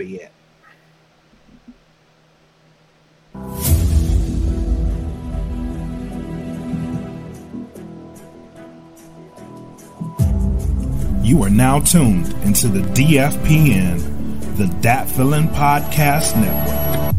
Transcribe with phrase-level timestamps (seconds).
[0.00, 0.30] bed.
[11.22, 17.14] You are now tuned into the DFPN, the Dat Feeling Podcast Network.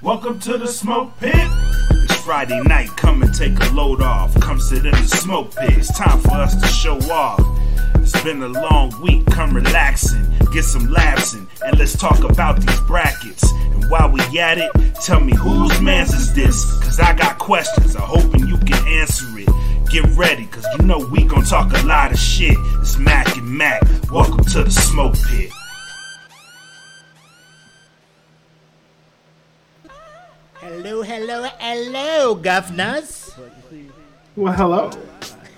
[0.00, 1.34] Welcome to the smoke pit.
[1.34, 4.38] It's Friday night, come and take a load off.
[4.40, 5.76] Come sit in the smoke pit.
[5.76, 7.53] It's time for us to show off.
[8.04, 12.60] It's been a long week, come relaxing, get some laughs in, and let's talk about
[12.60, 13.50] these brackets.
[13.50, 14.70] And while we at it,
[15.02, 16.66] tell me whose man's is this?
[16.82, 19.48] Cause I got questions, I'm hoping you can answer it.
[19.90, 22.58] Get ready, cause you know we gon' talk a lot of shit.
[22.82, 23.80] It's Mac and Mac,
[24.10, 25.50] welcome to the smoke pit.
[30.56, 33.34] Hello, hello, hello, governors.
[34.36, 34.90] Well, hello.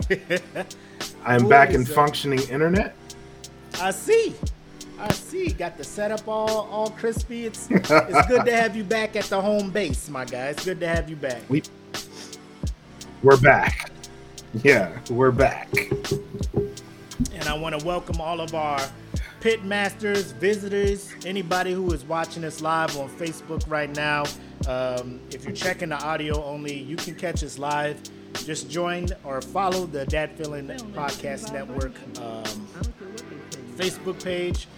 [1.27, 2.95] I'm back in functioning internet.
[3.80, 4.32] I see.
[4.99, 5.51] I see.
[5.51, 7.46] Got the setup all all crispy.
[7.46, 7.88] It's it's
[8.29, 10.49] good to have you back at the home base, my guy.
[10.49, 11.43] It's good to have you back.
[11.49, 11.65] We
[13.24, 13.91] we're back.
[14.63, 15.69] Yeah, we're back.
[15.74, 18.80] And I want to welcome all of our
[19.41, 24.23] pit masters, visitors, anybody who is watching us live on Facebook right now.
[24.69, 28.01] Um, if you're checking the audio only, you can catch us live.
[28.45, 32.45] Just join or follow the Dat Feeling Podcast Network um,
[33.76, 34.68] Facebook page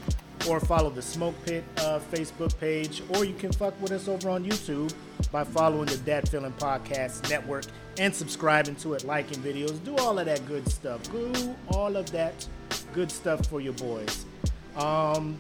[0.49, 4.31] or follow the Smoke Pit uh, Facebook page, or you can fuck with us over
[4.31, 4.93] on YouTube
[5.31, 7.65] by following the Dat Feeling Podcast Network
[7.99, 11.03] and subscribing to it, liking videos, do all of that good stuff.
[11.11, 12.47] Do all of that
[12.93, 14.25] good stuff for your boys.
[14.77, 15.39] Um,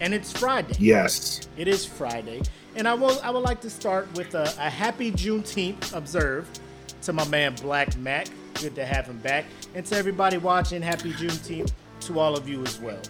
[0.00, 0.74] and it's Friday.
[0.78, 1.46] Yes.
[1.56, 2.42] It is Friday.
[2.74, 6.60] And I will I would like to start with a, a happy Juneteenth observed
[7.02, 8.28] to my man Black Mac.
[8.54, 9.44] Good to have him back.
[9.74, 13.00] And to everybody watching, happy Juneteenth to all of you as well.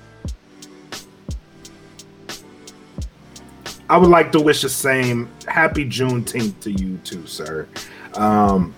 [3.89, 7.69] I would like to wish the same happy Juneteenth to you too, sir.
[8.14, 8.75] Um,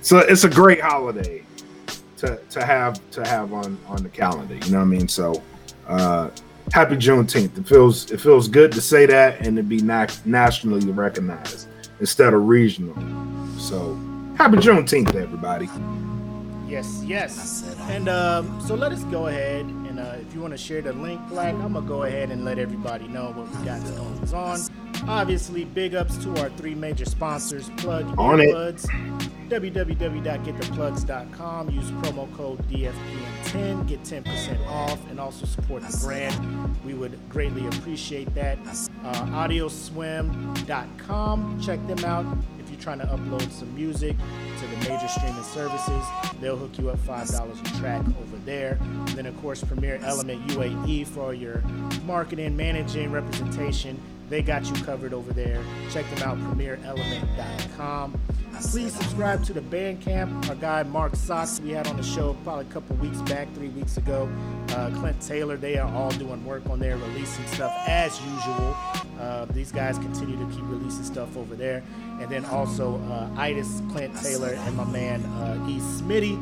[0.00, 1.44] so it's a great holiday
[2.18, 4.54] to, to have to have on on the calendar.
[4.54, 5.08] You know what I mean?
[5.08, 5.40] So
[5.86, 6.30] uh,
[6.72, 7.56] happy Juneteenth.
[7.56, 11.68] It feels it feels good to say that and to be na- nationally recognized
[12.00, 12.94] instead of regional.
[13.64, 13.96] So
[14.36, 15.70] happy Juneteenth, everybody.
[16.68, 17.64] Yes, yes.
[17.88, 20.92] And um, so let us go ahead and uh, if you want to share the
[20.92, 24.60] link, Black, I'm gonna go ahead and let everybody know what we got going on.
[25.08, 28.50] Obviously, big ups to our three major sponsors, Plug On it.
[28.50, 28.84] Earbuds,
[29.48, 31.70] www.gettheplugs.com.
[31.70, 36.76] Use promo code DFPN10, get 10% off, and also support the brand.
[36.84, 38.58] We would greatly appreciate that.
[39.04, 42.26] Uh, audioswim.com, check them out.
[42.84, 44.14] Trying to upload some music
[44.58, 46.04] to the major streaming services,
[46.38, 48.78] they'll hook you up $5 a track over there.
[49.14, 51.62] Then, of course, Premier Element UAE for your
[52.04, 53.98] marketing, managing, representation.
[54.28, 55.64] They got you covered over there.
[55.92, 58.20] Check them out, premierelement.com.
[58.60, 60.46] Please subscribe to the Bandcamp.
[60.50, 63.68] Our guy Mark Sox, we had on the show probably a couple weeks back, three
[63.70, 64.28] weeks ago.
[64.72, 68.76] Uh, Clint Taylor, they are all doing work on there, releasing stuff as usual.
[69.18, 71.82] Uh, these guys continue to keep releasing stuff over there.
[72.20, 75.78] And then also uh, Itis, Clint Taylor, and my man uh, E.
[75.78, 76.38] Smitty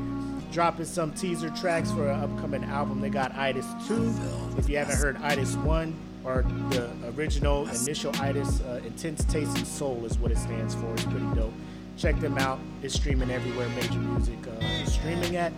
[0.53, 3.01] dropping some teaser tracks for an upcoming album.
[3.01, 4.13] They got Itis 2.
[4.59, 5.95] If you haven't heard Itis 1
[6.25, 10.93] or the original initial Itis, uh, Intense Taste and Soul is what it stands for.
[10.93, 11.53] It's pretty dope.
[11.97, 12.59] Check them out.
[12.83, 15.53] It's streaming everywhere major music uh, streaming at.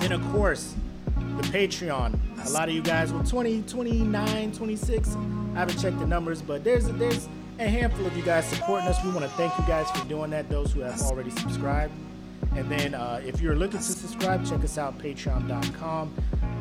[0.00, 0.74] And of course,
[1.36, 2.18] the Patreon.
[2.46, 5.16] A lot of you guys, well, 20, 29, 26.
[5.58, 8.86] I haven't checked the numbers, but there's a, there's a handful of you guys supporting
[8.86, 9.02] us.
[9.02, 10.48] We want to thank you guys for doing that.
[10.48, 11.92] Those who have already subscribed.
[12.54, 16.14] And then uh, if you're looking to subscribe, check us out, patreon.com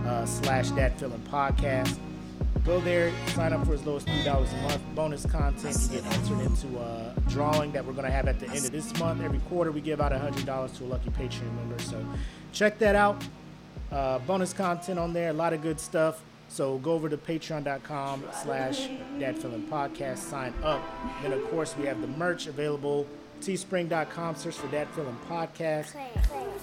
[0.04, 2.00] uh, slash that feeling podcast.
[2.66, 4.82] Go there, sign up for as low as $3 a month.
[4.96, 8.48] Bonus content, you get entered into a drawing that we're going to have at the
[8.48, 9.22] end of this month.
[9.22, 11.78] Every quarter, we give out a $100 to a lucky Patreon member.
[11.84, 12.04] So
[12.52, 13.24] check that out.
[13.92, 16.24] Uh, bonus content on there, a lot of good stuff.
[16.50, 18.88] So go over to patreon.com slash
[19.20, 20.82] that feeling podcast, sign up.
[21.22, 23.06] Then, of course, we have the merch available
[23.42, 25.96] teespring.com search for that feeling podcast.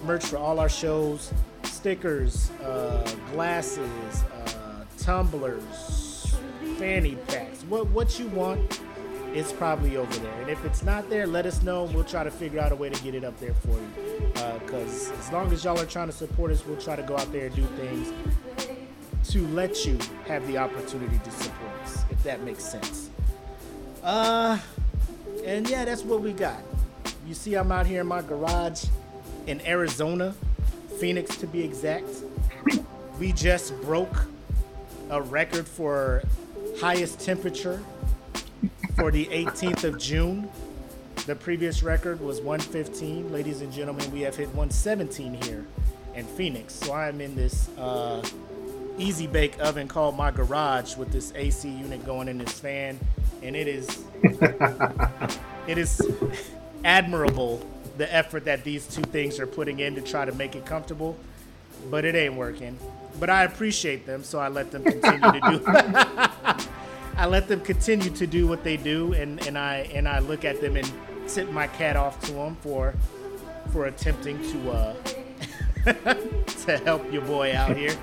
[0.05, 1.33] Merch for all our shows
[1.63, 6.35] stickers uh, glasses uh, tumblers
[6.79, 7.63] fanny packs.
[7.65, 8.81] What what you want
[9.35, 10.41] it's probably over there.
[10.43, 11.85] And if it's not there let us know.
[11.85, 13.91] We'll try to figure out a way to get it up there for you.
[14.61, 17.31] Because as long as y'all are trying to support us we'll try to go out
[17.33, 18.13] there and do things
[19.25, 23.11] to let you have the opportunity to support us if that makes sense
[24.03, 24.59] uh
[25.45, 26.61] and yeah, that's what we got.
[27.27, 28.85] You see, I'm out here in my garage
[29.47, 30.35] in Arizona,
[30.99, 32.09] Phoenix to be exact.
[33.19, 34.27] we just broke
[35.11, 36.23] a record for
[36.81, 37.83] highest temperature
[38.97, 40.49] for the 18th of June.
[41.27, 43.31] The previous record was 115.
[43.33, 45.67] Ladies and gentlemen, we have hit 117 here
[46.15, 46.75] in Phoenix.
[46.75, 48.27] So I'm in this uh,
[48.99, 52.99] easy bake oven called my garage with this AC unit going in this fan,
[53.43, 54.05] and it is
[55.67, 56.01] it is
[56.85, 57.65] admirable
[57.97, 61.17] the effort that these two things are putting in to try to make it comfortable,
[61.91, 62.79] but it ain't working.
[63.21, 65.65] But I appreciate them, so I let them continue to do.
[67.17, 70.45] I let them continue to do what they do, and, and I and I look
[70.45, 70.91] at them and
[71.29, 72.95] tip my cat off to them for
[73.73, 74.95] for attempting to uh,
[76.65, 77.95] to help your boy out here.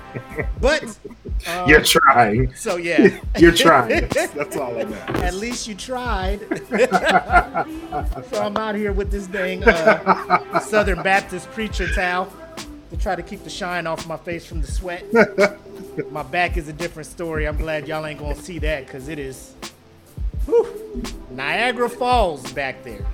[0.60, 0.84] But
[1.46, 2.54] um, you're trying.
[2.54, 4.08] So yeah, you're trying.
[4.08, 4.96] That's, all I know.
[5.22, 6.40] At least you tried.
[8.30, 12.32] so I'm out here with this dang uh, Southern Baptist preacher towel
[12.90, 15.04] to try to keep the shine off my face from the sweat.
[16.12, 17.48] my back is a different story.
[17.48, 19.54] I'm glad y'all ain't gonna see that because it is
[20.44, 23.04] whew, Niagara Falls back there.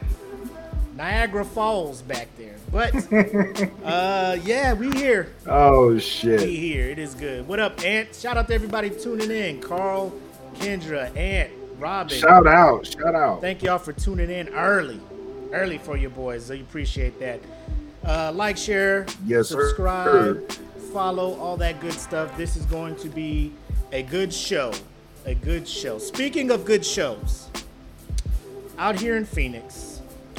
[0.99, 2.57] Niagara Falls back there.
[2.73, 2.93] But
[3.85, 5.33] uh yeah, we here.
[5.47, 6.41] Oh shit.
[6.41, 6.91] We here.
[6.91, 7.47] It is good.
[7.47, 8.13] What up, Ant?
[8.17, 9.61] Shout out to everybody tuning in.
[9.61, 10.13] Carl,
[10.57, 12.19] Kendra, Ant, Robin.
[12.19, 12.85] Shout out.
[12.85, 13.41] Shout out.
[13.41, 15.01] Thank y'all for tuning in early.
[15.53, 16.47] Early for you boys.
[16.47, 17.41] So you appreciate that.
[18.05, 20.63] Uh, like, share, yes, subscribe, sir.
[20.93, 22.37] follow, all that good stuff.
[22.37, 23.53] This is going to be
[23.93, 24.73] a good show.
[25.27, 25.99] A good show.
[25.99, 27.49] Speaking of good shows,
[28.79, 29.88] out here in Phoenix,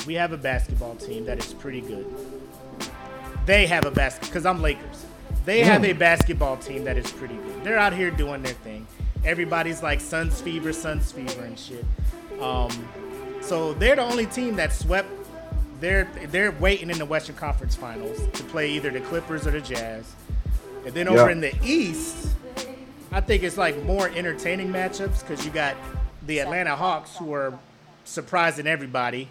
[0.06, 2.06] we have a basketball team that is pretty good.
[3.46, 5.06] They have a basket because I'm Lakers.
[5.46, 7.64] They have a basketball team that is pretty good.
[7.64, 8.86] They're out here doing their thing.
[9.26, 11.86] Everybody's like Suns fever, Suns fever, and shit.
[12.40, 12.70] Um,
[13.42, 15.10] so they're the only team that swept
[15.80, 19.62] they're they're waiting in the Western Conference Finals to play either the Clippers or the
[19.62, 20.14] Jazz.
[20.86, 22.30] And then over in the East,
[23.12, 25.76] I think it's like more entertaining matchups because you got
[26.26, 27.58] the Atlanta Hawks who are
[28.06, 29.30] surprising everybody,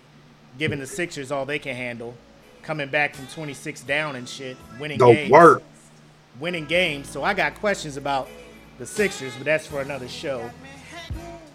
[0.56, 2.14] giving the Sixers all they can handle,
[2.62, 5.30] coming back from 26 down and shit, winning the games.
[5.30, 5.62] work.
[6.40, 7.08] Winning games.
[7.08, 8.28] So I got questions about
[8.78, 10.50] the Sixers, but that's for another show.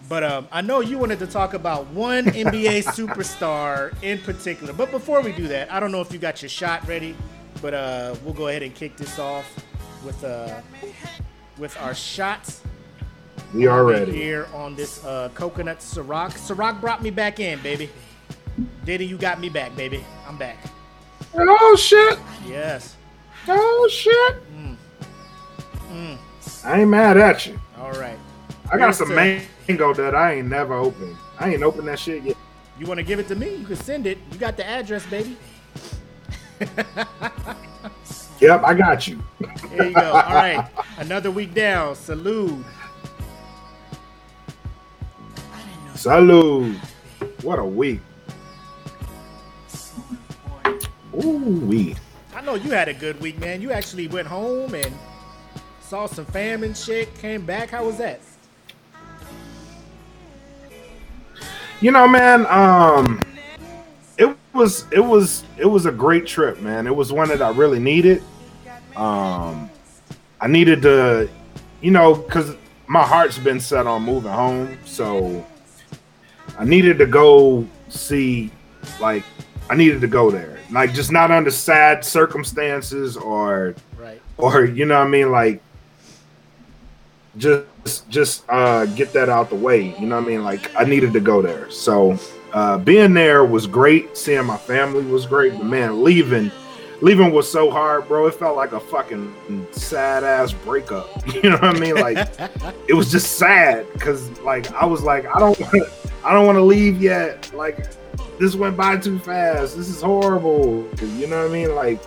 [0.08, 4.72] But um, I know you wanted to talk about one NBA superstar in particular.
[4.72, 7.16] But before we do that, I don't know if you got your shot ready,
[7.62, 9.46] but uh, we'll go ahead and kick this off
[10.04, 10.60] with uh,
[11.58, 12.62] with our shots.
[13.54, 16.32] We are ready here on this uh, coconut Ciroc.
[16.32, 17.88] Ciroc brought me back in, baby.
[18.84, 20.04] Diddy, you got me back, baby.
[20.28, 20.56] I'm back.
[21.34, 22.18] Oh shit!
[22.46, 22.96] Yes.
[23.48, 24.36] Oh shit!
[24.54, 24.76] Mm.
[25.90, 26.18] Mm.
[26.64, 27.60] I ain't mad at you.
[27.78, 28.18] All right.
[28.72, 31.16] I got some mango that I ain't never opened.
[31.38, 32.36] I ain't opened that shit yet.
[32.78, 33.56] You want to give it to me?
[33.56, 34.18] You can send it.
[34.32, 35.36] You got the address, baby.
[38.40, 39.22] yep, I got you.
[39.70, 40.12] There you go.
[40.12, 40.66] All right,
[40.98, 41.96] another week down.
[41.96, 42.64] Salute.
[45.94, 46.76] Salute.
[47.42, 48.00] What a week.
[50.66, 51.96] Ooh wee.
[52.34, 53.62] I know you had a good week, man.
[53.62, 54.92] You actually went home and
[55.80, 57.14] saw some fam and shit.
[57.18, 57.70] Came back.
[57.70, 58.20] How was that?
[61.80, 63.20] You know, man, um
[64.16, 66.86] it was it was it was a great trip, man.
[66.86, 68.22] It was one that I really needed.
[68.96, 69.70] Um
[70.40, 71.28] I needed to
[71.80, 72.56] you know, cuz
[72.86, 75.44] my heart's been set on moving home, so
[76.58, 78.50] I needed to go see
[79.00, 79.24] like
[79.70, 80.53] I needed to go there.
[80.74, 84.20] Like just not under sad circumstances or right.
[84.36, 85.62] or you know what I mean like
[87.36, 89.96] just just uh, get that out the way.
[89.98, 90.42] You know what I mean?
[90.42, 91.70] Like I needed to go there.
[91.70, 92.18] So
[92.52, 94.16] uh, being there was great.
[94.16, 95.52] Seeing my family was great.
[95.52, 96.50] But man, leaving
[97.00, 98.26] leaving was so hard, bro.
[98.26, 101.08] It felt like a fucking sad ass breakup.
[101.34, 101.94] You know what I mean?
[101.96, 102.16] Like
[102.88, 105.88] it was just sad because like I was like I don't want
[106.24, 107.52] I don't want to leave yet.
[107.54, 107.86] Like
[108.38, 109.76] this went by too fast.
[109.76, 110.86] This is horrible.
[111.00, 111.74] You know what I mean?
[111.74, 112.00] Like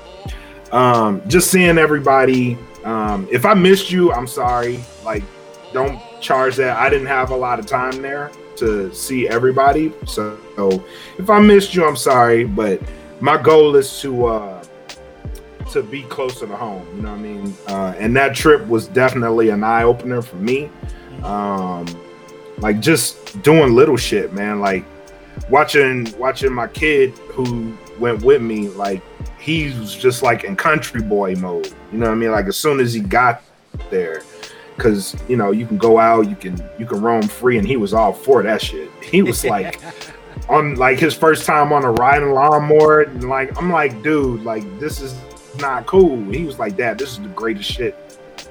[0.74, 2.57] um just seeing everybody
[2.88, 4.79] um, if I missed you, I'm sorry.
[5.03, 5.24] Like,
[5.74, 6.77] don't charge that.
[6.77, 9.91] I didn't have a lot of time there to see everybody.
[10.05, 10.39] So,
[11.17, 12.46] if I missed you, I'm sorry.
[12.46, 12.81] But
[13.19, 14.63] my goal is to uh,
[15.72, 16.88] to be closer to home.
[16.96, 17.57] You know what I mean?
[17.67, 20.72] Uh, and that trip was definitely an eye opener for me.
[21.24, 21.86] Um,
[22.60, 24.62] like just doing little shit, man.
[24.62, 24.86] Like
[25.50, 29.01] watching watching my kid who went with me, like
[29.39, 31.74] he was just like in country boy mode.
[31.91, 32.32] You know what I mean?
[32.32, 33.41] Like as soon as he got
[33.89, 34.24] there,
[34.75, 37.77] because you know you can go out, you can you can roam free, and he
[37.77, 38.89] was all for that shit.
[39.01, 39.79] He was like
[40.50, 44.79] on like his first time on a riding lawnmower, and like I'm like, dude, like
[44.79, 45.15] this is
[45.60, 46.22] not cool.
[46.32, 47.96] He was like, Dad, this is the greatest shit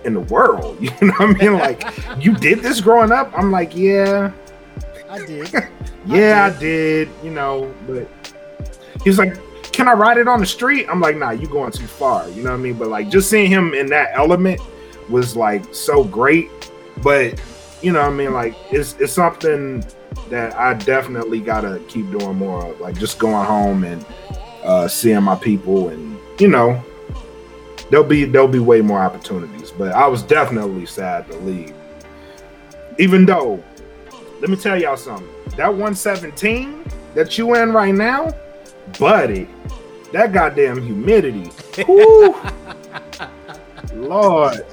[0.04, 0.78] in the world.
[1.00, 1.52] You know what I mean?
[1.54, 1.84] Like,
[2.24, 3.32] you did this growing up?
[3.36, 4.32] I'm like, yeah,
[5.08, 5.52] I did.
[6.06, 7.08] yeah, I did.
[7.22, 8.08] You know, but
[9.02, 9.38] he was like,
[9.72, 10.86] can I ride it on the street?
[10.88, 12.28] I'm like, nah, you going too far.
[12.30, 12.74] You know what I mean?
[12.74, 14.60] But like, just seeing him in that element
[15.08, 16.50] was like so great.
[17.02, 17.40] But
[17.82, 18.32] you know what I mean?
[18.32, 19.84] Like, it's it's something
[20.30, 22.80] that I definitely gotta keep doing more of.
[22.80, 24.04] Like, just going home and
[24.64, 26.82] uh, seeing my people, and you know,
[27.90, 29.70] there'll be there'll be way more opportunities.
[29.70, 31.74] But I was definitely sad to leave.
[32.98, 33.62] Even though,
[34.46, 35.28] let me tell y'all something.
[35.56, 36.84] That 117
[37.16, 38.32] that you in right now,
[38.96, 39.48] buddy,
[40.12, 41.50] that goddamn humidity.
[43.92, 44.64] Lord,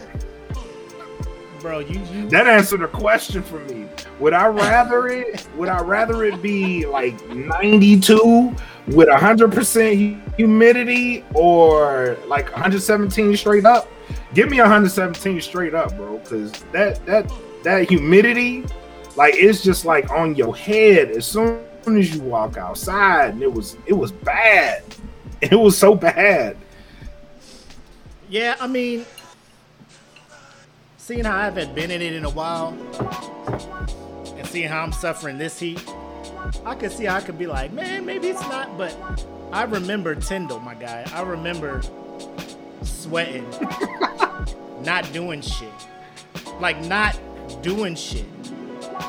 [1.59, 3.87] Bro, you, you that answered a question for me.
[4.19, 5.47] Would I rather it?
[5.55, 8.55] Would I rather it be like 92
[8.89, 13.89] with 100% humidity or like 117 straight up?
[14.35, 17.31] Give me 117 straight up, bro, because that that
[17.63, 18.65] that humidity,
[19.15, 23.51] like it's just like on your head as soon as you walk outside, and it
[23.51, 24.84] was it was bad.
[25.41, 26.55] It was so bad.
[28.29, 29.05] Yeah, I mean,
[30.96, 32.70] seeing how I haven't been in it in a while,
[34.38, 35.84] and seeing how I'm suffering this heat,
[36.65, 38.77] I could see how I could be like, man, maybe it's not.
[38.77, 38.96] But
[39.51, 41.05] I remember Tyndall, my guy.
[41.13, 41.82] I remember
[42.84, 43.46] sweating,
[44.82, 45.74] not doing shit,
[46.62, 47.20] like not
[47.62, 48.25] doing shit.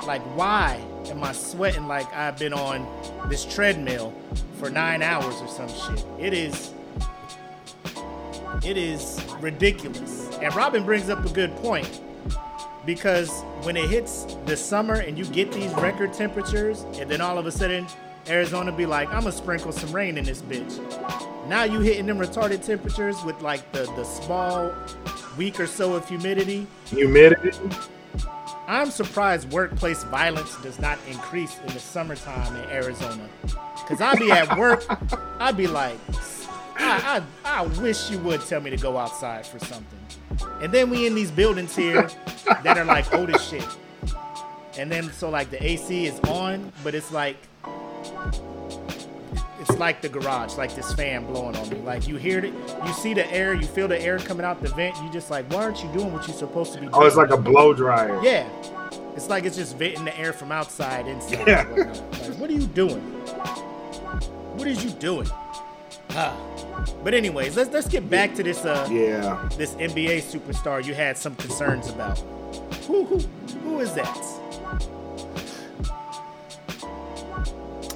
[0.06, 2.86] Like, why am I sweating like I've been on
[3.28, 4.12] this treadmill
[4.58, 6.04] for nine hours or some shit?
[6.18, 6.72] It is
[8.64, 10.30] it is ridiculous.
[10.40, 12.00] And Robin brings up a good point
[12.86, 17.38] because when it hits the summer and you get these record temperatures, and then all
[17.38, 17.86] of a sudden
[18.26, 20.78] Arizona be like, I'm gonna sprinkle some rain in this bitch.
[21.48, 24.72] Now you hitting them retarded temperatures with like the the small
[25.36, 26.66] week or so of humidity.
[26.86, 27.50] Humidity.
[28.66, 33.28] I'm surprised workplace violence does not increase in the summertime in Arizona.
[33.86, 34.84] Cause I'd be at work,
[35.40, 35.98] I'd be like,
[36.76, 39.98] I, I, I wish you would tell me to go outside for something.
[40.60, 42.08] And then we in these buildings here
[42.62, 43.66] that are like old as shit.
[44.78, 47.36] And then so like the AC is on, but it's like
[49.68, 51.76] it's like the garage, like this fan blowing on me.
[51.78, 52.52] Like you hear it,
[52.86, 54.96] you see the air, you feel the air coming out the vent.
[55.02, 56.94] You just like, why aren't you doing what you're supposed to be doing?
[56.94, 58.20] Oh, it's like a blow dryer.
[58.22, 58.46] Yeah.
[59.16, 61.46] It's like it's just venting the air from outside inside.
[61.46, 61.66] Yeah.
[61.70, 63.00] Like, what are you doing?
[64.56, 65.28] What is you doing?
[66.10, 66.36] Ah.
[67.02, 69.48] But anyways, let's let's get back to this uh Yeah.
[69.56, 72.18] this NBA superstar you had some concerns about.
[72.86, 73.18] Who who
[73.62, 74.18] who is that?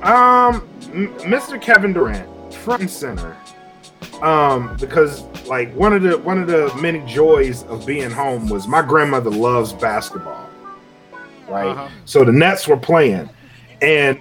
[0.03, 1.61] Um, M- Mr.
[1.61, 3.37] Kevin Durant, front and center.
[4.23, 8.67] Um, because like one of the one of the many joys of being home was
[8.67, 10.49] my grandmother loves basketball,
[11.49, 11.69] right?
[11.69, 11.89] Uh-huh.
[12.05, 13.29] So the Nets were playing,
[13.81, 14.21] and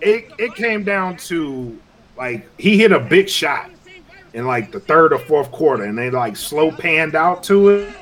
[0.00, 1.78] it it came down to
[2.16, 3.70] like he hit a big shot
[4.32, 7.94] in like the third or fourth quarter, and they like slow panned out to it,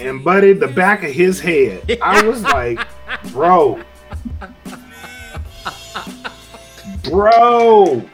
[0.00, 2.86] and buddy, the back of his head, I was like,
[3.32, 3.82] bro.
[7.04, 8.04] Bro,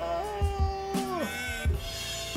[0.00, 1.26] uh,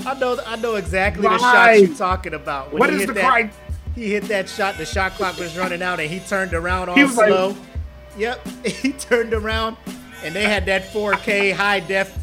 [0.05, 2.71] I know I know exactly the shot you're talking about.
[2.71, 3.51] When what is the that, cry?
[3.95, 6.95] He hit that shot, the shot clock was running out, and he turned around all
[6.95, 7.55] was like- slow.
[8.17, 9.77] yep, he turned around,
[10.24, 12.15] and they had that 4K high def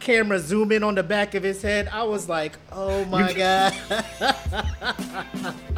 [0.00, 1.88] camera zoom in on the back of his head.
[1.88, 3.74] I was like, oh my god.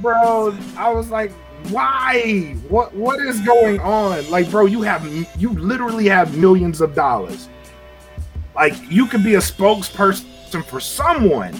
[0.00, 1.32] Bro i was like
[1.70, 2.54] why?
[2.68, 4.28] What what is going on?
[4.30, 5.06] Like bro you have
[5.38, 7.48] you literally have millions of dollars.
[8.54, 11.54] Like you could be a spokesperson for someone.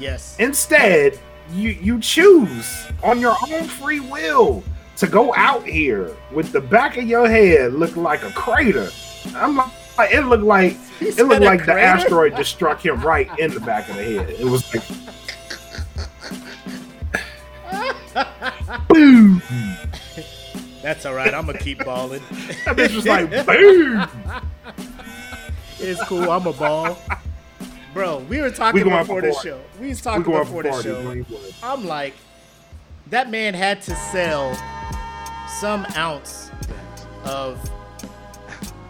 [0.00, 0.36] Yes.
[0.38, 1.18] instead
[1.50, 4.62] you you choose on your own free will
[4.96, 8.90] to go out here with the back of your head looking like a crater.
[9.34, 13.52] I'm like it looked like it looked like the asteroid just struck him right in
[13.52, 14.30] the back of the head.
[14.30, 14.84] It was like
[18.88, 19.42] boom
[20.82, 21.34] That's all right.
[21.34, 22.22] I'm gonna keep balling.
[22.64, 24.06] That bitch was like, boom.
[25.80, 26.30] It's cool.
[26.30, 26.98] I'm a ball.
[27.94, 29.60] Bro, we were talking We before the show.
[29.80, 31.24] We was talking going before the show.
[31.62, 32.14] I'm like,
[33.08, 34.54] that man had to sell
[35.60, 36.50] some ounce
[37.24, 37.58] of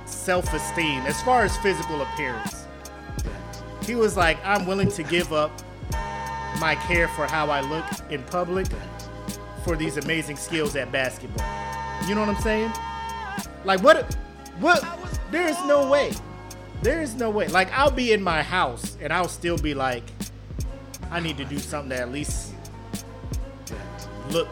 [0.05, 2.67] self-esteem as far as physical appearance.
[3.85, 5.53] He was like, I'm willing to give up
[6.61, 8.67] my care for how I look in public
[9.69, 11.47] for these amazing skills at basketball.
[12.09, 12.73] You know what I'm saying?
[13.67, 14.15] Like what
[14.61, 14.83] what
[15.31, 16.13] there is no way.
[16.81, 17.49] There is no way.
[17.49, 20.05] Like I'll be in my house and I'll still be like,
[21.11, 22.55] I need to do something that at least
[24.31, 24.49] look.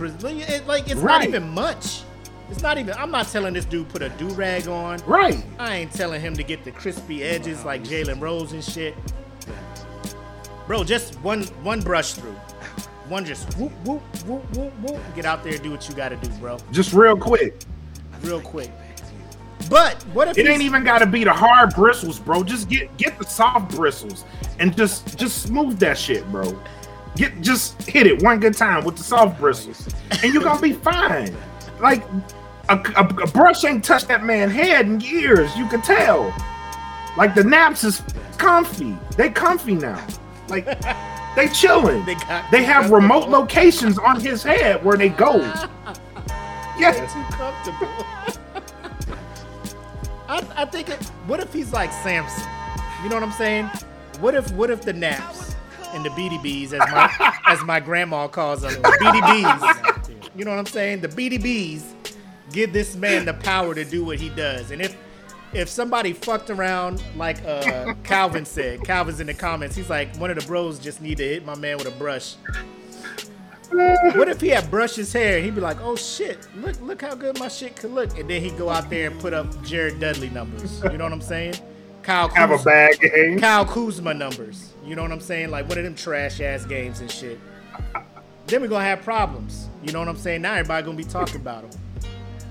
[0.00, 2.02] it- Like it's not even much.
[2.50, 2.94] It's not even.
[2.94, 4.98] I'm not telling this dude put a do rag on.
[5.06, 5.44] Right.
[5.60, 8.96] I ain't telling him to get the crispy edges like Jalen Rose and shit.
[10.66, 12.34] Bro, just one one brush through.
[13.10, 15.00] One just whoop whoop whoop whoop whoop.
[15.16, 16.58] Get out there and do what you gotta do, bro.
[16.70, 17.60] Just real quick.
[18.22, 18.70] Real quick.
[19.68, 22.44] But what if It ain't even gotta be the hard bristles, bro.
[22.44, 24.24] Just get get the soft bristles
[24.60, 26.56] and just just smooth that shit, bro.
[27.16, 29.88] Get just hit it one good time with the soft bristles,
[30.22, 31.36] and you're gonna be fine.
[31.80, 32.04] Like
[32.68, 35.54] a, a, a brush ain't touched that man head in years.
[35.56, 36.32] You can tell.
[37.16, 38.04] Like the naps is
[38.38, 38.96] comfy.
[39.16, 40.00] They comfy now.
[40.48, 40.64] Like
[41.36, 42.04] they chilling.
[42.04, 45.38] They got They have remote locations on his head where they go.
[46.78, 46.92] Yeah.
[46.92, 47.88] too comfortable.
[50.30, 50.96] I, I think it.
[51.26, 52.48] What if he's like Samson?
[53.02, 53.66] You know what I'm saying?
[54.20, 55.50] What if what if the naps
[55.92, 60.30] and the BDBs, as my as my grandma calls them, the BDBs.
[60.36, 61.00] You know what I'm saying?
[61.00, 61.82] The BDBs
[62.52, 64.70] give this man the power to do what he does.
[64.70, 64.96] And if
[65.52, 69.76] if somebody fucked around like uh, Calvin said, Calvin's in the comments.
[69.76, 72.36] He's like, one of the bros just need to hit my man with a brush.
[73.72, 77.02] What if he had brushed his hair and he'd be like, "Oh shit, look look
[77.02, 79.62] how good my shit could look," and then he'd go out there and put up
[79.62, 80.82] Jared Dudley numbers.
[80.82, 81.54] You know what I'm saying?
[82.02, 83.38] Kyle Have a Kuzma, bad game.
[83.38, 84.72] Kyle Kuzma numbers.
[84.84, 85.50] You know what I'm saying?
[85.50, 87.38] Like one of them trash ass games and shit.
[88.46, 89.68] Then we're gonna have problems.
[89.84, 90.42] You know what I'm saying?
[90.42, 91.70] Now everybody gonna be talking about him.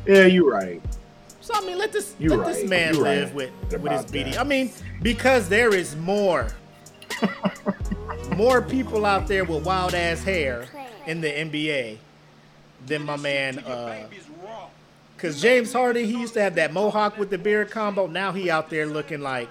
[0.05, 0.81] Yeah, you're right.
[1.49, 2.53] So I mean, let this You let right.
[2.53, 4.33] this man You live right with with his about BD.
[4.33, 4.39] that.
[4.39, 6.53] I mean, because there is more,
[8.37, 10.67] more people out there with wild ass hair
[11.07, 11.97] in the NBA
[12.85, 13.57] than my man.
[13.59, 14.07] Uh,
[15.17, 18.05] Cause James Harden, he used to have that mohawk with the beard combo.
[18.05, 19.49] Now he out there looking like,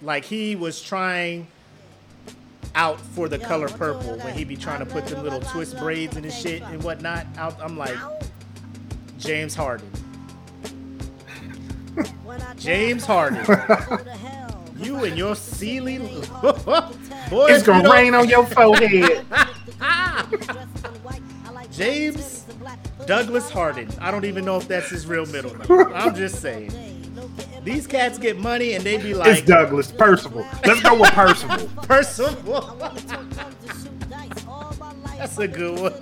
[0.00, 1.48] like he was trying
[2.76, 6.16] out for the color purple when he be trying to put them little twist braids
[6.16, 7.26] in his shit and whatnot.
[7.36, 7.96] Out, I'm like,
[9.18, 9.90] James Harden.
[12.58, 13.44] James Harden.
[14.76, 15.98] You and your Sealy.
[17.30, 19.24] Boy, It's gonna rain on your forehead.
[21.72, 22.44] James
[23.06, 23.88] Douglas Harden.
[24.00, 25.92] I don't even know if that's his real middle name.
[25.94, 26.72] I'm just saying.
[27.64, 29.38] These cats get money and they be like.
[29.38, 30.46] It's Douglas Percival.
[30.66, 31.68] Let's go with Percival.
[31.82, 32.76] Percival.
[35.16, 35.94] That's a good one.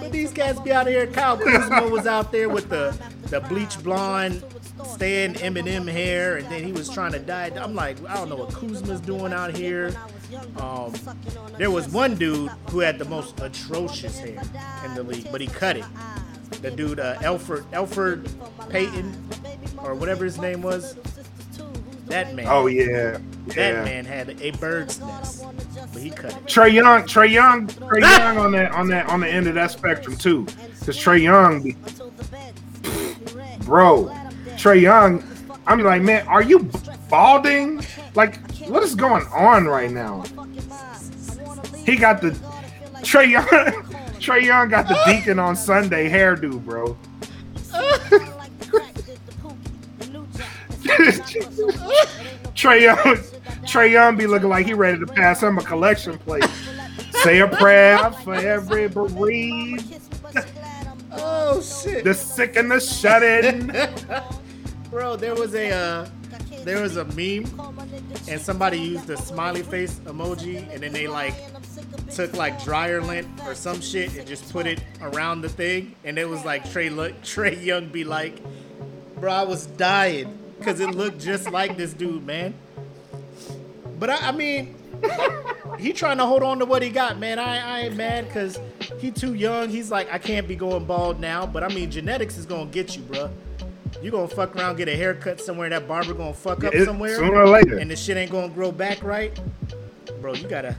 [0.00, 1.06] But these cats be out here.
[1.06, 2.96] Kyle Kuzma was out there with the
[3.28, 4.44] the bleach blonde,
[4.84, 7.50] Stan Eminem hair, and then he was trying to dye.
[7.56, 9.94] I'm like, I don't know what Kuzma's doing out here.
[10.58, 10.94] Um,
[11.58, 14.40] there was one dude who had the most atrocious hair
[14.84, 15.84] in the league, but he cut it.
[16.62, 18.28] The dude, uh, Elfrid, Elfrid
[18.70, 19.12] Payton,
[19.78, 20.96] or whatever his name was.
[22.06, 22.46] That oh, man.
[22.48, 23.84] Oh yeah, That yeah.
[23.84, 25.44] man had a bird's nest,
[25.92, 26.44] but he cut it.
[26.46, 28.18] Trae Young, Trae Young, Trae ah!
[28.18, 30.46] Young on that on that on the end of that spectrum too.
[30.84, 31.72] Cause Trae Young,
[33.64, 34.04] bro,
[34.56, 35.24] Trae Young.
[35.66, 36.70] I'm like, man, are you
[37.10, 37.84] balding?
[38.14, 38.38] Like,
[38.68, 40.22] what is going on right now?
[41.84, 42.30] He got the
[43.02, 43.46] Trae Young.
[44.16, 45.04] Trae Young got the ah!
[45.06, 46.96] Deacon on Sunday hairdo, bro.
[52.54, 53.16] Trae Young,
[53.66, 56.48] Trae Young be looking like he ready to pass him a collection plate.
[57.22, 60.00] Say a prayer for every bereaved,
[61.12, 63.74] Oh shit, the sick and the shut in.
[64.90, 65.16] bro!
[65.16, 66.08] There was a uh,
[66.64, 67.46] there was a meme,
[68.28, 71.34] and somebody used the smiley face emoji, and then they like
[72.10, 76.18] took like dryer lint or some shit and just put it around the thing, and
[76.18, 78.40] it was like Trae look Trae Young be like,
[79.18, 82.54] bro, I was dying because it looked just like this dude, man.
[83.98, 84.74] But I, I mean,
[85.78, 87.38] he trying to hold on to what he got, man.
[87.38, 88.58] I, I ain't mad because
[88.98, 89.68] he too young.
[89.68, 91.46] He's like, I can't be going bald now.
[91.46, 93.30] But I mean, genetics is gonna get you, bro.
[94.02, 95.68] You gonna fuck around, get a haircut somewhere.
[95.70, 97.78] That barber gonna fuck up somewhere, sooner or later.
[97.78, 99.38] and the shit ain't gonna grow back right,
[100.20, 100.34] bro.
[100.34, 100.76] You gotta.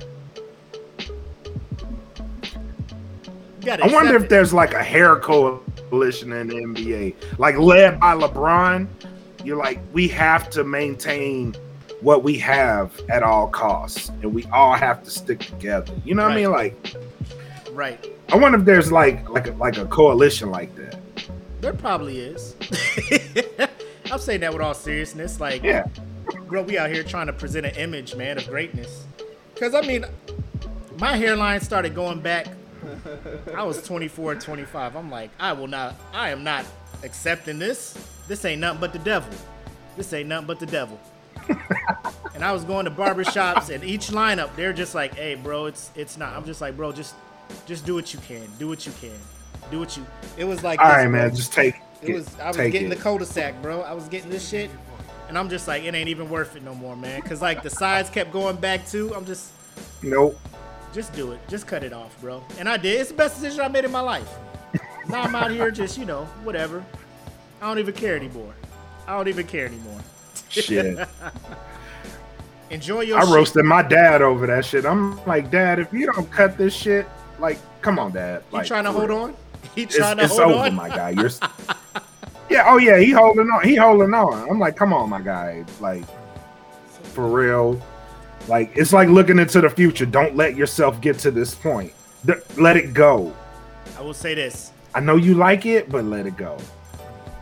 [3.60, 4.30] You gotta I wonder if it.
[4.30, 8.88] there's like a hair coalition in the NBA, like led by LeBron.
[9.44, 11.56] You're like, we have to maintain
[12.02, 15.94] what we have at all costs, and we all have to stick together.
[16.06, 16.52] You know what I mean?
[16.52, 16.96] Like,
[17.72, 18.06] right.
[18.30, 21.00] I wonder if there's like like a, like a coalition like that.
[21.62, 22.56] There probably is.
[24.12, 25.40] I'm saying that with all seriousness.
[25.40, 25.88] Like, Yeah,
[26.48, 29.06] bro, we out here trying to present an image, man, of greatness.
[29.56, 30.06] Cause I mean,
[31.00, 32.48] my hairline started going back
[33.56, 34.96] I was 24, 25.
[34.96, 36.66] I'm like, I will not, I am not
[37.04, 37.98] accepting this.
[38.28, 39.32] This ain't nothing but the devil.
[39.96, 41.00] This ain't nothing but the devil.
[42.36, 45.92] and I was going to barbershops and each lineup, they're just like, hey, bro, it's
[45.96, 46.36] it's not.
[46.36, 47.16] I'm just like, bro, just
[47.66, 48.48] just do what you can.
[48.60, 49.18] Do what you can.
[49.72, 50.06] Do what you.
[50.38, 51.12] It was like, All this, right, bro.
[51.12, 52.90] man, just take It it was I was getting it.
[52.90, 53.82] the cul-de-sac, bro.
[53.82, 54.70] I was getting this shit,
[55.30, 57.22] and I'm just like, it ain't even worth it no more, man.
[57.22, 59.14] Cause like the sides kept going back too.
[59.16, 59.52] I'm just,
[60.04, 60.38] Nope.
[60.94, 62.44] just do it, just cut it off, bro.
[62.60, 63.00] And I did.
[63.00, 64.30] It's the best decision I made in my life.
[65.10, 66.84] Now I'm out here just, you know, whatever.
[67.62, 68.54] I don't even care anymore.
[69.08, 70.00] I don't even care anymore.
[70.50, 71.08] Shit.
[72.70, 73.18] Enjoy your.
[73.18, 73.34] I shit.
[73.34, 74.86] roasted my dad over that shit.
[74.86, 77.08] I'm like, Dad, if you don't cut this shit,
[77.40, 78.44] like, come on, Dad.
[78.52, 79.36] Like, trying to hold on.
[79.76, 80.76] He It's, trying to it's hold over, on.
[80.76, 81.10] my guy.
[81.18, 81.30] You're.
[82.50, 82.64] yeah.
[82.68, 82.98] Oh yeah.
[83.00, 83.64] He holding on.
[83.64, 84.50] He holding on.
[84.50, 85.66] I'm like, come on, my guy.
[85.80, 86.04] Like,
[87.04, 87.80] for real.
[88.48, 90.06] Like, it's like looking into the future.
[90.06, 91.94] Don't let yourself get to this point.
[92.58, 93.36] Let it go.
[93.98, 96.58] I will say this: I know you like it, but let it go.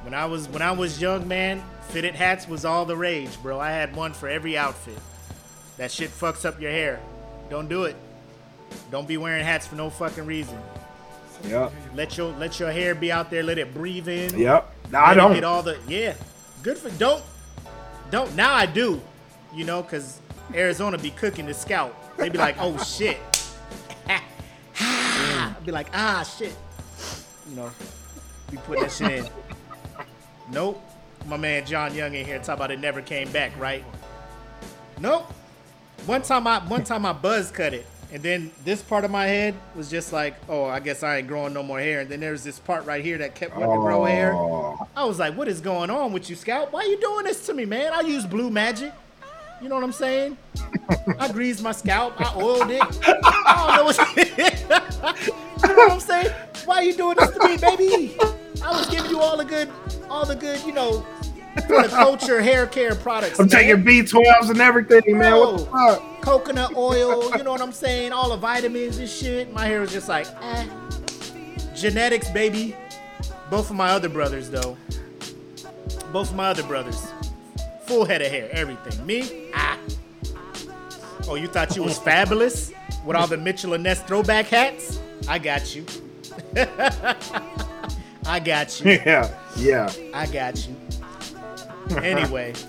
[0.03, 3.59] when I was when I was young, man, fitted hats was all the rage, bro.
[3.59, 4.97] I had one for every outfit.
[5.77, 6.99] That shit fucks up your hair.
[7.49, 7.95] Don't do it.
[8.91, 10.57] Don't be wearing hats for no fucking reason.
[11.47, 11.73] Yep.
[11.93, 13.43] Let your let your hair be out there.
[13.43, 14.39] Let it breathe in.
[14.39, 14.73] Yep.
[14.91, 15.33] Let I don't.
[15.33, 16.13] get all the yeah.
[16.63, 17.23] Good for don't
[18.11, 19.01] don't now I do.
[19.53, 20.21] You know, cause
[20.53, 21.93] Arizona be cooking the scalp.
[22.17, 23.17] They be like, oh shit.
[25.65, 26.55] Be like, ah shit.
[27.49, 27.71] You know,
[28.51, 29.29] be putting that shit in.
[30.51, 30.81] Nope.
[31.25, 33.83] My man John Young in here talk about it never came back, right?
[34.99, 35.31] Nope.
[36.05, 37.85] One time I one time I buzz cut it.
[38.13, 41.27] And then this part of my head was just like, oh, I guess I ain't
[41.27, 42.01] growing no more hair.
[42.01, 44.33] And then there's this part right here that kept wanting to grow hair.
[44.33, 46.71] Oh, I was like, what is going on with you, Scout?
[46.71, 47.91] Why are you doing this to me, man?
[47.91, 48.93] I use blue magic.
[49.61, 50.37] You know what I'm saying?
[51.19, 52.13] I greased my scalp.
[52.19, 52.81] I oiled it.
[53.03, 53.97] I don't know what's
[55.69, 56.33] You know what I'm saying?
[56.65, 58.17] Why you doing this to me, baby?
[58.63, 59.69] I was giving you all the good,
[60.09, 61.05] all the good, you know,
[61.55, 63.39] the culture hair care products.
[63.39, 63.61] I'm man.
[63.61, 65.37] taking B12s and everything, man.
[65.37, 65.95] What the Bro.
[65.95, 66.21] fuck?
[66.21, 68.11] coconut oil, you know what I'm saying?
[68.11, 69.53] All the vitamins and shit.
[69.53, 70.65] My hair was just like, eh.
[71.75, 72.75] Genetics, baby.
[73.51, 74.75] Both of my other brothers, though.
[76.11, 77.11] Both of my other brothers.
[77.85, 79.05] Full head of hair, everything.
[79.05, 79.77] Me, ah.
[81.27, 82.71] Oh, you thought you was fabulous
[83.03, 84.99] with all the Mitchell and Ness throwback hats?
[85.27, 85.85] I got you.
[88.25, 88.91] I got you.
[89.05, 89.91] Yeah, yeah.
[90.13, 90.75] I got you.
[91.97, 92.53] Anyway.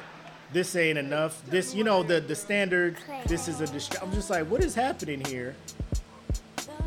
[0.54, 1.44] This ain't enough.
[1.46, 2.98] This, you know, the the standard.
[3.28, 3.68] This is a.
[3.68, 5.56] Dist- I'm just like, what is happening here?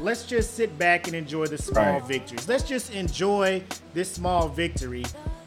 [0.01, 2.05] Let's just sit back and enjoy the small Right.
[2.05, 2.49] victories.
[2.49, 3.63] Let's just enjoy
[3.95, 5.05] this small victory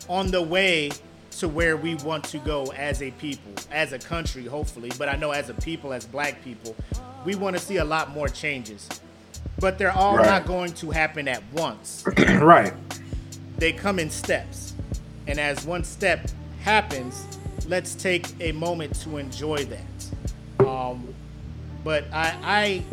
[0.08, 0.92] on the way
[1.40, 4.92] to where we want to go as a people, as a country, hopefully.
[4.98, 6.76] But I know as a people, as black people,
[7.26, 8.88] we want to see a lot more changes.
[9.60, 10.26] But they're all Right.
[10.26, 12.04] not going to happen at once
[12.42, 12.74] right.
[13.58, 14.74] they come in steps.
[15.28, 16.30] And as one step
[16.62, 17.26] happens,
[17.68, 20.66] let's take a moment to enjoy that.
[20.68, 21.14] Um,
[21.84, 22.84] but I, I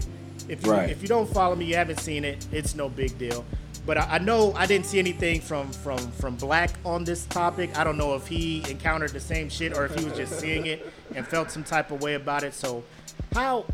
[0.49, 0.91] if you, Right.
[0.91, 3.45] if you don't follow me, you haven't seen it, it's no big deal
[3.85, 7.77] but I, I, know I didn't see anything from from from Black on this topic.
[7.77, 10.67] I don't know if he encountered the same shit or if he was just seeing
[10.67, 12.55] it and felt some type of way about it.
[12.55, 12.85] So,
[13.33, 13.67] how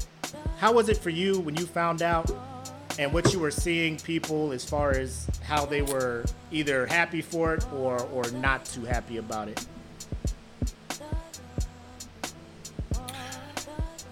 [0.58, 2.30] how was it for you when you found out
[2.98, 7.54] and what you were seeing people as far as how they were either happy for
[7.54, 9.66] it or or not too happy about it?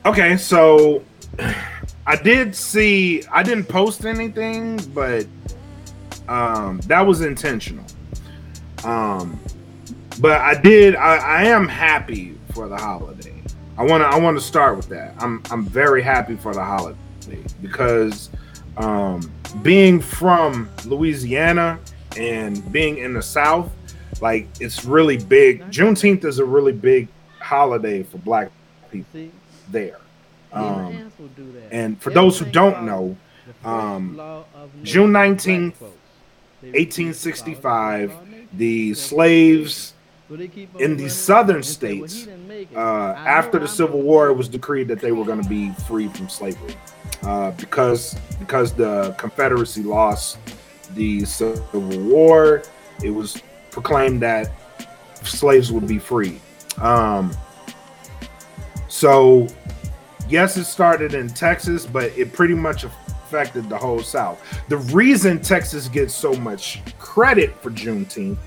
[0.04, 1.02] Okay, so
[2.06, 5.26] I did see I didn't post anything, but
[6.28, 7.84] um that was intentional.
[8.84, 9.38] Um
[10.20, 13.34] but I did I, I am happy for the holiday.
[13.78, 15.14] I wanna I wanna start with that.
[15.18, 16.96] I'm I'm very happy for the holiday
[17.62, 18.30] because
[18.76, 19.30] um
[19.62, 21.78] being from Louisiana
[22.16, 23.70] and being in the South,
[24.20, 25.70] like it's really big.
[25.70, 27.08] Juneteenth is a really big
[27.40, 28.50] holiday for black
[28.90, 29.28] people
[29.70, 29.98] there.
[30.52, 31.12] Um,
[31.70, 33.16] and for those who don't know,
[33.64, 34.16] um,
[34.82, 35.74] June 19th,
[36.72, 38.12] 1865,
[38.54, 39.94] the slaves
[40.78, 42.26] in the southern states,
[42.74, 46.08] uh, after the Civil War, it was decreed that they were going to be free
[46.08, 46.74] from slavery
[47.22, 50.38] uh, because because the Confederacy lost
[50.94, 52.62] the Civil War.
[53.02, 54.50] It was proclaimed that
[55.22, 56.40] slaves would be free.
[56.78, 57.36] Um,
[58.88, 59.46] so,
[60.28, 62.84] yes, it started in Texas, but it pretty much
[63.36, 64.42] affected the whole South.
[64.68, 68.38] The reason Texas gets so much credit for Juneteenth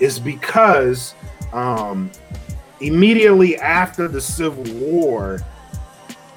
[0.00, 1.14] is because
[1.52, 2.10] um,
[2.80, 5.40] immediately after the Civil War,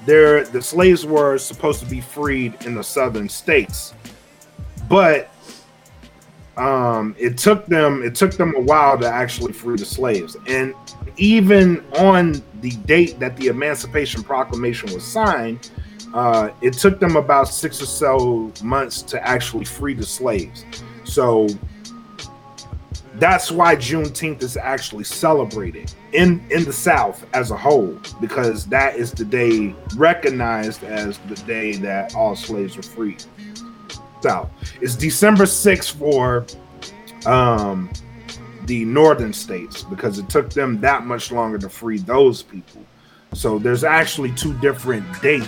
[0.05, 3.93] there the slaves were supposed to be freed in the southern states,
[4.89, 5.29] but
[6.57, 10.73] um, it took them it took them a while to actually free the slaves, and
[11.17, 15.69] even on the date that the Emancipation Proclamation was signed,
[16.13, 20.65] uh, it took them about six or so months to actually free the slaves.
[21.03, 21.47] So
[23.15, 28.95] that's why Juneteenth is actually celebrated in in the South as a whole, because that
[28.95, 33.23] is the day recognized as the day that all slaves were freed.
[34.21, 34.49] South.
[34.81, 36.45] It's December 6th for
[37.25, 37.89] um,
[38.65, 42.85] the northern states because it took them that much longer to free those people.
[43.33, 45.47] So there's actually two different dates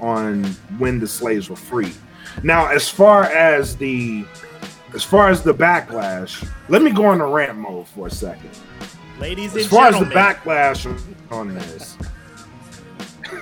[0.00, 0.44] on
[0.78, 1.94] when the slaves were freed.
[2.42, 4.24] Now, as far as the
[4.94, 8.50] as far as the backlash, let me go on the rant mode for a second.
[9.18, 10.86] Ladies As and far as the backlash
[11.30, 11.96] on this,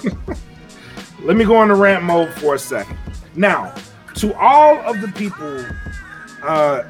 [1.23, 2.97] let me go on the rant mode for a second.
[3.35, 3.75] Now,
[4.17, 5.65] to all of the people
[6.43, 6.83] uh,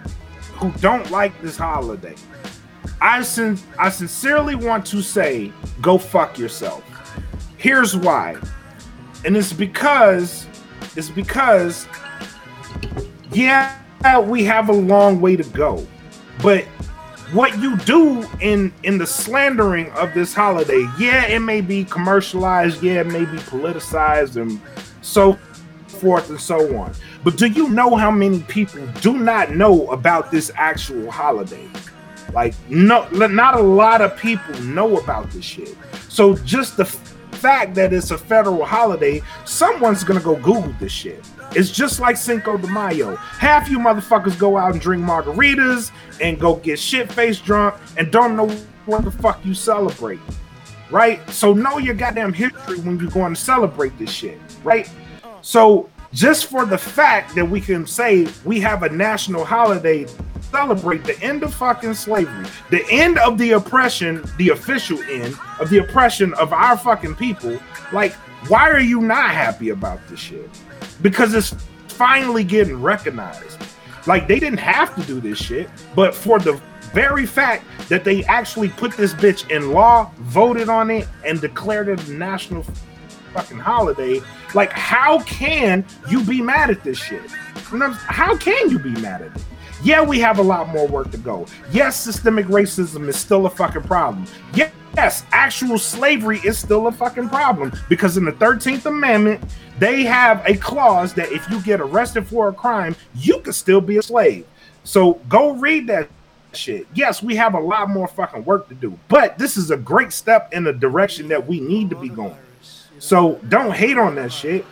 [0.55, 2.15] who don't like this holiday,
[3.01, 6.85] I sin- I sincerely want to say, go fuck yourself.
[7.57, 8.37] Here's why,
[9.25, 10.47] and it's because
[10.97, 11.87] it's because
[13.33, 13.79] yeah,
[14.21, 15.87] we have a long way to go,
[16.43, 16.65] but
[17.33, 22.83] what you do in in the slandering of this holiday, yeah, it may be commercialized,
[22.83, 24.61] yeah, it may be politicized and
[25.01, 25.35] so
[25.87, 26.93] forth and so on.
[27.25, 31.69] But do you know how many people do not know about this actual holiday?
[32.33, 35.77] Like, no, not a lot of people know about this shit.
[36.09, 36.85] So just the
[37.42, 41.24] fact that it's a federal holiday, someone's gonna go Google this shit.
[41.57, 43.16] It's just like Cinco de Mayo.
[43.16, 48.12] Half you motherfuckers go out and drink margaritas and go get shit faced drunk and
[48.12, 48.48] don't know
[48.87, 50.20] what the fuck you celebrate.
[50.90, 51.28] Right?
[51.31, 54.38] So know your goddamn history when you're going to celebrate this shit.
[54.62, 54.88] Right?
[55.40, 60.07] So just for the fact that we can say we have a national holiday
[60.53, 65.71] celebrate the end of fucking slavery, the end of the oppression, the official end of
[65.71, 67.59] the oppression of our fucking people,
[67.93, 68.12] like
[68.49, 70.51] why are you not happy about this shit?
[71.01, 71.55] Because it's
[71.88, 73.59] finally getting recognized.
[74.07, 76.61] Like they didn't have to do this shit, but for the
[76.93, 81.88] very fact that they actually put this bitch in law, voted on it, and declared
[81.88, 82.65] it a national
[83.33, 84.21] fucking holiday.
[84.55, 87.31] Like, how can you be mad at this shit?
[87.31, 89.43] How can you be mad at it?
[89.83, 91.47] Yeah, we have a lot more work to go.
[91.73, 94.27] Yes, systemic racism is still a fucking problem.
[94.55, 99.42] Yes, actual slavery is still a fucking problem because in the 13th Amendment,
[99.79, 103.81] they have a clause that if you get arrested for a crime, you can still
[103.81, 104.47] be a slave.
[104.85, 106.09] So go read that
[106.53, 106.87] shit.
[106.95, 110.12] Yes, we have a lot more fucking work to do, but this is a great
[110.12, 112.37] step in the direction that we need to be going.
[112.99, 114.64] So don't hate on that shit.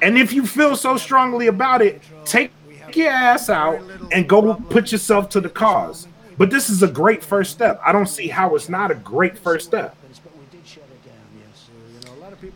[0.00, 2.50] And if you feel so strongly about it, take
[2.96, 3.80] your ass out
[4.12, 6.08] and go put yourself to the cause.
[6.36, 7.80] But this is a great first step.
[7.84, 9.96] I don't see how it's not a great first step.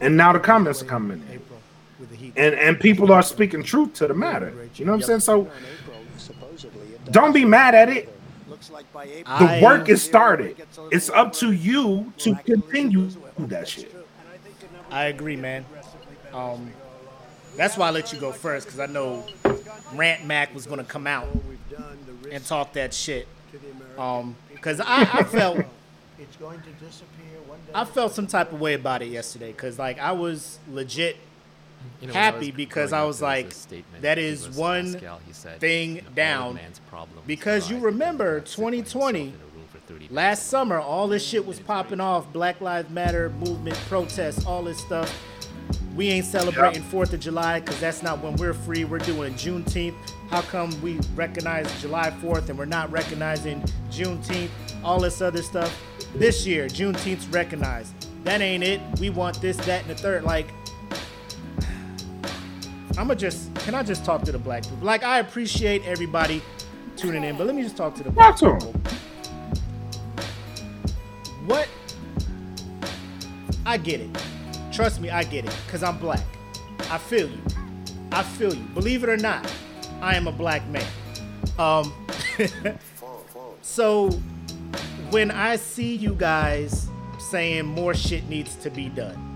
[0.00, 1.42] And now the comments are coming in.
[2.36, 4.68] And and people are speaking truth to the matter.
[4.76, 5.20] You know what I'm saying?
[5.20, 5.50] So
[7.10, 8.08] don't be mad at it.
[8.70, 10.56] The work is started.
[10.90, 13.94] It's up to you to continue that shit.
[14.90, 15.64] I agree, man.
[16.32, 16.70] Um,
[17.56, 19.24] that's why I let you go first because I know
[19.94, 21.28] Rant Mac was gonna come out
[22.30, 23.28] and talk that shit.
[23.98, 25.58] Um, because I, I felt
[26.18, 27.72] It's going to disappear one day.
[27.74, 31.16] I felt some type of way about it yesterday because like I was legit
[32.00, 33.52] you know, happy I because I was like,
[34.00, 36.58] that is one Pascal, said, thing down.
[37.26, 39.34] Because you remember 2020,
[40.10, 44.78] last summer, all this shit was popping off Black Lives Matter movement, protests, all this
[44.78, 45.12] stuff.
[45.94, 48.84] We ain't celebrating Fourth of July because that's not when we're free.
[48.84, 49.94] We're doing Juneteenth.
[50.30, 54.50] How come we recognize July 4th and we're not recognizing Juneteenth?
[54.82, 55.78] All this other stuff.
[56.14, 57.92] This year, Juneteenth's recognized.
[58.24, 58.80] That ain't it.
[59.00, 60.24] We want this, that, and the third.
[60.24, 60.46] Like,
[62.98, 64.78] I'm gonna just can I just talk to the black people?
[64.82, 66.42] Like I appreciate everybody
[66.96, 68.74] tuning in, but let me just talk to the black people.
[71.46, 71.68] What?
[73.64, 74.10] I get it.
[74.72, 75.56] Trust me, I get it.
[75.68, 76.24] Cause I'm black.
[76.90, 77.38] I feel you.
[78.10, 78.64] I feel you.
[78.74, 79.52] Believe it or not,
[80.00, 80.86] I am a black man.
[81.58, 81.92] Um.
[83.62, 84.10] so
[85.10, 89.32] when I see you guys saying more shit needs to be done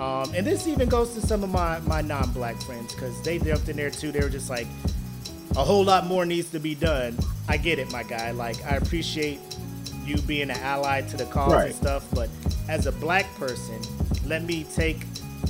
[0.00, 3.68] um, and this even goes to some of my, my non-black friends because they jumped
[3.68, 4.10] in there too.
[4.10, 4.66] They were just like,
[5.56, 7.18] a whole lot more needs to be done.
[7.48, 8.30] I get it, my guy.
[8.30, 9.40] Like I appreciate
[10.06, 11.66] you being an ally to the cause right.
[11.66, 12.30] and stuff, but
[12.66, 13.78] as a black person,
[14.30, 14.98] let me take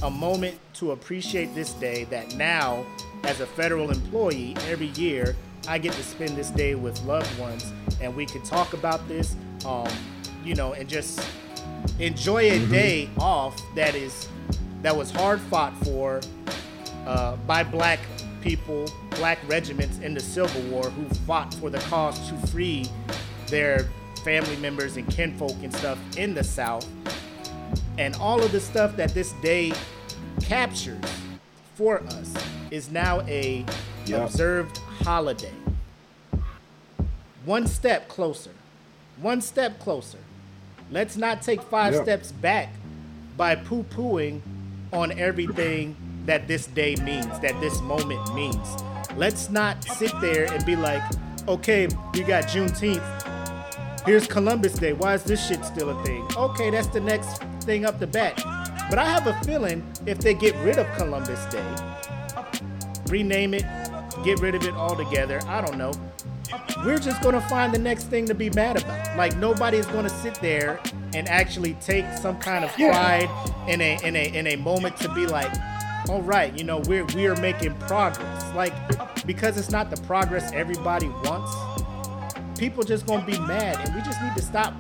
[0.03, 2.83] a moment to appreciate this day that now,
[3.25, 5.37] as a federal employee, every year
[5.69, 9.37] I get to spend this day with loved ones and we can talk about this,
[9.67, 9.87] um,
[10.43, 11.21] you know, and just
[11.99, 12.73] enjoy a mm-hmm.
[12.73, 14.29] day off that is
[14.81, 16.23] that was hard fought for
[17.05, 18.01] uh, by black
[18.41, 22.87] people, black regiments in the Civil War who fought for the cause to free
[23.49, 23.91] their
[24.25, 26.89] family members and kinfolk and stuff in the South.
[28.01, 29.75] And all of the stuff that this day
[30.41, 31.05] captures
[31.75, 32.35] for us
[32.71, 33.63] is now a
[34.07, 34.23] yep.
[34.23, 35.53] observed holiday.
[37.45, 38.53] One step closer.
[39.21, 40.17] One step closer.
[40.91, 42.05] Let's not take five yep.
[42.05, 42.71] steps back
[43.37, 44.41] by poo pooing
[44.95, 48.83] on everything that this day means, that this moment means.
[49.15, 51.03] Let's not sit there and be like,
[51.47, 54.07] okay, we got Juneteenth.
[54.07, 54.95] Here's Columbus Day.
[54.95, 56.27] Why is this shit still a thing?
[56.35, 58.37] Okay, that's the next thing up the bat.
[58.89, 61.65] But I have a feeling if they get rid of Columbus Day,
[63.07, 63.65] rename it,
[64.25, 65.93] get rid of it altogether, I don't know.
[66.85, 69.17] We're just gonna find the next thing to be mad about.
[69.17, 70.81] Like nobody's gonna sit there
[71.15, 73.29] and actually take some kind of pride
[73.69, 75.53] in a in a in a moment to be like,
[76.09, 78.55] all right, you know, we're we're making progress.
[78.55, 78.73] Like
[79.27, 81.55] because it's not the progress everybody wants.
[82.59, 84.75] People just gonna be mad, and we just need to stop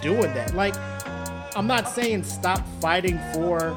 [0.00, 0.54] doing that.
[0.54, 0.74] Like,
[1.56, 3.76] I'm not saying stop fighting for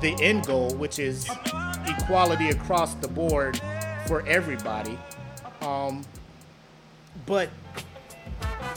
[0.00, 1.30] the end goal, which is
[1.86, 3.60] equality across the board
[4.06, 4.98] for everybody.
[5.60, 6.04] Um,
[7.24, 7.48] but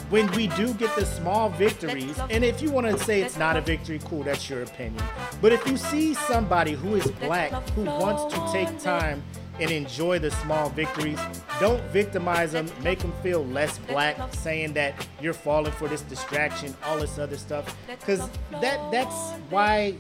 [0.10, 3.58] when we do get the small victories, and if you want to say it's not
[3.58, 5.04] a victory, cool, that's your opinion.
[5.42, 9.24] But if you see somebody who is black who wants to take time
[9.60, 11.20] and enjoy the small victories,
[11.60, 16.76] don't victimize them, make them feel less black, saying that you're falling for this distraction,
[16.84, 17.76] all this other stuff.
[17.88, 18.28] Because
[18.62, 19.96] that that's why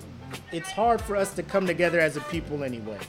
[0.51, 2.99] it's hard for us to come together as a people anyway.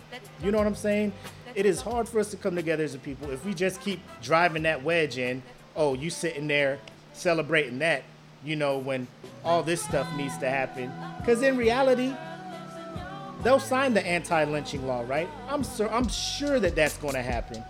[0.43, 1.13] You know what I'm saying?
[1.55, 4.01] It is hard for us to come together as a people if we just keep
[4.21, 5.43] driving that wedge in
[5.77, 6.79] oh, you sitting there
[7.13, 8.03] celebrating that,
[8.45, 9.07] you know, when
[9.45, 10.91] all this stuff needs to happen.
[11.19, 12.13] Because in reality,
[13.43, 15.29] they'll sign the anti-lynching law, right?
[15.49, 17.63] I'm sure I'm sure that that's going to happen.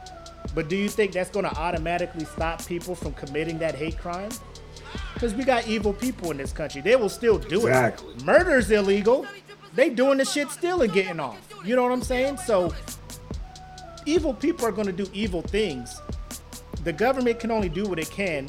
[0.57, 4.31] But do you think that's going to automatically stop people from committing that hate crime?
[5.15, 6.81] Because we got evil people in this country.
[6.81, 8.15] They will still do exactly.
[8.15, 8.25] it.
[8.25, 9.25] Murder's illegal.
[9.75, 11.49] They doing the shit still and getting off.
[11.65, 12.39] You know what I'm saying?
[12.39, 12.75] So
[14.05, 16.01] evil people are going to do evil things
[16.87, 18.47] the government can only do what it can.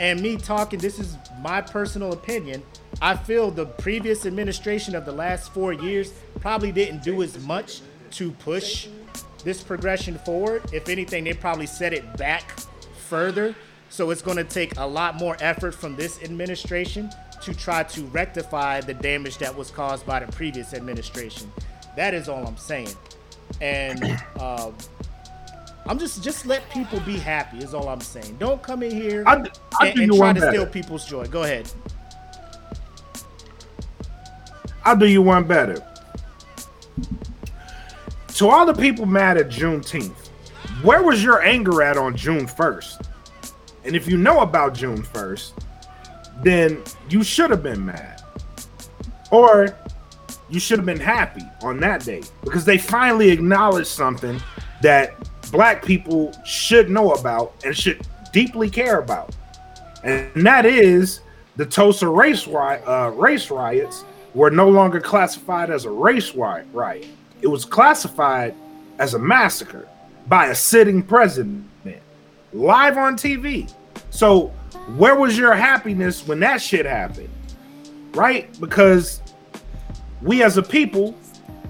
[0.00, 2.64] And me talking, this is my personal opinion.
[3.00, 7.80] I feel the previous administration of the last four years probably didn't do as much
[8.12, 8.88] to push
[9.44, 10.62] this progression forward.
[10.72, 12.58] If anything, they probably set it back
[13.08, 13.54] further.
[13.88, 17.10] So it's going to take a lot more effort from this administration
[17.42, 21.50] to try to rectify the damage that was caused by the previous administration.
[21.96, 22.94] That is all I'm saying.
[23.60, 24.04] And
[24.38, 24.70] uh,
[25.86, 28.36] I'm just just let people be happy is all I'm saying.
[28.38, 29.44] Don't come in here I,
[29.80, 30.52] I and, and try to better.
[30.52, 31.26] steal people's joy.
[31.26, 31.70] Go ahead.
[34.84, 35.84] I'll do you one better.
[38.34, 40.28] To all the people mad at Juneteenth,
[40.82, 43.06] where was your anger at on June 1st?
[43.84, 45.52] And if you know about June 1st,
[46.42, 48.22] then you should have been mad.
[49.30, 49.76] Or
[50.48, 54.40] you should have been happy on that day because they finally acknowledged something
[54.82, 55.14] that
[55.50, 58.00] black people should know about and should
[58.32, 59.34] deeply care about.
[60.02, 61.20] And that is
[61.56, 64.04] the Tulsa race riot, uh, race riots
[64.34, 66.66] were no longer classified as a race riot.
[67.42, 68.54] It was classified
[68.98, 69.88] as a massacre
[70.28, 71.66] by a sitting president
[72.52, 73.72] live on TV.
[74.10, 74.48] So,
[74.96, 77.30] where was your happiness when that shit happened?
[78.12, 78.58] Right?
[78.60, 79.22] Because
[80.20, 81.16] we as a people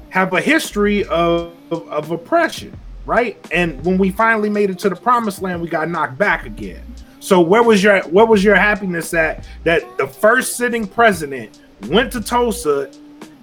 [0.08, 3.36] have a history of, of, of oppression, right?
[3.52, 6.82] And when we finally made it to the promised land, we got knocked back again.
[7.20, 12.10] So where was your what was your happiness at that the first sitting president went
[12.12, 12.90] to Tulsa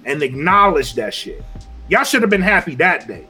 [0.04, 1.44] and acknowledged that shit?
[1.88, 3.26] Y'all should have been happy that day.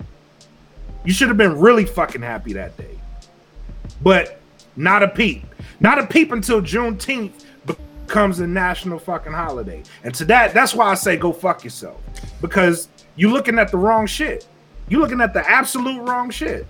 [1.04, 2.98] You should have been really fucking happy that day.
[4.02, 4.40] But
[4.76, 5.44] not a peep.
[5.80, 9.82] Not a peep until Juneteenth becomes a national fucking holiday.
[10.02, 12.00] And to that, that's why I say go fuck yourself.
[12.40, 14.46] Because you're looking at the wrong shit.
[14.88, 16.66] You're looking at the absolute wrong shit.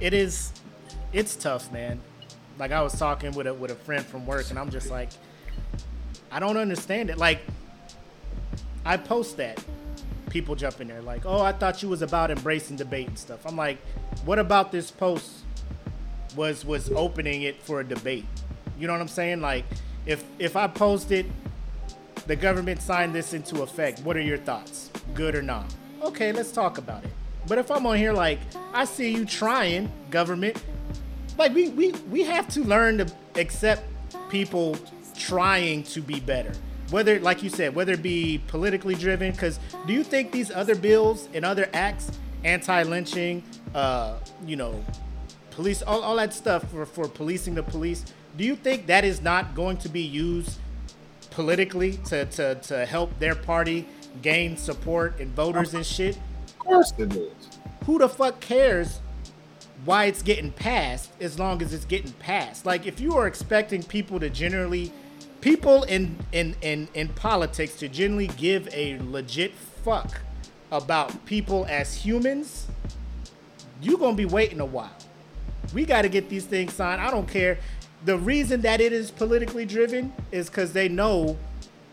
[0.00, 0.52] It is
[1.12, 2.00] it's tough, man.
[2.58, 5.10] Like I was talking with a with a friend from work and I'm just like
[6.30, 7.18] I don't understand it.
[7.18, 7.40] Like
[8.84, 9.62] I post that
[10.30, 13.46] people jump in there like, "Oh, I thought you was about embracing debate and stuff."
[13.46, 13.78] I'm like,
[14.24, 15.30] "What about this post
[16.36, 18.26] was was opening it for a debate?"
[18.78, 19.40] You know what I'm saying?
[19.40, 19.64] Like
[20.06, 21.30] if if I posted
[22.26, 24.90] the government signed this into effect, what are your thoughts?
[25.14, 25.74] Good or not?
[26.02, 27.10] Okay, let's talk about it.
[27.46, 28.38] But if I'm on here like,
[28.72, 30.62] I see you trying, government,
[31.36, 33.82] like we we we have to learn to accept
[34.30, 34.76] people
[35.16, 36.52] trying to be better
[36.90, 40.74] whether like you said whether it be politically driven because do you think these other
[40.74, 42.10] bills and other acts
[42.44, 43.42] anti-lynching
[43.74, 44.16] uh
[44.46, 44.84] you know
[45.50, 48.04] police all, all that stuff for, for policing the police
[48.36, 50.58] do you think that is not going to be used
[51.30, 53.86] politically to, to, to help their party
[54.22, 56.16] gain support and voters and shit?
[56.16, 57.32] Of course it is.
[57.86, 59.00] Who the fuck cares
[59.84, 62.66] why it's getting passed as long as it's getting passed?
[62.66, 64.92] Like if you are expecting people to generally
[65.40, 70.20] people in in in in politics to generally give a legit fuck
[70.70, 72.66] about people as humans,
[73.80, 74.96] you're gonna be waiting a while.
[75.74, 77.00] We got to get these things signed.
[77.00, 77.58] I don't care.
[78.04, 81.36] The reason that it is politically driven is because they know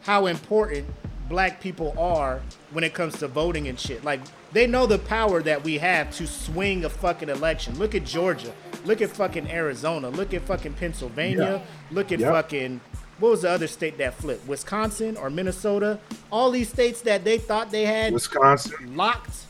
[0.02, 0.88] how important
[1.28, 2.42] black people are
[2.72, 4.04] when it comes to voting and shit.
[4.04, 4.22] Like
[4.54, 7.78] they know the power that we have to swing a fucking election.
[7.78, 8.54] Look at Georgia.
[8.86, 10.10] Look at fucking Arizona.
[10.10, 11.62] Look at fucking Pennsylvania.
[11.62, 11.96] Yeah.
[11.96, 12.32] Look at yep.
[12.32, 12.80] fucking
[13.20, 14.48] what was the other state that flipped?
[14.48, 16.00] Wisconsin or Minnesota?
[16.32, 19.46] All these states that they thought they had Wisconsin locked.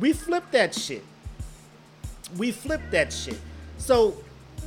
[0.00, 1.04] We flipped that shit.
[2.36, 3.40] We flipped that shit.
[3.78, 4.16] So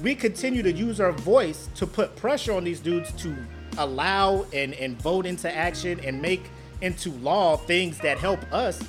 [0.02, 3.36] we continue to use our voice to put pressure on these dudes to
[3.78, 6.50] allow and, and vote into action and make
[6.82, 8.82] into law things that help us.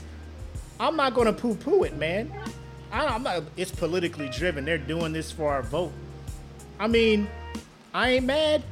[0.78, 2.32] I'm not gonna poo-poo it, man.
[2.92, 3.42] I, am not.
[3.56, 4.64] It's politically driven.
[4.64, 5.92] They're doing this for our vote.
[6.78, 7.28] I mean,
[7.92, 8.62] I ain't mad.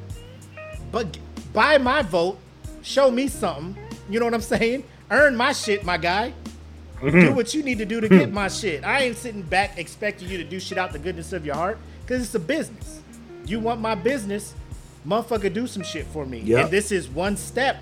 [0.97, 1.19] But
[1.53, 2.39] buy my vote,
[2.81, 3.77] show me something.
[4.09, 4.83] You know what I'm saying?
[5.11, 6.33] Earn my shit, my guy.
[7.03, 7.21] Mm-hmm.
[7.21, 8.83] Do what you need to do to get my shit.
[8.83, 11.77] I ain't sitting back expecting you to do shit out the goodness of your heart
[12.01, 13.03] because it's a business.
[13.45, 14.55] You want my business,
[15.07, 16.39] motherfucker, do some shit for me.
[16.39, 16.65] Yep.
[16.65, 17.77] And this is one step.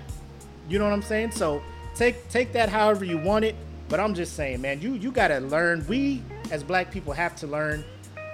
[0.67, 1.31] You know what I'm saying?
[1.31, 1.63] So
[1.95, 3.55] take take that however you want it.
[3.87, 5.85] But I'm just saying, man, you you gotta learn.
[5.87, 7.85] We as black people have to learn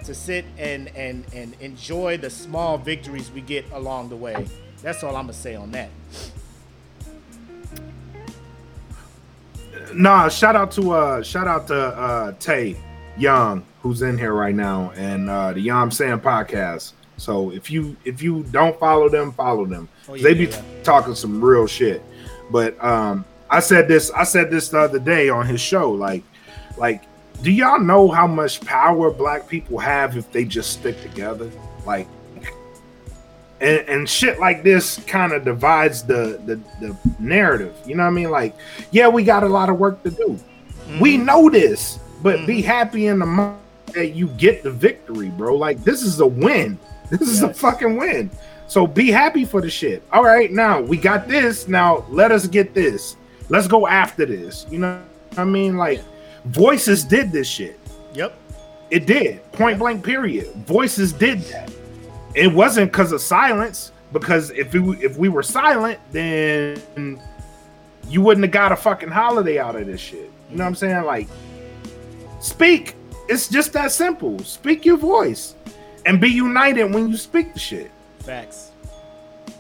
[0.06, 4.48] to sit and and and enjoy the small victories we get along the way.
[4.82, 5.90] That's all I'm gonna say on that.
[9.94, 12.78] Nah, shout out to uh shout out to uh Trae
[13.18, 16.94] Young who's in here right now and uh the Yom Sam podcast.
[17.18, 19.90] So if you if you don't follow them, follow them.
[20.08, 20.62] Oh, yeah, they be yeah.
[20.84, 22.02] talking some real shit.
[22.50, 26.24] But um I said this I said this the other day on his show like
[26.78, 27.04] like
[27.44, 31.52] do y'all know how much power black people have if they just stick together?
[31.86, 32.08] Like
[33.62, 36.56] and, and shit like this kind of divides the, the,
[36.86, 37.76] the narrative.
[37.86, 38.32] You know what I mean?
[38.32, 38.56] Like,
[38.90, 40.30] yeah, we got a lot of work to do.
[40.30, 41.00] Mm-hmm.
[41.00, 42.46] We know this, but mm-hmm.
[42.48, 43.60] be happy in the moment
[43.94, 45.56] that you get the victory, bro.
[45.56, 46.80] Like, this is a win.
[47.12, 47.52] This is yes.
[47.52, 48.32] a fucking win.
[48.68, 50.02] So be happy for the shit.
[50.12, 51.68] All right, now we got this.
[51.68, 53.16] Now let us get this.
[53.50, 54.66] Let's go after this.
[54.72, 55.04] You know
[55.38, 55.78] I mean?
[55.78, 56.02] Like,
[56.46, 57.80] voices did this shit.
[58.14, 58.34] Yep.
[58.90, 59.50] It did.
[59.52, 60.52] Point blank, period.
[60.66, 61.72] Voices did that
[62.36, 63.92] it wasn't because of silence.
[64.12, 66.82] Because if we if we were silent, then
[68.10, 70.30] you wouldn't have got a fucking holiday out of this shit.
[70.50, 71.06] You know what I'm saying?
[71.06, 71.30] Like,
[72.42, 72.96] speak.
[73.30, 74.40] It's just that simple.
[74.40, 75.56] Speak your voice,
[76.06, 77.90] and be united when you speak the shit.
[78.20, 78.72] Facts.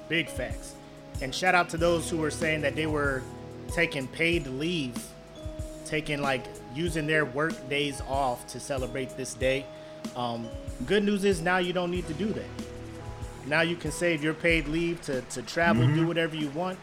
[0.10, 0.76] Big facts.
[1.22, 3.24] And shout out to those who were saying that they were
[3.74, 5.02] taking paid leave,
[5.86, 6.46] taking like
[6.76, 9.66] using their work days off to celebrate this day.
[10.16, 10.50] Um,
[10.86, 12.50] good news is now you don't need to do that.
[13.48, 16.78] Now you can save your paid leave to, to travel, do whatever you want,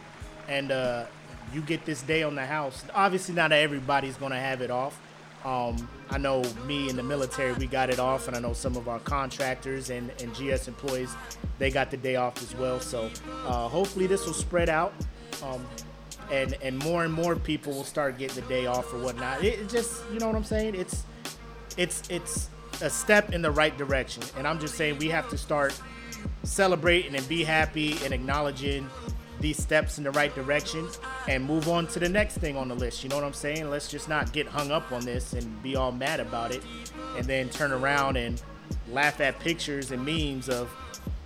[0.49, 1.07] and uh,
[1.53, 2.83] you get this day on the house.
[2.95, 5.01] Obviously, not everybody's going to have it off.
[5.45, 8.77] Um, I know me in the military, we got it off, and I know some
[8.77, 11.15] of our contractors and, and GS employees,
[11.59, 12.81] they got the day off as well.
[12.81, 13.09] So
[13.47, 14.93] uh, hopefully this will spread out,
[15.45, 15.65] um,
[16.33, 19.45] and and more and more people will start getting the day off or whatnot.
[19.45, 20.75] It, it just, you know what I'm saying?
[20.75, 21.05] It's
[21.77, 22.51] it's it's
[22.83, 25.79] a step in the right direction, and I'm just saying we have to start
[26.43, 28.89] celebrating and be happy and acknowledging
[29.41, 30.89] these steps in the right direction
[31.29, 33.05] and move on to the next thing on the list.
[33.05, 33.71] You know what I'm saying?
[33.71, 36.63] Let's just not get hung up on this and be all mad about it
[37.17, 38.43] and then turn around and
[38.91, 40.71] laugh at pictures and memes of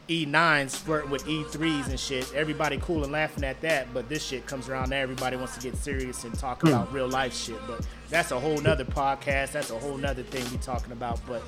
[0.08, 2.32] E9s flirting with E3s and shit.
[2.34, 4.96] Everybody cool and laughing at that, but this shit comes around now.
[4.96, 6.68] Everybody wants to get serious and talk hmm.
[6.68, 7.58] about real life shit.
[7.66, 9.52] But that's a whole nother podcast.
[9.52, 11.18] That's a whole nother thing we talking about.
[11.26, 11.42] But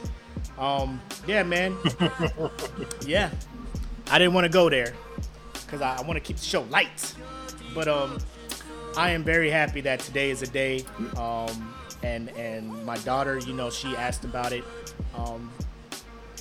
[0.59, 1.77] um, yeah, man.
[3.07, 3.31] yeah.
[4.11, 4.95] I didn't want to go there
[5.53, 7.15] because I, I want to keep the show light.
[7.75, 8.19] But um,
[8.97, 10.85] I am very happy that today is a day.
[11.19, 14.65] Um, and and my daughter, you know, she asked about it.
[15.15, 15.53] Um,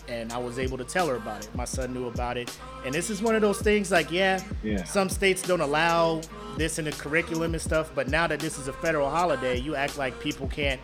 [0.08, 1.56] and I was able to tell her about it.
[1.56, 2.56] My son knew about it.
[2.86, 4.84] And this is one of those things like, yeah, Yeah.
[4.84, 6.22] some states don't allow
[6.58, 9.76] this in the curriculum and stuff, but now that this is a federal holiday, you
[9.76, 10.80] act like people can't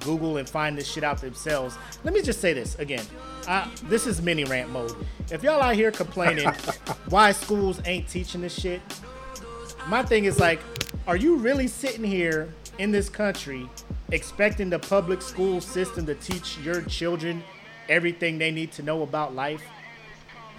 [0.00, 1.76] Google and find this shit out themselves.
[2.04, 3.04] Let me just say this again.
[3.48, 4.94] I, this is mini rant mode.
[5.30, 6.48] If y'all out here complaining
[7.08, 8.80] why schools ain't teaching this shit,
[9.88, 10.60] my thing is like,
[11.06, 13.68] are you really sitting here in this country
[14.12, 17.42] expecting the public school system to teach your children
[17.88, 19.62] everything they need to know about life?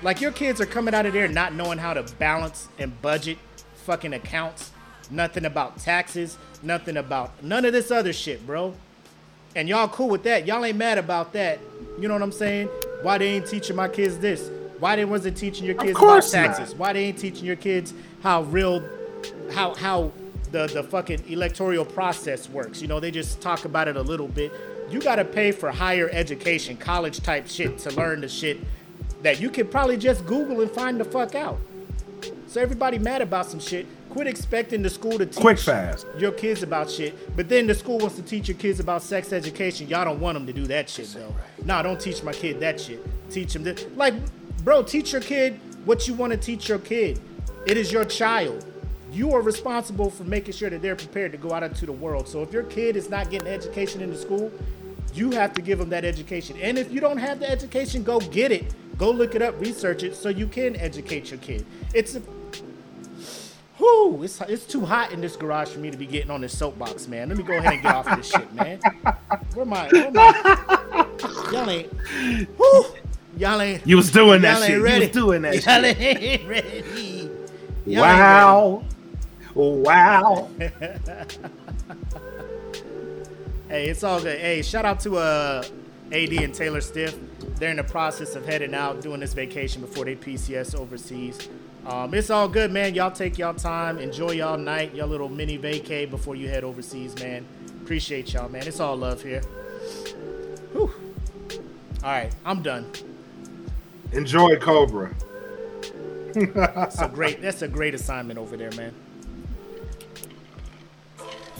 [0.01, 3.37] Like your kids are coming out of there not knowing how to balance and budget
[3.85, 4.71] fucking accounts,
[5.11, 8.73] nothing about taxes, nothing about none of this other shit, bro.
[9.55, 10.45] And y'all cool with that.
[10.45, 11.59] Y'all ain't mad about that.
[11.99, 12.69] You know what I'm saying?
[13.01, 14.49] Why they ain't teaching my kids this?
[14.79, 16.45] Why they wasn't teaching your kids about course not.
[16.45, 16.75] taxes?
[16.75, 18.87] Why they ain't teaching your kids how real
[19.51, 20.11] how how
[20.51, 22.81] the the fucking electoral process works?
[22.81, 24.53] You know, they just talk about it a little bit.
[24.89, 28.59] You got to pay for higher education, college type shit to learn the shit
[29.21, 31.59] that you could probably just Google and find the fuck out.
[32.47, 33.85] So everybody mad about some shit.
[34.09, 36.07] Quit expecting the school to teach Quick fast.
[36.17, 39.31] your kids about shit, but then the school wants to teach your kids about sex
[39.31, 39.87] education.
[39.87, 41.35] Y'all don't want them to do that shit though.
[41.63, 43.05] Nah, don't teach my kid that shit.
[43.29, 43.85] Teach them this.
[43.95, 44.15] Like,
[44.63, 47.19] bro, teach your kid what you want to teach your kid.
[47.67, 48.65] It is your child.
[49.11, 52.27] You are responsible for making sure that they're prepared to go out into the world.
[52.27, 54.51] So if your kid is not getting education in the school,
[55.13, 56.57] you have to give them that education.
[56.61, 58.73] And if you don't have the education, go get it.
[58.97, 61.65] Go look it up, research it, so you can educate your kid.
[61.93, 62.21] It's a
[63.77, 66.57] Whew, it's, it's too hot in this garage for me to be getting on this
[66.57, 67.29] soapbox, man.
[67.29, 68.77] Let me go ahead and get off this shit, man.
[69.53, 70.33] Where my, where my,
[71.49, 71.89] y'all ain't,
[72.57, 72.85] whew,
[73.37, 74.71] y'all ain't, You was doing that y'all shit.
[74.71, 75.05] ain't You ready.
[75.05, 76.01] was doing that y'all shit.
[76.01, 77.29] ain't ready.
[77.85, 78.83] Y'all ain't Wow.
[79.55, 80.49] Wow.
[83.69, 84.39] Hey, it's all good.
[84.39, 85.63] Hey, shout out to uh,
[86.11, 87.15] AD and Taylor Stiff.
[87.59, 91.47] They're in the process of heading out, doing this vacation before they PCS overseas.
[91.85, 92.95] Um, it's all good, man.
[92.95, 97.13] Y'all take y'all time, enjoy y'all night, y'all little mini vacay before you head overseas,
[97.19, 97.45] man.
[97.83, 98.65] Appreciate y'all, man.
[98.65, 99.41] It's all love here.
[100.73, 100.91] Whew.
[102.03, 102.91] All right, I'm done.
[104.13, 105.13] Enjoy Cobra.
[106.33, 107.39] That's a great.
[107.39, 108.95] That's a great assignment over there, man.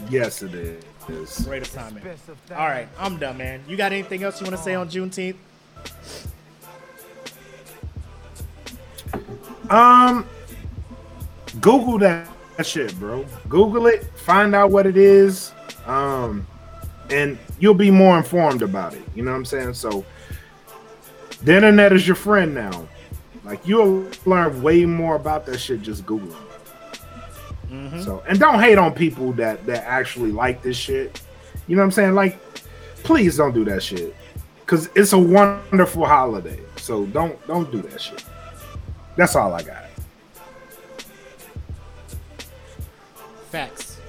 [0.10, 0.84] Yes, it is.
[1.44, 2.06] Great assignment.
[2.52, 3.64] All right, I'm done, man.
[3.68, 5.36] You got anything else you want to say on Juneteenth?
[9.70, 10.26] Um,
[11.62, 12.28] Google that
[12.64, 13.26] shit, bro.
[13.48, 15.52] Google it, find out what it is,
[15.86, 16.46] um,
[17.10, 19.04] and you'll be more informed about it.
[19.16, 19.74] You know what I'm saying?
[19.76, 20.06] So,
[21.44, 22.88] the internet is your friend now.
[23.50, 26.36] Like you'll learn way more about that shit just googling.
[27.70, 28.02] Mm-hmm.
[28.02, 31.22] So, and don't hate on people that that actually like this shit.
[31.68, 32.16] You know what I'm saying?
[32.16, 32.40] Like,
[33.04, 34.16] please don't do that shit,
[34.66, 36.60] cause it's a wonderful holiday.
[36.78, 38.26] So don't don't do that shit.
[39.16, 39.86] That's all I got.
[43.52, 44.00] Facts.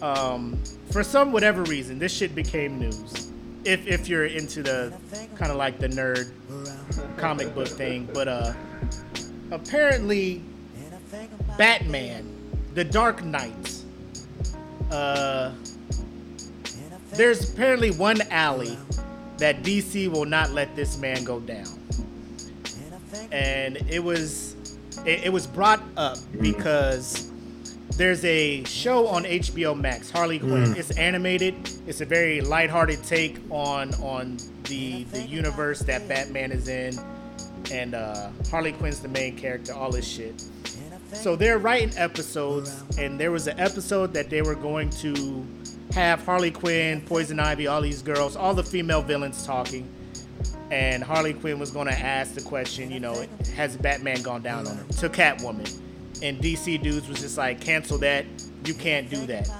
[0.00, 3.30] um, for some whatever reason, this shit became news.
[3.66, 4.94] If if you're into the
[5.34, 6.32] kind of like the nerd
[7.18, 8.54] comic book thing, but uh
[9.50, 10.42] apparently
[11.58, 12.24] Batman,
[12.72, 13.82] The Dark Knight,
[14.90, 15.52] uh
[17.12, 18.78] there's apparently one alley
[19.38, 21.66] that DC will not let this man go down.
[23.32, 24.54] And it was
[25.06, 27.30] it, it was brought up because
[27.96, 30.74] there's a show on HBO Max, Harley Quinn.
[30.76, 31.54] It's animated.
[31.86, 36.94] It's a very lighthearted take on on the the universe that Batman is in,
[37.72, 39.74] and uh, Harley Quinn's the main character.
[39.74, 40.44] All this shit.
[41.12, 45.44] So they're writing episodes, and there was an episode that they were going to
[45.92, 49.88] have Harley Quinn, Poison Ivy, all these girls, all the female villains talking.
[50.70, 53.24] And Harley Quinn was going to ask the question, you know,
[53.56, 54.84] has Batman gone down on her?
[54.84, 55.80] To Catwoman.
[56.22, 58.24] And DC dudes was just like, cancel that.
[58.64, 59.50] You can't do that.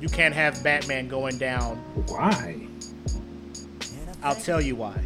[0.00, 1.76] You can't have Batman going down.
[2.08, 2.66] Why?
[4.22, 5.04] I'll tell you why.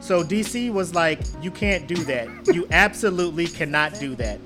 [0.00, 2.28] So DC was like, you can't do that.
[2.54, 4.38] You absolutely cannot do that.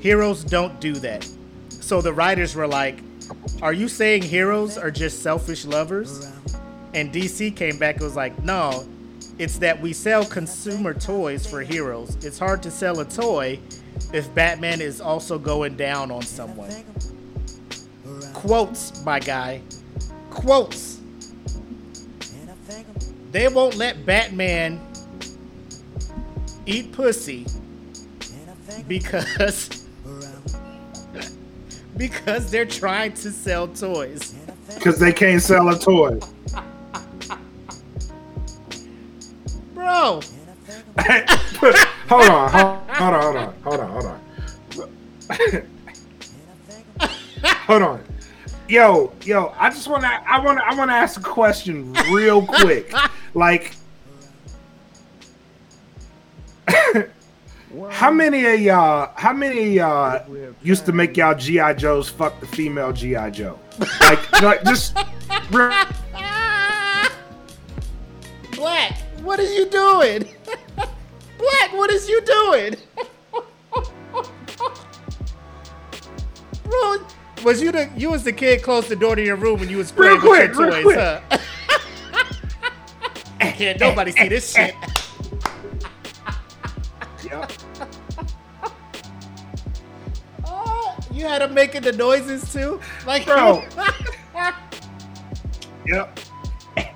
[0.00, 1.28] Heroes don't do that.
[1.68, 3.00] So the writers were like,
[3.62, 6.30] are you saying heroes are just selfish lovers?
[6.94, 8.86] And DC came back and was like, no,
[9.38, 12.16] it's that we sell consumer toys for heroes.
[12.24, 13.58] It's hard to sell a toy
[14.12, 16.70] if Batman is also going down on someone.
[18.32, 19.60] Quotes, my guy.
[20.30, 21.00] Quotes.
[23.32, 24.80] They won't let Batman
[26.64, 27.46] eat pussy
[28.88, 29.75] because
[31.96, 34.34] because they're trying to sell toys.
[34.74, 36.18] Because they can't sell a toy.
[39.74, 40.20] Bro,
[42.08, 44.20] hold on, hold, hold on, hold on, hold on, hold on.
[47.66, 48.04] hold on.
[48.68, 52.92] Yo, yo, I just wanna I wanna I wanna ask a question real quick.
[53.34, 53.76] like
[57.96, 61.72] How many of y'all how many of y'all used to make y'all G.I.
[61.72, 63.30] Joes fuck the female G.I.
[63.30, 63.58] Joe?
[64.02, 64.94] Like, like just
[68.52, 70.28] Black, what is you doing?
[70.76, 72.76] Black, what is you doing?
[76.64, 76.98] Bro,
[77.44, 79.78] was you the you was the kid close the door to your room when you
[79.78, 81.40] was playing Real with quick, your real toys, quick.
[83.40, 83.50] huh?
[83.56, 84.74] Can't nobody see this shit.
[87.24, 87.52] Yep.
[91.16, 93.64] You had him making the noises too, like Bro.
[95.86, 96.18] Yep.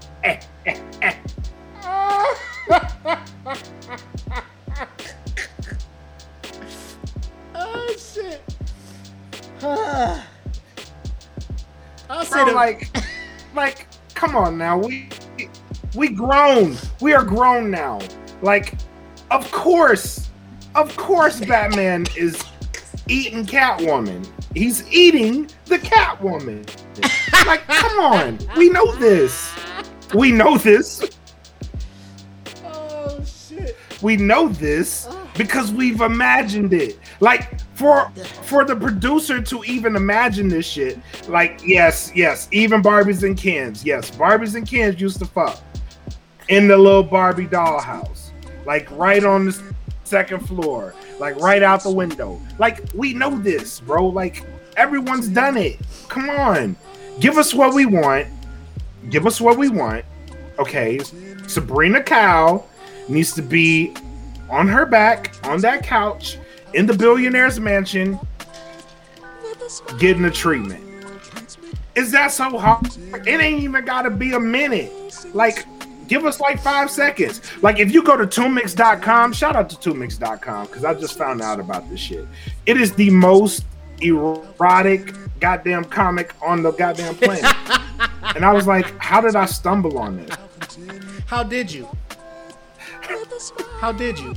[7.55, 8.43] oh shit.
[12.11, 12.89] I'll say Bro, like,
[13.55, 14.77] like, come on now.
[14.77, 15.09] We
[15.95, 16.77] we grown.
[17.01, 18.01] We are grown now.
[18.43, 18.75] Like,
[19.31, 20.29] of course,
[20.75, 22.43] of course, Batman is
[23.11, 24.27] eating Catwoman.
[24.55, 26.67] He's eating the Catwoman.
[27.47, 28.39] like, come on.
[28.57, 29.53] We know this.
[30.15, 31.19] We know this.
[32.65, 33.77] oh shit.
[34.01, 36.99] We know this because we've imagined it.
[37.21, 38.11] Like for
[38.43, 40.99] for the producer to even imagine this shit.
[41.29, 43.85] Like yes, yes, even Barbies and Kens.
[43.85, 45.61] Yes, Barbies and Kens used to fuck
[46.49, 48.31] in the little Barbie dollhouse.
[48.67, 50.95] Like right on the second floor.
[51.21, 52.41] Like right out the window.
[52.59, 54.07] Like we know this, bro.
[54.07, 54.45] Like
[54.77, 55.79] everyone's done it.
[56.09, 56.77] Come on.
[57.21, 58.27] Give us what we want.
[59.11, 60.05] Give us what we want.
[60.59, 60.99] Okay.
[61.47, 62.65] Sabrina Cow
[63.09, 63.95] needs to be
[64.49, 66.39] on her back on that couch
[66.75, 68.19] in the billionaire's mansion
[69.99, 70.83] getting a treatment.
[71.95, 72.87] Is that so hard?
[73.27, 74.93] It ain't even gotta be a minute.
[75.35, 75.67] Like,
[76.11, 77.41] give us like five seconds.
[77.63, 81.61] Like, if you go to Toomics.com, shout out to Toomics.com because I just found out
[81.61, 82.27] about this shit.
[82.67, 83.65] It is the most
[84.03, 87.45] erotic goddamn comic on the goddamn planet.
[88.35, 90.37] and I was like, how did I stumble on this?
[91.27, 91.89] How did you?
[93.79, 94.35] How did you?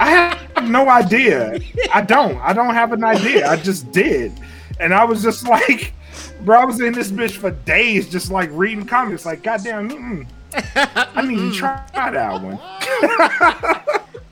[0.00, 1.58] I have no idea.
[1.92, 2.38] I don't.
[2.38, 3.48] I don't have an idea.
[3.48, 4.32] I just did.
[4.80, 5.92] And I was just like,
[6.40, 9.26] bro, I was in this bitch for days, just like reading comics.
[9.26, 10.26] Like, goddamn, mm,
[10.56, 12.58] I need to try that one.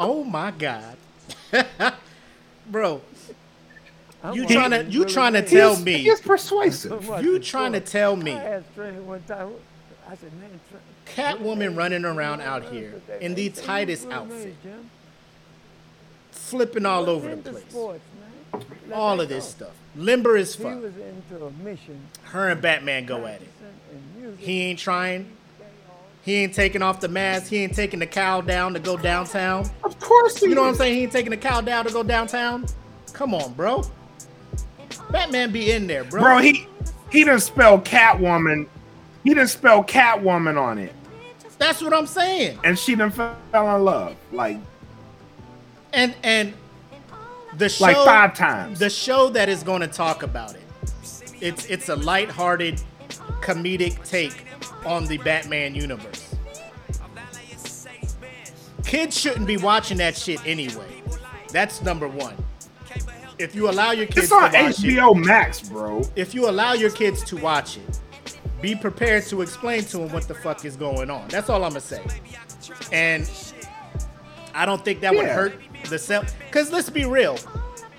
[0.01, 0.97] Oh my god,
[2.71, 3.01] bro!
[4.33, 5.99] You trying to to you trying to tell me?
[5.99, 7.09] he is persuasive.
[7.09, 9.53] Watch You trying to tell me I asked Trae one time.
[10.09, 14.55] I said, man, Trae, Catwoman running around out here in the tightest outfit,
[16.31, 18.01] flipping all over the place.
[18.89, 19.67] Let all of this go.
[19.67, 20.81] stuff, limber as He fuck.
[20.81, 22.01] was into a mission.
[22.25, 23.49] Her and Batman go at it.
[24.39, 25.37] He ain't trying.
[26.25, 27.49] He ain't taking off the mask.
[27.51, 29.69] He ain't taking the cowl down to go downtown.
[29.85, 30.95] Of course, he You know what I'm saying?
[30.95, 32.65] He ain't taking the cowl down to go downtown.
[33.13, 33.85] Come on, bro.
[35.11, 36.23] Batman be in there, bro.
[36.23, 36.67] Bro, he
[37.11, 38.67] he didn't spell Catwoman.
[39.23, 40.93] He didn't spell Catwoman on it,
[41.59, 42.59] That's what I'm saying.
[42.65, 44.59] and she done fell in love like
[45.93, 46.53] And and
[47.57, 48.79] the show like five times.
[48.79, 50.63] the show that is going to talk about it.
[51.41, 52.81] It's it's a lighthearted
[53.41, 54.45] comedic take
[54.85, 56.35] on the Batman universe.
[58.85, 61.03] Kids shouldn't be watching that shit anyway.
[61.51, 62.35] That's number 1.
[63.39, 66.03] If you allow your kids it's on to watch it, HBO Max, bro.
[66.15, 68.01] if you allow your kids to watch it,
[68.63, 71.29] be prepared to explain to them what the fuck is going on.
[71.29, 72.03] That's all I'm gonna say.
[72.93, 73.29] And
[74.55, 75.59] I don't think that would hurt
[75.89, 76.25] the sell.
[76.51, 77.39] Cause let's be real,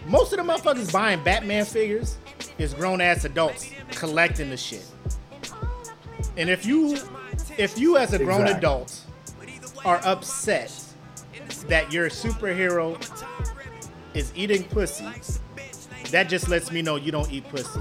[0.07, 2.17] most of the motherfuckers buying Batman figures
[2.57, 4.86] is grown ass adults collecting the shit.
[6.38, 6.97] And if you,
[7.57, 8.57] if you as a grown Exactly.
[8.57, 9.01] adult
[9.86, 10.73] are upset
[11.67, 12.99] that your superhero
[14.13, 15.07] is eating pussy,
[16.11, 17.79] that just lets me know you don't eat pussy.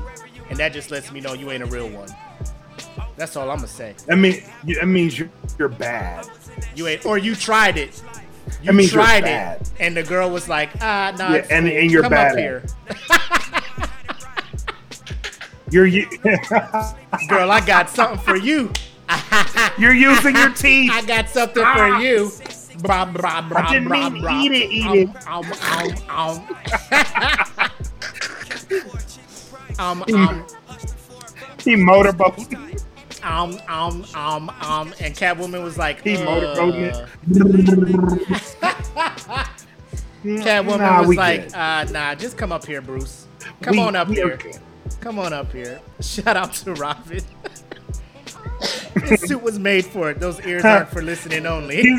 [0.50, 2.09] And that just lets me know you ain't a real one.
[3.16, 3.94] That's all I'm gonna say.
[4.11, 6.26] I mean, that means you're, you're bad.
[6.74, 8.02] You ain't, or you tried it.
[8.61, 9.61] You That means you're tried bad.
[9.62, 12.38] it, and the girl was like, "Ah, nah, Yeah, and- and you're come bad up
[12.38, 12.62] here,
[15.75, 16.07] You're you,
[17.29, 17.51] girl.
[17.51, 18.70] I got something for you.
[19.77, 20.93] you're using your teeth.
[20.95, 22.31] I got something for you."
[22.79, 24.41] Blah, blah, blah, I didn't mean blah.
[24.41, 25.09] eat it, eat it.
[25.27, 26.47] Um, um, um,
[29.79, 30.05] um.
[30.05, 30.47] um, um,
[31.59, 32.39] He motorboat.
[33.25, 37.09] um, um, um, um, and Catwoman was like, He uh, motorboating it.
[40.25, 43.27] Catwoman Nah, was like, uh, nah, just come up here, Bruce.
[43.61, 44.35] Come We- on up here.
[44.35, 44.53] okay.
[45.01, 45.80] Come on up here.
[46.01, 47.20] Shout out to Robin.
[48.95, 50.20] This suit was made for it.
[50.20, 51.85] Those ears aren't for listening only.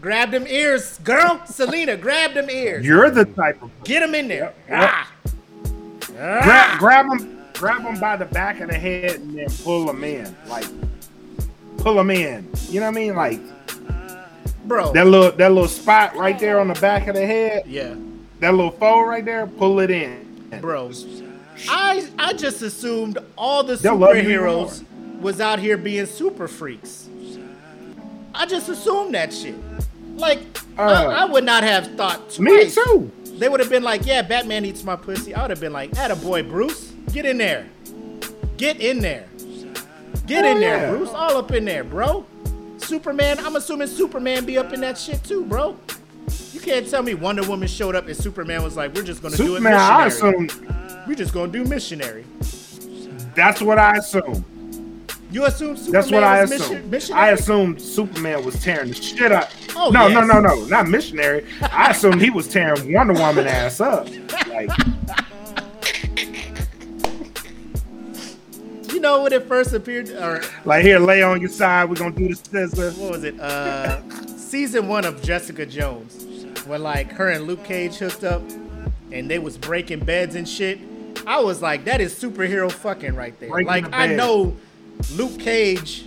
[0.00, 1.42] Grab them ears, girl.
[1.44, 2.86] Selina, grab them ears.
[2.86, 4.54] You're the type of Get them in there.
[4.68, 4.80] Yep.
[4.80, 5.12] Ah.
[6.16, 10.02] grab grab him grab them by the back of the head and then pull them
[10.04, 10.64] in like
[11.78, 12.48] pull them in.
[12.70, 13.14] You know what I mean?
[13.16, 13.40] Like
[14.64, 14.92] Bro.
[14.92, 17.64] that little that little spot right there on the back of the head.
[17.66, 17.94] yeah.
[18.38, 19.46] That little fold right there.
[19.46, 20.29] Pull it in,
[20.60, 20.92] Bro.
[21.68, 24.84] I I just assumed all the They'll love you even superheroes
[25.20, 27.08] was out here being super freaks.
[28.34, 29.54] I just assumed that shit.
[30.16, 30.40] Like
[30.78, 32.38] Uh, I, I would not have thought twice.
[32.38, 33.10] Me too.
[33.38, 35.34] They would have been like, yeah, Batman eats my pussy.
[35.34, 36.92] I would have been like, a boy, Bruce.
[37.12, 37.66] Get in there.
[38.56, 39.26] Get in there.
[40.26, 40.90] Get Oh, in there, yeah.
[40.90, 41.08] Bruce.
[41.10, 42.24] All up in there, bro.
[42.78, 45.76] Superman, I'm assuming Superman be up in that shit too, bro.
[46.52, 49.36] You can't tell me Wonder Woman showed up and Superman was like, we're just gonna
[49.36, 50.48] Superman, do it I assume
[51.06, 52.24] We're just gonna do missionary.
[53.34, 54.44] that's what I assume.
[55.32, 56.90] You assume Superman That's what I assume.
[56.90, 57.16] mission-?
[57.16, 59.48] I assumed Superman was tearing the shit up.
[59.76, 60.28] Oh, no, no, yes.
[60.28, 61.46] no, no, not missionary.
[61.62, 64.08] I assumed he was tearing Wonder Woman ass up.
[64.48, 64.70] Like,
[68.92, 71.88] You know when it first appeared, or like here, lay on your side.
[71.88, 72.90] We're gonna do the scissor.
[73.00, 73.38] what was it?
[73.40, 74.00] Uh,
[74.50, 76.26] season one of Jessica Jones,
[76.66, 78.42] when like her and Luke Cage hooked up,
[79.12, 80.78] and they was breaking beds and shit.
[81.26, 83.50] I was like, that is superhero fucking right there.
[83.50, 84.56] Breaking like the I know
[85.14, 86.04] Luke Cage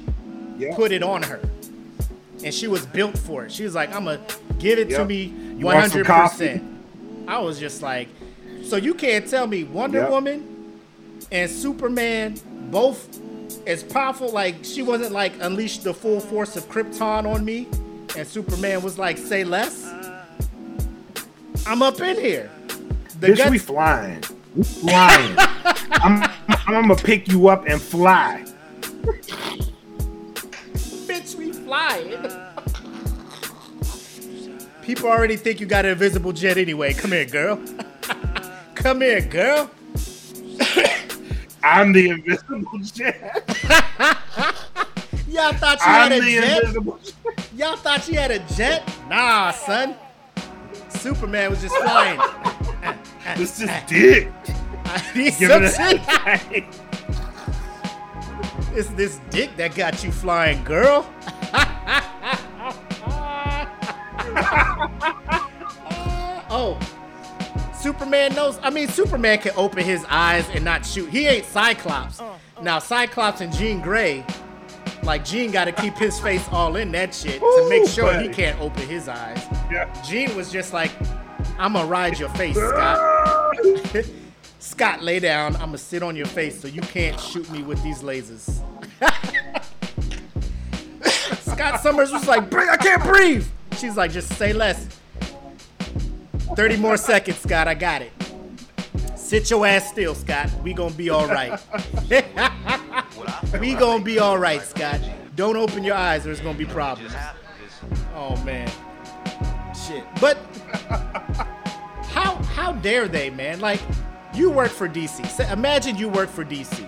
[0.57, 0.75] Yeah.
[0.75, 1.39] put it on her,
[2.43, 3.51] and she was built for it.
[3.51, 4.19] She was like, I'm gonna
[4.59, 5.07] give it to Yep.
[5.07, 6.05] me want some 100.
[6.29, 6.63] percent
[7.27, 8.09] I was just like,
[8.65, 10.09] so you can't tell me Wonder Yep.
[10.09, 10.79] Woman
[11.31, 12.35] and Superman
[12.69, 13.19] both
[13.65, 14.29] as powerful.
[14.29, 17.67] Like she wasn't like unleashed the full force of Krypton on me,
[18.15, 19.85] and Superman was like, say less.
[21.65, 22.49] I'm up in here.
[23.19, 24.23] The Bitch, guts- we flying.
[24.55, 25.35] We flying.
[25.37, 28.43] I'm, I'm gonna pick you up and fly.
[31.07, 32.19] bitch, we flying.
[34.81, 36.93] People already think you got an invisible jet anyway.
[36.93, 37.61] Come here, girl.
[38.75, 39.71] Come here, girl.
[41.63, 44.17] I'm the invisible jet.
[45.33, 46.61] Y'all thought you I'm had a jet?
[46.63, 46.99] invisible.
[47.55, 48.87] Y'all thought you had a jet?
[49.09, 49.95] Nah, son.
[50.89, 52.19] Superman was just flying.
[53.37, 54.29] This is dick.
[54.85, 55.97] I need Give some
[56.49, 56.63] shit.
[58.75, 61.05] It's this dick that got you flying, girl.
[66.49, 66.77] oh,
[67.79, 68.59] Superman knows.
[68.63, 71.09] I mean, Superman can open his eyes and not shoot.
[71.09, 72.19] He ain't Cyclops.
[72.19, 72.37] Uh-uh.
[72.61, 74.25] Now, Cyclops and Jean Grey,
[75.05, 78.29] like Jean got to keep his face all in that shit to make sure he
[78.29, 79.45] can't open his eyes.
[79.71, 79.91] Yeah.
[80.03, 80.91] Jean was just like,
[81.57, 83.51] "I'm gonna ride your face, ah.
[83.85, 84.05] Scott."
[84.59, 85.55] Scott, lay down.
[85.55, 88.61] I'm gonna sit on your face so you can't shoot me with these lasers.
[91.41, 93.47] Scott Summers was like, I can't breathe."
[93.77, 94.87] She's like, "Just say less."
[96.55, 97.67] 30 more seconds, Scott.
[97.67, 98.11] I got it.
[99.33, 100.51] Sit your ass still, Scott.
[100.61, 101.59] We gonna be all right.
[103.59, 105.01] we gonna be all right, Scott.
[105.35, 106.21] Don't open your eyes.
[106.21, 107.15] Or there's gonna be problems.
[108.13, 108.71] Oh man,
[109.73, 110.03] shit.
[110.21, 110.37] But
[112.11, 113.59] how how dare they, man?
[113.59, 113.81] Like,
[114.35, 115.51] you work for DC.
[115.51, 116.87] Imagine you work for DC.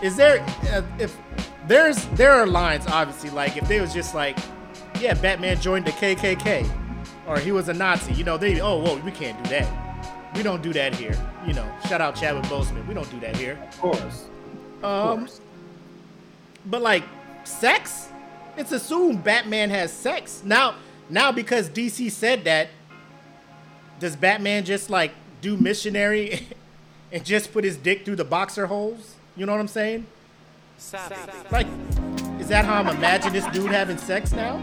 [0.00, 0.38] Is there
[0.70, 1.18] uh, if
[1.66, 4.38] there's there are lines obviously like if they was just like,
[5.00, 6.70] yeah, Batman joined the KKK,
[7.26, 8.12] or he was a Nazi.
[8.12, 9.87] You know they oh whoa we can't do that.
[10.36, 11.16] We don't do that here.
[11.46, 12.86] You know, shout out Chadwick Boseman.
[12.86, 13.58] We don't do that here.
[13.70, 14.24] Of course.
[14.82, 15.40] Of Um, course.
[16.66, 17.02] but like
[17.44, 18.08] sex,
[18.56, 20.74] it's assumed Batman has sex now.
[21.10, 22.68] Now because DC said that,
[23.98, 26.46] does Batman just like do missionary
[27.12, 29.14] and just put his dick through the boxer holes?
[29.36, 30.06] You know what I'm saying?
[31.50, 31.66] Like,
[32.40, 34.60] is that how I'm imagining this dude having sex now?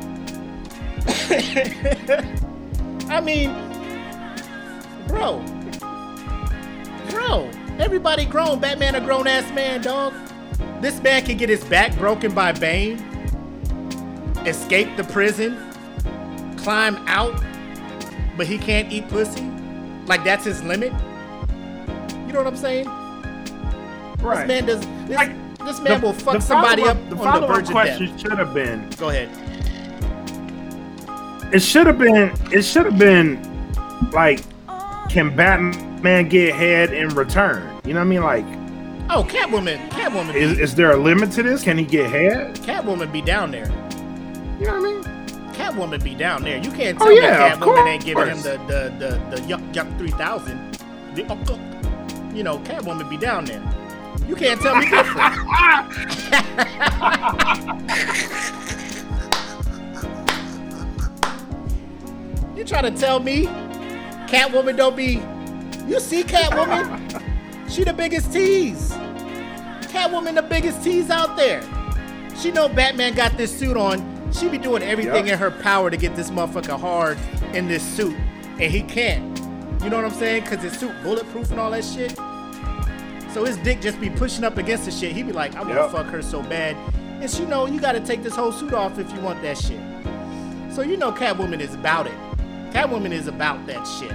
[3.10, 3.52] I mean,
[5.08, 5.44] bro,
[7.26, 7.50] bro,
[7.80, 8.60] everybody grown.
[8.60, 10.14] Batman a grown ass man, dog.
[10.82, 12.98] This man can get his back broken by Bane,
[14.46, 15.58] escape the prison,
[16.58, 17.42] climb out,
[18.38, 19.50] but he can't eat pussy.
[20.06, 20.94] Like that's his limit.
[22.28, 22.86] You know what I'm saying?
[24.22, 24.48] Right.
[24.48, 24.80] This man does.
[25.08, 27.72] This, Like, this man will fuck somebody up follow-up- The on the follow-up verge of
[27.72, 28.90] question should have been.
[29.00, 29.30] Go ahead.
[31.54, 32.34] It should have been.
[32.52, 33.40] It should have been
[34.12, 34.42] like,
[35.10, 37.80] can Batman get head in return?
[37.86, 38.24] You know what I mean?
[38.24, 38.46] Like,
[39.08, 39.88] Oh, Catwoman.
[39.90, 40.34] Catwoman.
[40.34, 41.62] is, is there a limit to this?
[41.64, 42.56] Can he get head?
[42.56, 43.68] Catwoman be down there.
[44.60, 45.04] You know what I mean?
[45.54, 46.58] Catwoman be down there.
[46.58, 49.42] You can't Oh, tell yeah, of me Catwoman ain't giving him the the the, the
[49.44, 50.74] yuck yuck three thousand.
[51.14, 51.60] The yuck, yuck.
[52.36, 53.62] You know, Catwoman be down there.
[54.28, 55.36] You can't tell me different.
[62.56, 63.46] you trying to tell me
[64.28, 65.22] Catwoman don't be?
[65.88, 67.22] You see Catwoman?
[67.70, 68.92] she the biggest tease.
[69.92, 71.62] Catwoman the biggest tease out there.
[72.40, 74.14] She know Batman got this suit on.
[74.34, 75.34] She be doing everything Yep.
[75.34, 77.18] in her power to get this motherfucker hard
[77.54, 78.16] in this suit,
[78.60, 79.38] and he can't.
[79.84, 80.44] You know what I'm saying?
[80.44, 82.18] Cause his suit bulletproof and all that shit.
[83.34, 85.12] So his dick just be pushing up against the shit.
[85.14, 85.92] He be like, I wanna Yep.
[85.92, 86.76] fuck her so bad.
[87.22, 89.80] And she know you gotta take this whole suit off if you want that shit.
[90.74, 92.14] So you know Catwoman is about it.
[92.72, 94.12] Catwoman is about that shit.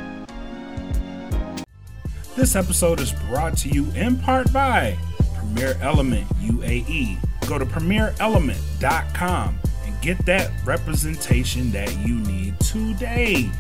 [2.41, 4.97] This episode is brought to you in part by
[5.35, 7.19] Premier Element UAE.
[7.47, 13.51] Go to premierelement.com and get that representation that you need today.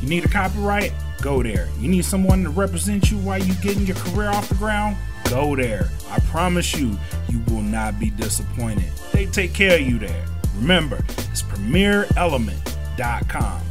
[0.00, 0.92] You need a copyright?
[1.20, 1.68] Go there.
[1.80, 4.96] You need someone to represent you while you're getting your career off the ground?
[5.28, 5.90] Go there.
[6.08, 6.96] I promise you,
[7.28, 8.92] you will not be disappointed.
[9.12, 10.24] They take care of you there.
[10.58, 10.98] Remember,
[11.32, 13.62] it's premierelement.com.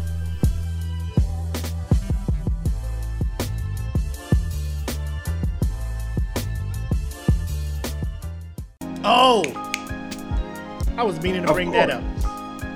[9.10, 9.42] Oh,
[10.98, 12.04] I was meaning to bring that up.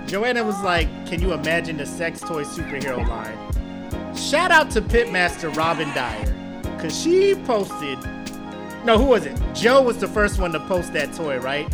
[0.08, 3.38] Joanna was like, "Can you imagine the sex toy superhero line?"
[4.16, 8.00] Shout out to Pitmaster Robin Dyer, cause she posted.
[8.86, 9.38] No, who was it?
[9.54, 11.68] Joe was the first one to post that toy, right?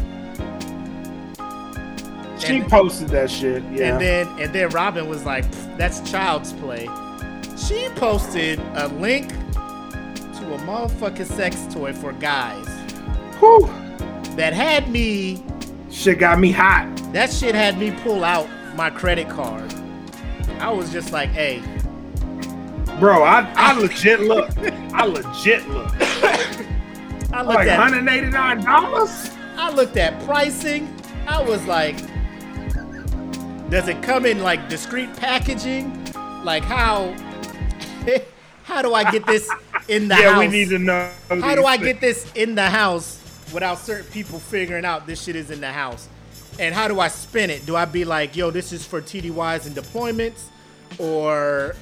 [2.39, 3.63] She And- posted that shit.
[3.71, 3.93] Yeah.
[3.93, 5.45] And then and then Robin was like,
[5.77, 6.87] "That's child's play."
[7.57, 12.67] She posted a link to a motherfucking sex toy for guys
[13.39, 13.69] Whew.
[14.37, 15.43] That had me
[15.89, 16.95] Shit got me hot.
[17.13, 19.73] That shit had me pull out my credit card.
[20.59, 21.61] I was just like, hey,
[22.99, 24.49] Bro, I, I legit look.
[24.93, 25.91] I legit look.
[27.31, 29.37] I looked Like at $189?
[29.57, 30.87] I looked at pricing.
[31.27, 31.97] I was like,
[33.69, 36.05] does it come in like discreet packaging?
[36.43, 37.13] Like how
[38.63, 39.49] how do I get this
[39.87, 40.33] in the Yeah, house?
[40.33, 41.11] Yeah, we need to know.
[41.29, 43.21] How do I get this in the house
[43.53, 46.07] without certain people figuring out this shit is in the house?
[46.59, 47.65] And how do I spin it?
[47.65, 50.45] Do I be like, yo, this is for TDYs and deployments?
[50.97, 51.75] Or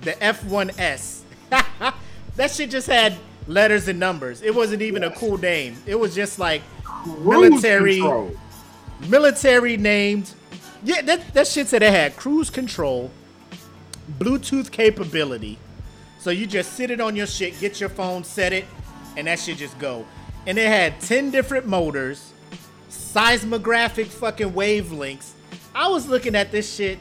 [0.00, 1.20] the F1S?
[2.36, 4.42] that shit just had letters and numbers.
[4.42, 5.76] It wasn't even a cool name.
[5.86, 8.36] It was just like Cruise military control.
[9.08, 10.30] military named.
[10.82, 13.10] Yeah, that that shit said it had cruise control,
[14.18, 15.58] Bluetooth capability.
[16.20, 18.64] So you just sit it on your shit, get your phone, set it,
[19.16, 20.04] and that shit just go.
[20.48, 22.32] And it had 10 different motors,
[22.88, 25.32] seismographic fucking wavelengths.
[25.74, 26.98] I was looking at this shit.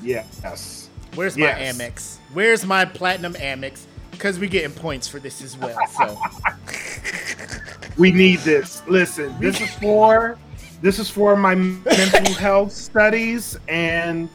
[0.00, 0.88] Yes.
[1.16, 1.76] Where's my Yes.
[1.76, 2.16] Amex?
[2.32, 3.80] Where's my platinum Amex?
[4.12, 5.76] Because we're getting points for this as well.
[5.96, 6.20] So
[7.98, 8.80] We need this.
[8.86, 10.38] Listen, this is for
[10.82, 14.28] this is for my mental health studies, and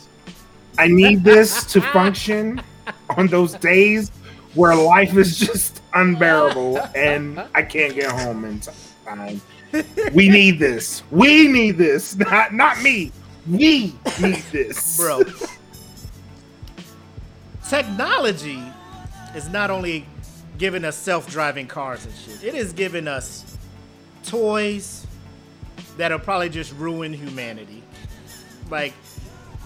[0.78, 2.62] I need this to function
[3.18, 4.10] on those days
[4.56, 8.62] where life is just unbearable and I can't get home in
[9.06, 9.42] time.
[10.14, 11.04] We need this.
[11.12, 12.16] We need this.
[12.18, 13.12] Not not me.
[13.48, 15.24] We need this, bro.
[17.68, 18.62] Technology
[19.36, 20.06] is not only
[20.58, 22.44] giving us self-driving cars and shit.
[22.44, 23.58] It is giving us
[24.24, 25.06] toys
[25.98, 27.84] that'll probably just ruin humanity.
[28.70, 28.94] Like,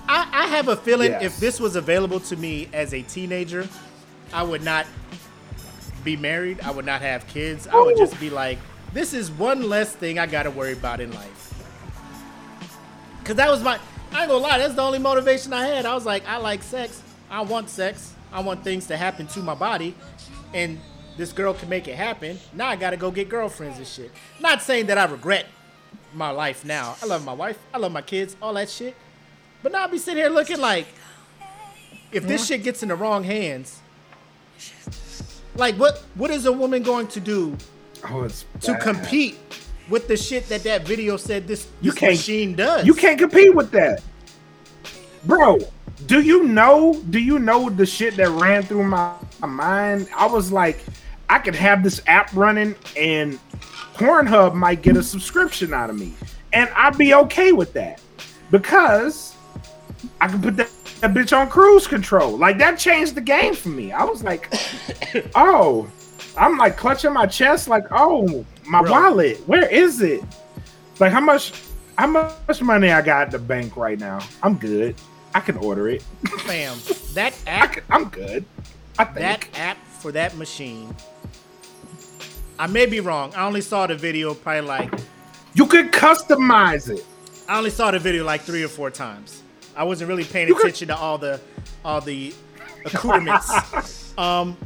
[0.08, 1.24] I, I have a feeling Yes.
[1.24, 3.68] if this was available to me as a teenager,
[4.34, 4.86] I would not
[6.04, 6.62] be married.
[6.62, 7.68] I would not have kids.
[7.68, 8.58] I would just be like,
[8.94, 11.54] this is one less thing I got to worry about in life.
[13.26, 13.78] Cause that was my
[14.14, 15.86] I ain't gonna lie, that's the only motivation I had.
[15.86, 17.02] I was like, I like sex.
[17.30, 18.14] I want sex.
[18.32, 19.96] I want things to happen to my body.
[20.54, 20.80] And
[21.18, 22.40] this girl can make it happen.
[22.54, 24.12] Now I gotta go get girlfriends and shit.
[24.40, 25.46] Not saying that I regret
[26.14, 26.96] my life now.
[27.04, 28.96] I love my wife, I love my kids, all that shit.
[29.64, 30.88] But now I be sitting here looking like
[32.12, 33.80] if this shit gets in the wrong hands,
[35.56, 37.58] like what what is a woman going to do
[38.10, 38.82] Oh, it's to bad.
[38.82, 39.38] compete
[39.90, 42.86] with the shit that that video said this, You this can't- machine does?
[42.86, 44.04] You can't compete with that.
[45.26, 45.60] Bro,
[46.06, 50.08] do you know do you know the shit that ran through my, my mind?
[50.16, 50.84] I was like,
[51.30, 53.40] I could have this app running and
[53.96, 56.14] Pornhub might get a subscription out of me.
[56.54, 58.00] And I'd be okay with that.
[58.52, 59.36] Because
[60.22, 60.70] I can put that,
[61.02, 62.38] that bitch on cruise control.
[62.38, 63.92] Like that changed the game for me.
[63.92, 64.54] I was like,
[65.36, 65.90] oh,
[66.38, 68.92] I'm like clutching my chest, like, oh, my Bro.
[68.92, 69.38] wallet.
[69.48, 70.24] Where is it?
[71.00, 71.54] Like how much
[71.98, 74.20] how much money I got at the bank right now?
[74.44, 74.96] I'm good.
[75.34, 76.02] I can order it.
[76.40, 76.78] Fam,
[77.14, 78.46] that I app, can, I'm good.
[79.00, 79.18] I think.
[79.20, 80.96] that app for that machine.
[82.60, 83.34] I may be wrong.
[83.36, 84.94] I only saw the video probably like
[85.54, 87.06] you could customize it.
[87.48, 89.44] I only saw the video like three or four times.
[89.78, 91.40] I wasn't really paying attention to all the
[91.86, 92.34] all the
[92.84, 94.14] accoutrements.
[94.18, 94.58] um,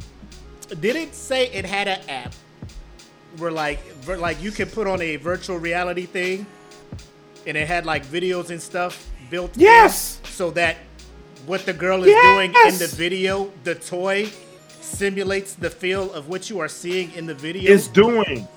[0.80, 2.34] did it say it had an app
[3.36, 6.46] where like ver- like you could put on a virtual reality thing,
[7.46, 10.20] and it had like videos and stuff built in Yes.
[10.24, 10.78] so that
[11.46, 14.30] what the girl is doing in the video, the toy
[14.80, 17.70] simulates the feel of what you are seeing in the video.
[17.70, 18.48] Is doing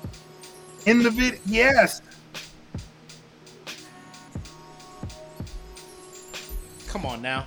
[0.86, 1.40] in the video.
[1.46, 2.02] Yes.
[6.96, 7.44] Come on now.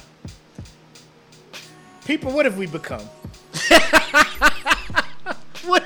[2.04, 3.00] People, what have we become?
[5.64, 5.84] what,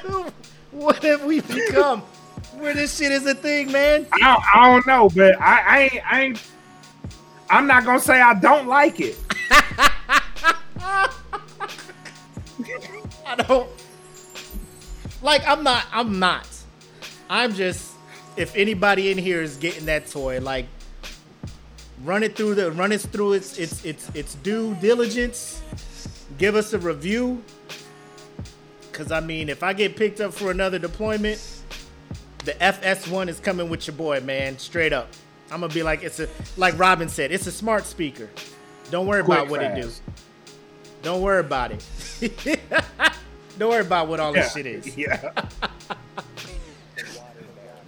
[0.73, 2.01] what have we become?
[2.57, 4.09] Where this shit is a thing, man.
[4.11, 6.43] I don't, I don't know, but I, I ain't I ain't
[7.49, 9.17] I'm not gonna say I don't like it.
[13.25, 13.71] I don't
[15.23, 16.49] like I'm not I'm not.
[17.31, 17.93] I'm just
[18.37, 20.67] if anybody in here is getting that toy, like
[22.05, 25.63] run it through the run it through its its its its due diligence.
[26.39, 27.43] Give us a review.
[28.93, 31.41] Cause I mean if I get picked up for another deployment,
[32.45, 34.59] the FS1 is coming with your boy, man.
[34.59, 35.09] Straight up.
[35.51, 38.29] I'm gonna be like it's a like Robin said, it's a smart speaker.
[38.91, 39.91] Don't worry about Quick, what it do.
[41.03, 41.85] Don't worry about it.
[43.59, 44.97] Don't worry about what all this shit is.
[44.97, 45.31] Yeah.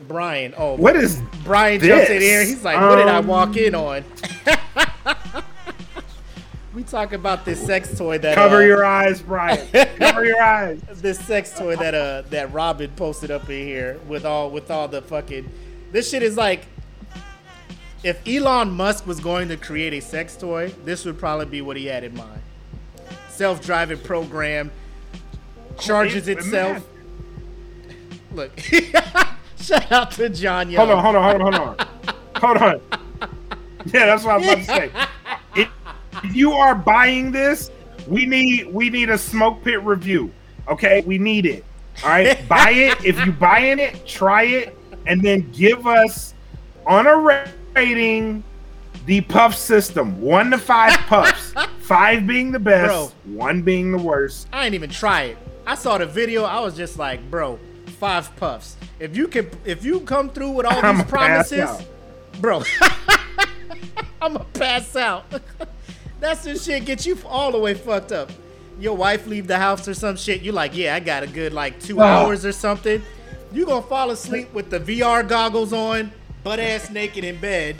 [0.08, 2.22] Brian, oh, What is Brian jumps in this?
[2.22, 2.44] here.
[2.44, 4.04] He's like, "What did I Um, walk in on?"
[6.74, 9.66] we talk about this sex toy that cover uh, your eyes, Brian.
[9.98, 10.80] cover your eyes.
[10.96, 14.88] this sex toy that uh that Robin posted up in here with all with all
[14.88, 15.48] the fucking.
[15.92, 16.66] This shit is like.
[18.02, 21.78] If Elon Musk was going to create a sex toy, this would probably be what
[21.78, 22.42] he had in mind.
[23.30, 24.70] Self-driving program
[25.78, 26.86] charges itself.
[28.32, 28.52] Look,
[29.64, 30.86] shout out to John Young.
[30.86, 31.86] Hold on, hold on, hold on, hold on.
[32.36, 32.80] hold on.
[33.86, 34.90] Yeah, that's what I was about to say.
[35.56, 35.68] If,
[36.24, 37.70] if you are buying this,
[38.06, 40.32] we need we need a smoke pit review.
[40.68, 41.64] Okay, we need it.
[42.02, 43.04] All right, buy it.
[43.04, 46.34] If you buying it, try it, and then give us
[46.86, 47.16] on a
[47.74, 48.42] rating
[49.06, 51.52] the puff system, one to five puffs.
[51.80, 53.34] Five being the best, Bro.
[53.36, 54.48] one being the worst.
[54.52, 55.38] I ain't even try it.
[55.66, 56.44] I saw the video.
[56.44, 57.58] I was just like, bro,
[58.04, 58.76] five puffs.
[59.00, 61.70] If you can, if you come through with all I'ma these promises,
[62.38, 62.62] bro,
[64.20, 65.24] I'm gonna pass out.
[66.20, 68.30] That's the shit get you all the way fucked up.
[68.78, 70.42] Your wife leave the house or some shit.
[70.42, 72.02] You like, yeah, I got a good like two Oh.
[72.04, 73.00] hours or something.
[73.54, 77.76] You gonna fall asleep with the VR goggles on, butt ass naked in bed.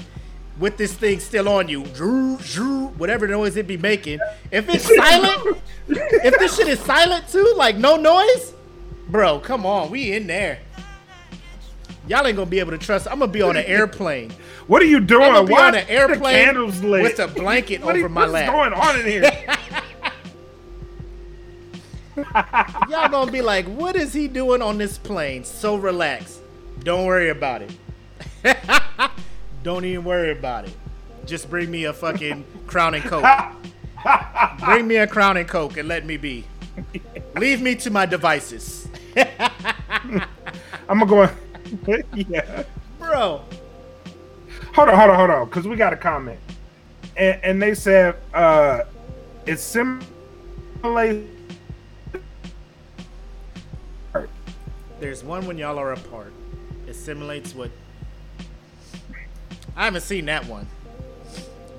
[0.58, 4.20] With this thing still on you, Drew, Drew, whatever noise it be making.
[4.50, 5.58] If it's silent,
[5.88, 8.53] if this shit is silent too, like no noise,
[9.14, 10.58] bro, come on, we in there.
[12.08, 13.06] Y'all ain't gonna be able to trust.
[13.06, 14.32] I'm gonna be on an airplane.
[14.66, 15.22] What are you doing?
[15.22, 18.52] I'm gonna be Why on an airplane with a blanket over my lap.
[18.52, 19.56] what's going on in here?
[22.90, 25.44] Y'all gonna be like, what is he doing on this plane?
[25.44, 26.40] So relaxed.
[26.80, 27.70] Don't worry about it.
[29.62, 30.74] Don't even worry about it.
[31.24, 33.24] Just bring me a fucking crown and coke.
[34.64, 36.44] bring me a crown and coke and let me be.
[37.36, 38.83] Leave me to my devices.
[40.88, 41.30] I'm gonna go.
[42.14, 42.64] yeah.
[42.98, 43.42] Bro.
[44.74, 46.40] Hold on, hold on, hold on, because we got a comment,
[47.16, 48.82] and, and they said uh,
[49.46, 51.30] it simulates.
[55.00, 56.32] There's one when y'all are apart.
[56.86, 57.70] It simulates what.
[59.76, 60.66] I haven't seen that one.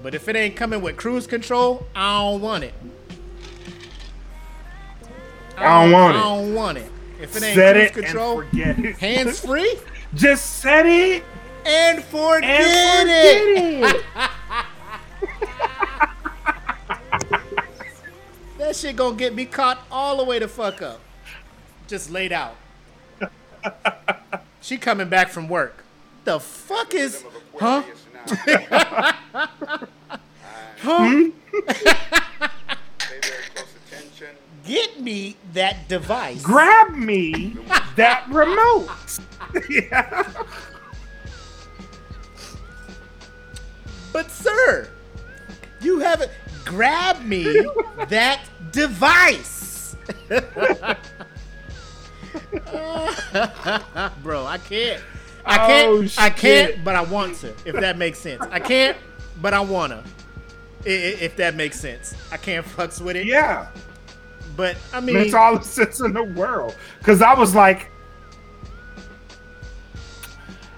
[0.04, 2.74] But if it ain't coming with cruise control, I don't want it.
[5.58, 6.20] I don't want it.
[6.20, 6.92] I don't want it.
[7.22, 8.98] If it ain't Set cruise it control, and forget it.
[8.98, 9.78] hands free,
[10.16, 11.24] Just set it
[11.66, 13.82] and forget, and it.
[13.82, 14.06] forget it.
[18.58, 21.00] That shit gonna get me caught all the way to fuck up.
[21.88, 22.56] Just laid out.
[24.62, 25.84] she coming back from work.
[26.24, 27.24] The fuck is,
[27.60, 27.84] huh?
[28.28, 29.14] huh?
[30.80, 31.30] Hmm?
[34.66, 36.42] Get me that device.
[36.42, 37.56] Grab me
[37.96, 38.90] that remote.
[39.70, 40.32] yeah.
[44.12, 44.90] But sir,
[45.82, 46.32] you haven't
[46.66, 47.44] grab me
[48.10, 48.42] that
[48.72, 49.96] device.
[54.24, 55.04] Bro, I can't.
[55.46, 55.88] I oh, can't.
[55.88, 57.50] Oh, I can't, but I want to.
[57.66, 58.42] If that makes sense.
[58.50, 58.98] I can't,
[59.42, 60.04] but I wanna.
[60.84, 62.16] If that makes sense.
[62.32, 63.26] I can't fucks with it.
[63.26, 63.68] Yeah.
[64.56, 66.76] But I mean, Makes all the sense in the world.
[67.00, 67.90] Because I was like,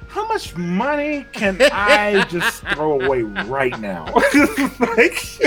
[0.07, 4.05] how much money can I just throw away right now?
[4.79, 5.39] like,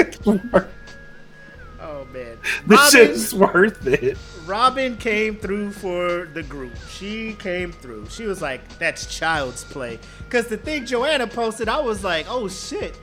[1.80, 4.16] oh man, the Robin- shit's worth it.
[4.46, 6.72] Robin came through for the group.
[6.88, 8.08] She came through.
[8.10, 12.48] She was like, "That's child's play." Cause the thing Joanna posted, I was like, "Oh
[12.48, 12.98] shit,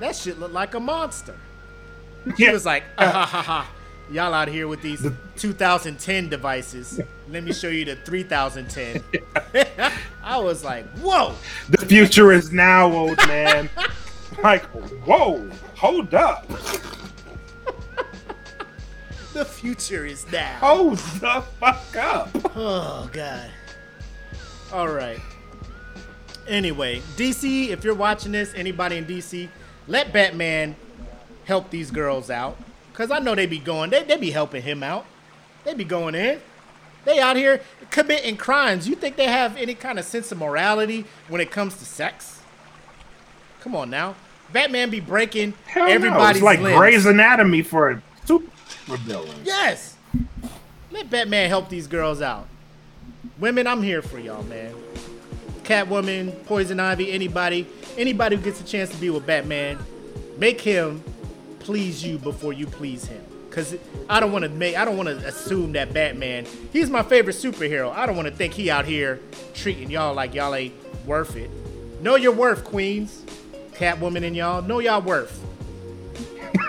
[0.00, 1.34] that shit looked like a monster."
[2.36, 2.52] She Yeah.
[2.52, 3.70] was like, ah, ha, ha, ha.
[4.10, 5.06] "Y'all out here with these
[5.36, 7.00] 2010 devices?
[7.28, 9.02] Let me show you the 3010."
[10.22, 11.34] I was like, "Whoa!"
[11.68, 13.70] The future is now, old man.
[14.42, 14.64] like,
[15.04, 16.46] whoa, hold up.
[19.38, 20.58] The future is now.
[20.58, 22.28] Hold the fuck up.
[22.56, 23.48] Oh god.
[24.72, 25.20] All right.
[26.48, 29.48] Anyway, DC, if you're watching this, anybody in DC,
[29.86, 30.74] let Batman
[31.44, 32.58] help these girls out,
[32.98, 35.06] cause I know they be going, they they be helping him out.
[35.64, 36.40] They be going in.
[37.04, 38.88] They out here committing crimes.
[38.88, 42.42] You think they have any kind of sense of morality when it comes to sex?
[43.60, 44.14] Come on now.
[44.52, 45.92] Batman be breaking Hell no.
[45.92, 46.76] everybody's It's like limbs.
[46.76, 48.50] Grey's Anatomy for a super
[48.98, 49.36] villain.
[49.44, 49.96] Yes.
[50.90, 52.48] Let Batman help these girls out.
[53.38, 54.74] Women, I'm here for y'all, man.
[55.62, 57.66] Catwoman, Poison Ivy, anybody,
[57.96, 59.78] anybody who gets a chance to be with Batman,
[60.38, 61.02] make him
[61.68, 63.22] please you before you please him.
[63.50, 63.76] Cause
[64.08, 67.36] I don't want to make, I don't want to assume that Batman, he's my favorite
[67.36, 67.92] superhero.
[67.94, 69.20] I don't want to think he out here
[69.52, 70.72] treating y'all like y'all ain't
[71.04, 71.50] worth it.
[72.00, 73.22] Know your worth, queens,
[73.72, 74.62] Catwoman and y'all.
[74.62, 75.44] Know y'all worth.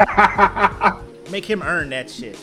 [1.32, 2.38] make him earn that shit.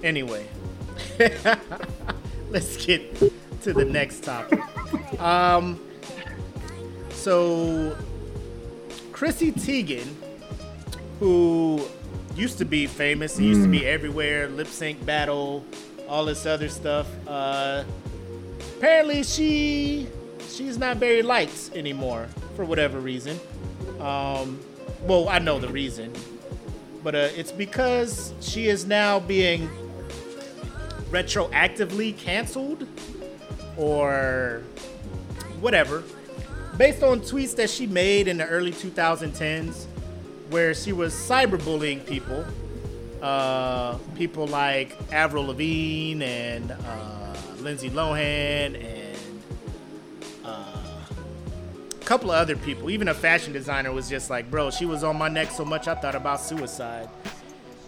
[0.03, 0.47] Anyway,
[2.51, 3.17] let's get
[3.63, 4.61] to the next topic.
[5.21, 5.79] Um,
[7.11, 7.97] so
[9.13, 10.09] Chrissy Teigen,
[11.21, 11.87] who
[12.35, 15.65] used to be famous, and used to be everywhere, lip sync battle,
[16.11, 17.07] all this other stuff.
[17.27, 17.85] Uh,
[18.77, 20.09] apparently, she
[20.49, 22.27] she's not very liked anymore
[22.57, 23.39] for whatever reason.
[24.01, 24.61] Um,
[25.03, 26.13] well, I know the reason,
[27.03, 29.71] but uh, it's because she is now being
[31.11, 32.87] retroactively canceled
[33.77, 34.63] or
[35.61, 36.03] whatever
[36.77, 39.87] based on tweets that she made in the early 2010s
[40.51, 42.45] where she was cyberbullying people
[43.23, 49.43] uh, people like avril lavigne and uh, lindsay lohan and
[50.45, 51.07] uh,
[52.01, 55.05] a couple of other people even a fashion designer was just like bro she was
[55.05, 57.09] on my neck so much i thought about suicide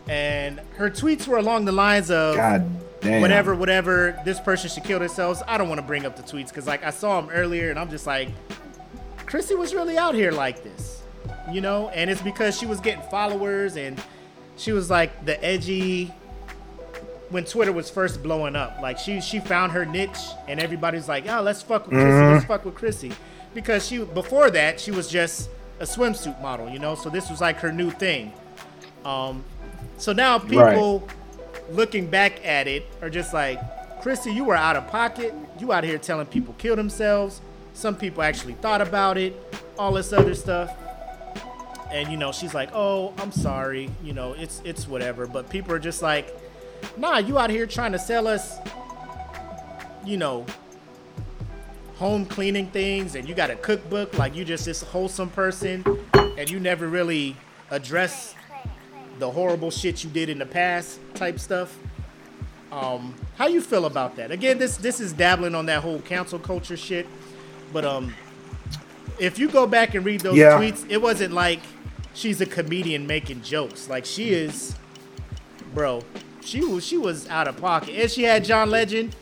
[0.09, 2.69] and her tweets were along the lines of God
[3.03, 3.21] damn.
[3.21, 5.43] whatever, whatever, this person should kill themselves.
[5.47, 7.79] I don't want to bring up the tweets because, like, I saw them earlier and
[7.79, 8.29] I'm just like,
[9.27, 11.03] Chrissy was really out here like this,
[11.51, 11.89] you know?
[11.91, 14.03] And it's because she was getting followers and
[14.57, 16.13] she was like the edgy
[17.31, 18.79] when Twitter was first blowing up.
[18.83, 20.19] Like, she she found her niche
[20.49, 23.13] and everybody's like, oh, let's fuck with Chrissy, let's fuck with Chrissy.
[23.55, 25.51] Because she, before that, she was just
[25.81, 26.95] a swimsuit model, you know?
[26.95, 28.33] So this was like her new thing.
[29.05, 29.45] Um,
[29.99, 31.09] so now people
[31.71, 33.61] looking back at it are just like,
[34.03, 35.35] Chrissy, you were out of pocket.
[35.59, 37.41] You out here telling people kill themselves.
[37.75, 39.35] Some people actually thought about it.
[39.79, 40.77] All this other stuff.
[41.93, 43.91] And you know, she's like, "Oh, I'm sorry.
[44.03, 46.35] You know, it's it's whatever." But people are just like,
[46.97, 48.57] "Nah, you out here trying to sell us,
[50.05, 50.47] you know,
[51.97, 56.51] home cleaning things, and you got a cookbook like you just this wholesome person, and
[56.51, 57.37] you never really
[57.71, 58.35] address
[59.19, 61.79] the horrible shit you did in the past type stuff.
[62.73, 64.31] Um, how you feel about that?
[64.31, 67.07] Again, this this is dabbling on that whole cancel culture shit,
[67.71, 68.15] but um,
[69.19, 70.57] if you go back and read those Yeah.
[70.59, 71.61] tweets, it wasn't like
[72.15, 73.89] she's a comedian making jokes.
[73.89, 74.75] Like she is,
[75.75, 76.03] bro.
[76.41, 79.15] She was she was out of pocket, and she had John Legend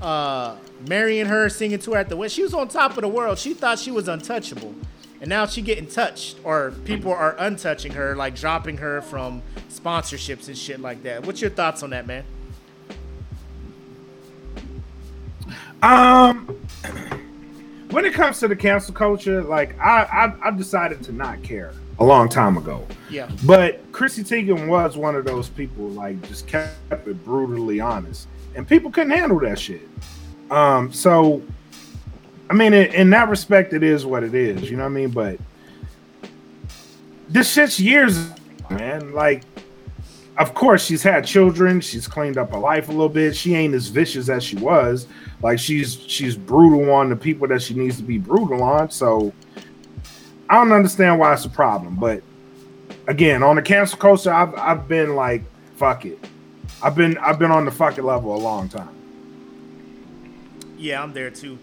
[0.00, 0.56] uh,
[0.88, 2.34] marrying her, singing to her at the wedding.
[2.34, 3.38] She was on top of the world.
[3.38, 4.74] She thought she was untouchable.
[5.20, 10.48] And now she getting touched, or people are untouching her, like dropping her from sponsorships
[10.48, 11.26] and shit like that.
[11.26, 12.24] What's your thoughts on that, man?
[15.82, 16.46] Um,
[17.90, 21.74] when it comes to the cancel culture, like I, I, I decided to not care
[22.00, 22.84] a long time ago.
[23.10, 23.30] Yeah.
[23.44, 28.66] But Chrissy Teigen was one of those people, like just kept it brutally honest, and
[28.66, 29.86] people couldn't handle that shit.
[30.50, 31.42] Um, so,
[32.48, 34.68] I mean, in, in that respect, it is what it is.
[34.68, 35.10] You know what I mean?
[35.10, 35.38] But
[37.28, 38.30] this shit's years,
[38.70, 39.12] man.
[39.12, 39.42] Like,
[40.38, 41.80] of course, she's had children.
[41.80, 43.36] She's cleaned up her life a little bit.
[43.36, 45.06] She ain't as vicious as she was.
[45.42, 48.90] Like, she's she's brutal on the people that she needs to be brutal on.
[48.90, 49.32] So,
[50.50, 51.94] I don't understand why it's a problem.
[51.94, 52.24] But
[53.06, 55.44] again, on the cancel culture, I've I've been like,
[55.76, 56.18] fuck it.
[56.82, 58.88] I've been I've been on the fuck it level a long time.
[60.76, 61.56] Yeah, I'm there too.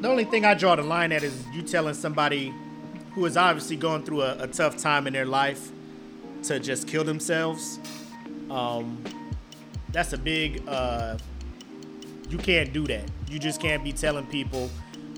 [0.00, 2.54] The only thing I draw the line at is you telling somebody
[3.12, 5.70] who is obviously going through a, a tough time in their life
[6.44, 7.78] to just kill themselves.
[8.50, 9.04] Um,
[9.90, 10.62] that's a big.
[10.66, 11.18] Uh,
[12.30, 13.04] you can't do that.
[13.28, 14.70] You just can't be telling people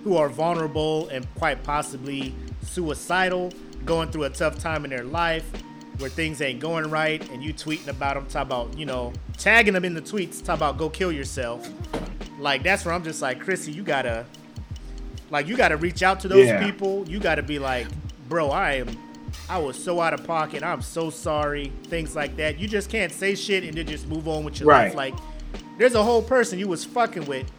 [0.02, 2.34] who are vulnerable and quite possibly
[2.64, 3.52] suicidal,
[3.84, 5.48] going through a tough time in their life,
[5.98, 9.74] where things ain't going right, and you tweeting about them, talk about you know tagging
[9.74, 11.68] them in the tweets, talk about go kill yourself.
[12.38, 14.26] Like that's where I'm just like, Chrissy, you gotta,
[15.30, 16.64] like, you gotta reach out to those Yeah.
[16.64, 17.08] people.
[17.08, 17.86] You gotta be like,
[18.28, 18.88] bro, I am,
[19.48, 20.62] I was so out of pocket.
[20.62, 21.72] I'm so sorry.
[21.84, 22.58] Things like that.
[22.58, 24.94] You just can't say shit and then just move on with your life.
[24.94, 25.14] Like,
[25.78, 27.50] there's a whole person you was fucking with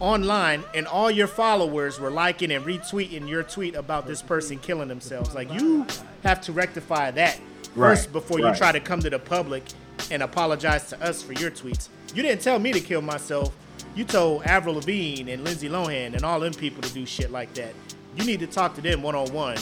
[0.00, 4.88] online, and all your followers were liking and retweeting your tweet about this person killing
[4.88, 5.34] themselves.
[5.34, 5.86] Like, you
[6.22, 7.38] have to rectify that
[7.74, 9.64] first Right, before you try to come to the public
[10.10, 11.88] and apologize to us for your tweets.
[12.14, 13.54] You didn't tell me to kill myself.
[13.94, 17.52] You told Avril Lavigne and Lindsay Lohan and all them people to do shit like
[17.54, 17.74] that.
[18.16, 19.58] You need to talk to them one on one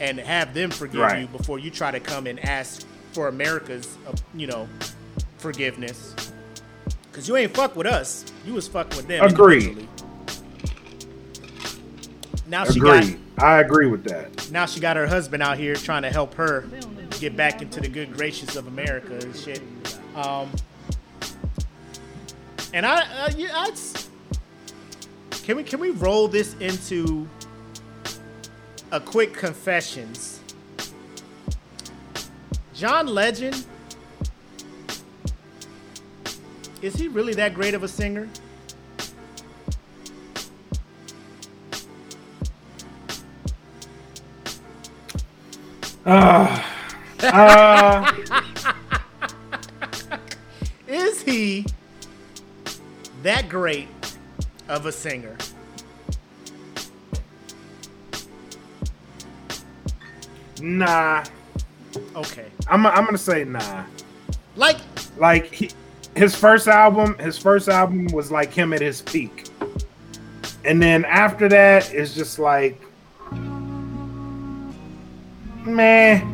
[0.00, 1.20] and have them forgive Right.
[1.22, 4.68] you before you try to come and ask for America's, uh, you know,
[5.38, 6.14] forgiveness.
[7.12, 8.24] Cause you ain't fuck with us.
[8.46, 9.24] You was fucking with them.
[9.24, 9.88] Agreed.
[12.46, 13.04] Now she got
[13.38, 14.50] I agree with that.
[14.52, 16.64] now she got her husband out here trying to help her
[17.18, 19.60] get back into the good gracious of America and shit.
[20.14, 20.48] Um,
[22.72, 23.72] and I, uh, yeah, I,
[25.42, 27.28] Can we can we roll this into
[28.92, 30.40] a quick confessions?
[32.74, 33.66] John Legend
[36.86, 38.28] is he really that great of a singer?
[46.04, 46.62] Uh,
[47.24, 48.12] uh,
[50.86, 51.66] Is he
[53.24, 53.88] that great
[54.68, 55.36] of a singer?
[60.60, 61.24] nah.
[62.14, 62.46] Okay.
[62.68, 63.84] I'm I'm gonna say nah.
[64.54, 64.78] Like
[65.16, 65.70] Like he,
[66.16, 69.48] his first album, his first album was like him at his peak,
[70.64, 72.80] and then after that, it's just like,
[75.64, 76.32] man,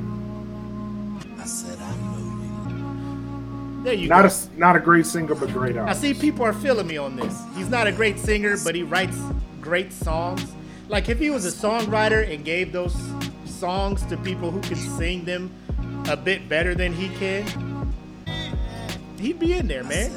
[3.83, 4.29] there you not go.
[4.29, 7.37] a not a great singer, but great I see people are feeling me on this.
[7.57, 9.19] He's not a great singer, but he writes
[9.61, 10.53] great songs.
[10.89, 12.95] Like if he was a songwriter and gave those
[13.45, 15.53] songs to people who could sing them
[16.09, 17.72] a bit better than he can,
[19.23, 20.11] he'd be in there, man.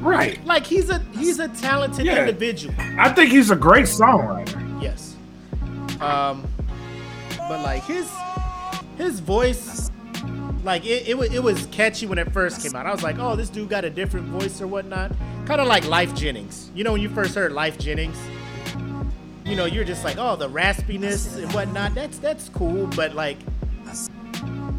[0.00, 0.44] Right.
[0.46, 2.20] Like he's a he's a talented Yeah.
[2.20, 2.74] individual.
[2.98, 4.82] I think he's a great songwriter.
[4.82, 5.14] Yes.
[6.00, 6.46] Um,
[7.38, 8.10] but like his
[8.96, 9.90] his voice,
[10.64, 12.86] like it, it, it was catchy when it first came out.
[12.86, 15.12] I was like, oh, this dude got a different voice or whatnot.
[15.46, 16.70] Kind of like Lyfe Jennings.
[16.74, 18.16] You know, when you first heard Lyfe Jennings,
[19.44, 21.94] you know, you're just like, oh, the raspiness and whatnot.
[21.94, 22.86] That's that's cool.
[22.88, 23.36] But like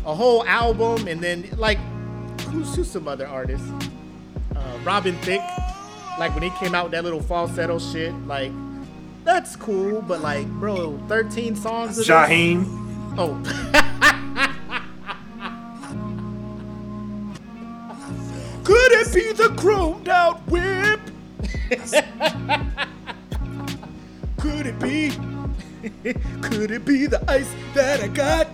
[0.05, 1.77] a whole album and then like
[2.49, 3.68] who's who's some other artists?
[4.55, 5.41] Uh, Robin Thicke.
[6.19, 8.51] Like when he came out with that little falsetto shit, like
[9.23, 12.05] that's cool, but like, bro, 13 songs of this?
[13.18, 13.41] Oh.
[18.63, 20.99] Could it be the chromed out whip?
[24.38, 25.11] Could it be?
[26.41, 28.47] Could it be the ice that I got?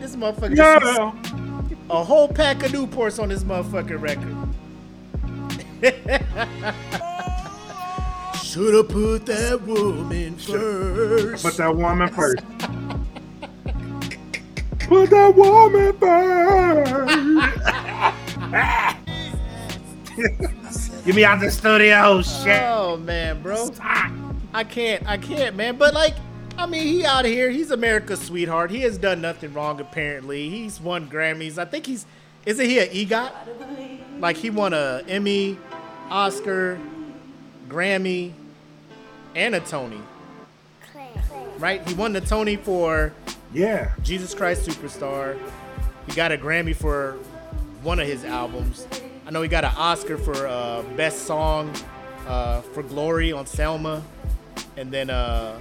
[0.00, 0.56] This motherfucker.
[0.56, 1.12] Yeah.
[1.90, 4.34] a whole pack of Newports on this motherfucking record.
[8.42, 11.44] Should've put that woman first.
[11.44, 12.38] Put that woman first.
[14.88, 17.12] Put that woman first.
[21.04, 22.62] Get me out of the studio, shit.
[22.62, 23.68] oh man, bro,
[24.54, 25.76] I can't, I can't, man.
[25.76, 26.14] But like,
[26.64, 27.50] I mean, he out of here.
[27.50, 28.70] He's America's sweetheart.
[28.70, 30.48] He has done nothing wrong, apparently.
[30.48, 31.58] He's won Grammys.
[31.58, 32.06] I think he's,
[32.46, 33.30] isn't he an EGOT?
[34.18, 35.58] Like he won a Emmy,
[36.08, 36.80] Oscar,
[37.68, 38.32] Grammy,
[39.34, 40.00] and a Tony.
[41.58, 41.86] Right?
[41.86, 43.12] He won the Tony for
[43.52, 43.92] Yeah.
[44.02, 45.38] Jesus Christ Superstar.
[46.06, 47.18] He got a Grammy for
[47.82, 48.88] one of his albums.
[49.26, 51.74] I know he got an Oscar for uh, Best Song
[52.26, 54.02] uh, for Glory on Selma.
[54.78, 55.58] And then, uh,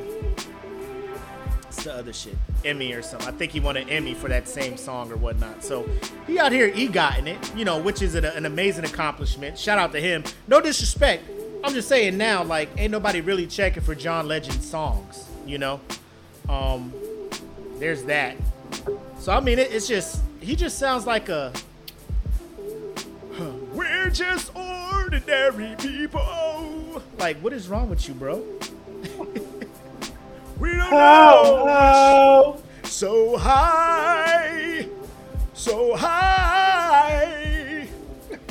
[1.74, 2.38] what's the other shit?
[2.64, 3.28] Emmy or something.
[3.28, 5.64] I think he won an Emmy for that same song or whatnot.
[5.64, 5.90] So
[6.28, 9.58] he out here EGOTing it, you know, which is an, an amazing accomplishment.
[9.58, 10.24] Shout out to him.
[10.48, 11.24] No disrespect.
[11.64, 15.80] I'm just saying now, like, ain't nobody really checking for John Legend songs, you know?
[16.48, 16.94] Um,
[17.80, 18.38] there's that.
[19.20, 21.52] So I mean, it, it's just he just sounds like a.
[23.74, 27.02] We're just ordinary people.
[27.18, 28.44] Like, what is wrong with you, bro?
[30.60, 32.62] we don't know.
[32.84, 34.88] So high,
[35.54, 37.88] so high,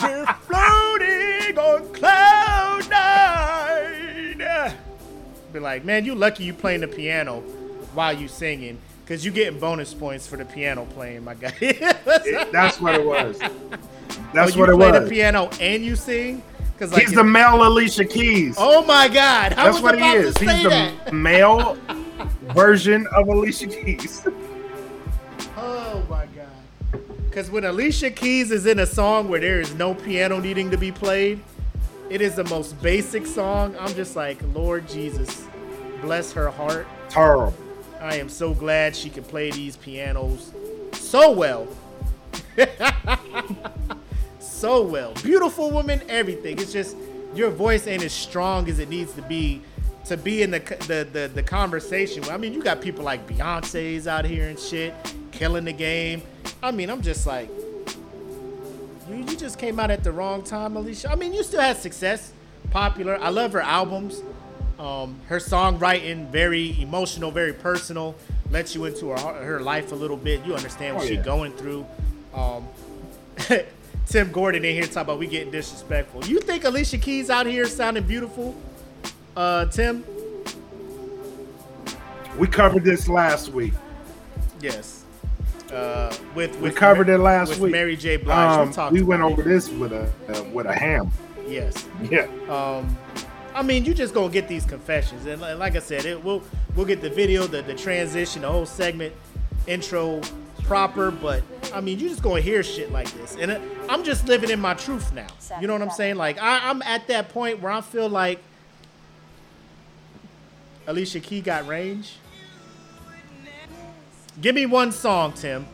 [0.02, 4.74] we're floating on cloud nine.
[5.52, 7.40] Be like, man, you lucky you playing the piano
[7.94, 11.52] while you singing, cause you getting bonus points for the piano playing, my guy.
[12.52, 13.38] That's what it was.
[14.34, 14.86] That's what it was.
[14.86, 16.42] You play the piano and you sing,
[16.82, 18.56] cause like He's the male Alicia Keys.
[18.58, 20.34] oh my god, That's was what he is.
[20.34, 21.78] to He's the male
[22.54, 24.26] version of Alicia Keys.
[25.64, 26.48] Oh my god.
[27.28, 30.78] Because when Alicia Keys is in a song where there is no piano needing to
[30.78, 31.40] be played,
[32.10, 33.76] it is the most basic song.
[33.78, 35.46] I'm just like, Lord Jesus,
[36.00, 36.86] bless her heart.
[37.10, 37.54] Terrible.
[38.00, 40.52] I am so glad she can play these pianos
[40.92, 41.68] so well.
[44.42, 45.12] so well.
[45.22, 46.58] Beautiful woman, everything.
[46.58, 46.96] It's just
[47.34, 49.62] your voice ain't as strong as it needs to be
[50.06, 50.58] to be in the
[50.88, 52.24] the the, the conversation.
[52.24, 54.94] I mean, you got people like Beyonce's out here and shit,
[55.30, 56.22] killing the game.
[56.62, 57.48] I mean, I'm just like,
[59.08, 61.10] you, you just came out at the wrong time, Alicia.
[61.10, 62.32] I mean, you still had success,
[62.70, 63.18] popular.
[63.20, 64.22] I love her albums.
[64.78, 68.16] Um, her songwriting, very emotional, very personal,
[68.50, 70.44] lets you into her, her life a little bit.
[70.44, 71.22] You understand what Oh, she's yeah.
[71.24, 71.86] going through.
[72.34, 72.66] Um,
[74.06, 76.24] Tim Gordon in here talking about we getting disrespectful.
[76.26, 78.54] You think Alicia Keys out here sounding beautiful?
[79.36, 80.04] Uh, Tim?
[82.38, 83.72] We covered this last week.
[84.60, 85.04] Yes.
[85.72, 87.72] Uh, with, with We covered it last with week.
[87.72, 88.16] Mary J.
[88.16, 88.58] Blige.
[88.58, 91.10] Um, we talked we went over this with a uh, with a ham.
[91.46, 91.86] Yes.
[92.10, 92.26] Yeah.
[92.48, 92.96] Um,
[93.54, 96.42] I mean, you just gonna get these confessions, and li- like I said, it we'll
[96.74, 99.14] we'll get the video, the the transition, the whole segment,
[99.66, 100.20] intro
[100.64, 101.10] proper.
[101.10, 101.42] But
[101.72, 104.60] I mean, you just gonna hear shit like this, and uh, I'm just living in
[104.60, 105.26] my truth now.
[105.60, 106.16] You know what I'm saying?
[106.16, 108.40] Like I, I'm at that point where I feel like
[110.86, 112.16] Alicia Key got range.
[114.40, 115.66] Give me one song, Tim.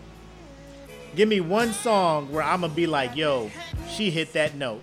[1.17, 3.51] Give me one song where I'm gonna be like, yo,
[3.89, 4.83] she hit that note.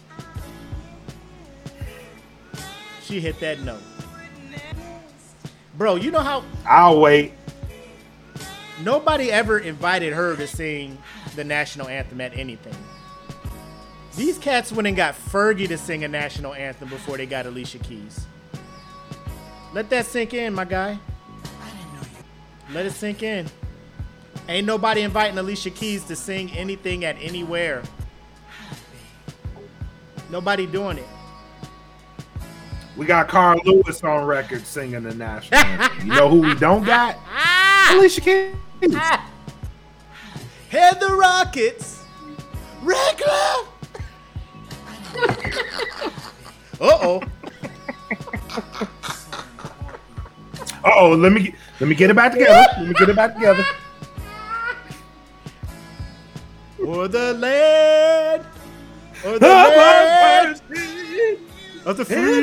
[3.04, 3.84] She hit that note.
[5.78, 7.34] Bro, you know how I'll wait.
[8.82, 10.98] Nobody ever invited her to sing
[11.36, 12.76] the national anthem at anything.
[14.16, 17.80] These cats went and got Fergie to sing a national anthem before they got Alicia
[17.80, 18.26] Keys.
[19.74, 20.98] Let that sink in, my guy.
[22.72, 23.48] Let it sink in.
[24.48, 27.84] Ain't nobody inviting Alicia Keys to sing anything at anywhere.
[30.30, 31.08] Nobody doing it.
[32.96, 36.08] We got Carl Lewis on record singing the national anthem.
[36.08, 37.18] You know who we don't got?
[37.92, 38.56] Alicia Keys.
[40.70, 42.04] Head the Rockets.
[42.82, 43.32] Regular.
[46.82, 47.22] uh oh.
[50.84, 52.66] Uh oh, let me let me get it back together.
[52.78, 53.66] Let me get it back together.
[56.86, 58.46] Or the land.
[59.26, 60.62] Or the land
[61.86, 62.42] of the free.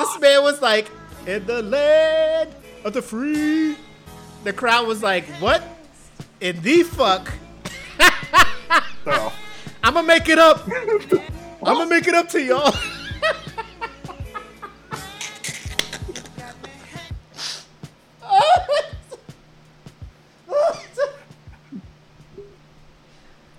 [0.00, 0.90] This man was like,
[1.26, 2.54] in the land
[2.84, 3.76] of the free.
[4.44, 5.62] The crowd was like, what?
[6.40, 7.32] In the fuck?
[9.06, 9.32] Oh.
[9.82, 10.68] I'm gonna make it up.
[11.62, 12.72] I'm gonna make it up to y'all.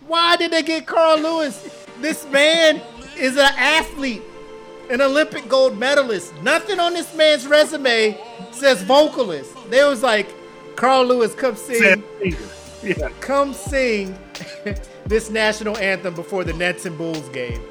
[0.07, 1.87] Why did they get Carl Lewis?
[2.01, 2.81] This man
[3.17, 4.21] is an athlete,
[4.89, 6.35] an Olympic gold medalist.
[6.43, 8.17] Nothing on this man's resume
[8.51, 9.55] says vocalist.
[9.69, 10.29] They was like,
[10.81, 12.03] Carl Lewis, come sing
[12.81, 13.09] Yeah.
[13.19, 14.17] come sing
[15.05, 17.61] this national anthem before the Nets and Bulls game.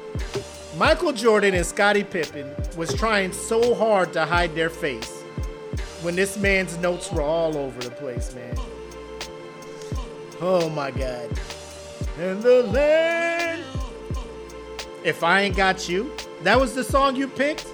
[0.77, 5.23] Michael Jordan and Scottie Pippen was trying so hard to hide their face
[6.03, 8.55] when this man's notes were all over the place, man.
[10.39, 11.29] Oh my God.
[12.17, 13.61] And the land.
[15.03, 17.67] If I ain't got you, that was the song you picked?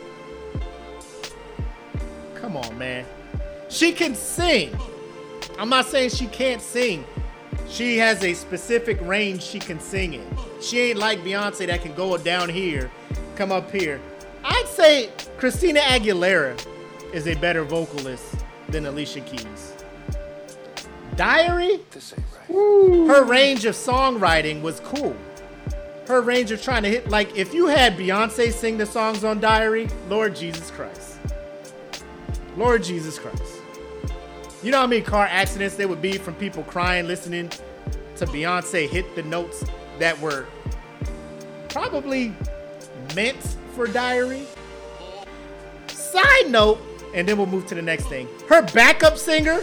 [2.33, 3.05] Come on, man.
[3.69, 4.75] She can sing.
[5.57, 7.03] I'm not saying she can't sing.
[7.67, 10.37] She has a specific range she can sing in.
[10.61, 12.91] She ain't like Beyonce that can go down here,
[13.35, 13.99] come up here.
[14.43, 16.63] I'd say Christina Aguilera
[17.13, 18.35] is a better vocalist
[18.69, 19.73] than Alicia Keys.
[21.15, 21.79] Diary?
[22.49, 25.15] Her range of songwriting was cool.
[26.07, 29.39] Her range of trying to hit, like, if you had Beyonce sing the songs on
[29.41, 31.17] Diary, Lord Jesus Christ.
[32.55, 33.56] Lord Jesus Christ.
[34.67, 37.49] You know how many car accidents there would be from people crying, listening
[38.17, 39.63] to Beyonce hit the notes
[39.97, 40.45] that were
[41.69, 42.35] probably
[43.15, 43.37] meant
[43.75, 44.45] for Diary?
[45.87, 46.79] Side note,
[47.13, 48.27] and then we'll move to the next thing.
[48.49, 49.59] Her backup singer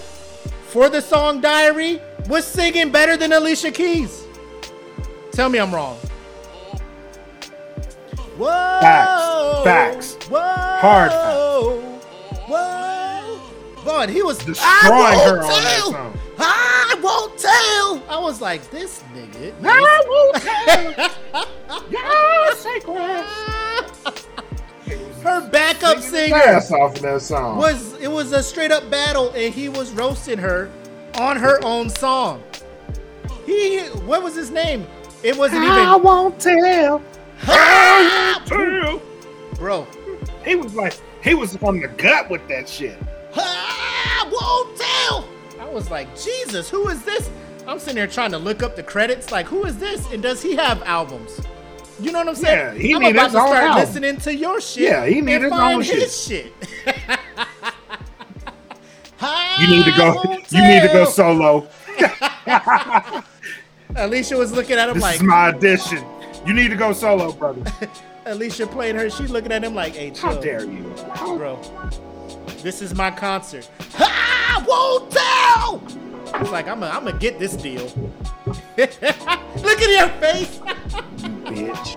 [0.68, 4.24] for the song Diary was singing better than Alicia Keys.
[5.32, 5.98] Tell me I'm wrong.
[8.38, 10.14] Whoa, Facts.
[10.14, 10.28] Facts.
[10.30, 11.93] Whoa, Hard facts.
[14.08, 15.92] He was Destroying I her won't on that tell.
[15.92, 16.18] song.
[16.38, 18.02] I won't tell.
[18.08, 19.52] I was like, this nigga.
[25.22, 27.56] Her backup singer Ass off of that song.
[27.56, 30.70] was it was a straight up battle, and he was roasting her
[31.14, 32.42] on her own song.
[33.46, 34.86] He what was his name?
[35.22, 37.00] It wasn't even I even won't tell.
[39.56, 39.86] bro.
[40.44, 42.98] He was like, he was on the gut with that shit.
[43.36, 45.28] I won't tell.
[45.60, 47.30] I was like, Jesus, who is this?
[47.66, 49.32] I'm sitting there trying to look up the credits.
[49.32, 50.10] Like, who is this?
[50.12, 51.40] And does he have albums?
[52.00, 52.76] You know what I'm saying?
[52.76, 53.84] Yeah, he I'm need about his to own start album.
[53.84, 54.82] listening to your shit.
[54.82, 56.52] Yeah, he need his own his shit.
[59.58, 60.22] You need to go.
[60.50, 61.66] You need to go solo.
[63.96, 66.04] Alicia was looking at him This like, is my audition.
[66.44, 67.62] You need to go solo, brother.
[68.26, 69.08] Alicia playing her.
[69.08, 70.92] She's looking at him like, hey, How dare you?
[71.14, 71.58] How- bro.
[72.62, 73.68] This is my concert.
[73.98, 75.82] I won't tell.
[76.40, 77.84] It's like I'm gonna I'm get this deal.
[78.76, 80.60] Look at your face.
[81.44, 81.96] bitch.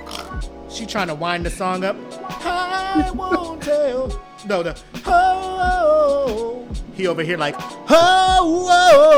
[0.70, 1.96] She trying to wind the song up.
[2.42, 4.18] I won't tell.
[4.46, 7.54] No, the oh, he over here like
[7.90, 9.10] oh.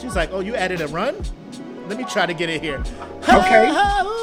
[0.00, 1.14] She's like, oh, you added a run.
[1.88, 2.82] Let me try to get it here.
[3.24, 3.68] Okay.
[3.70, 4.16] Oh,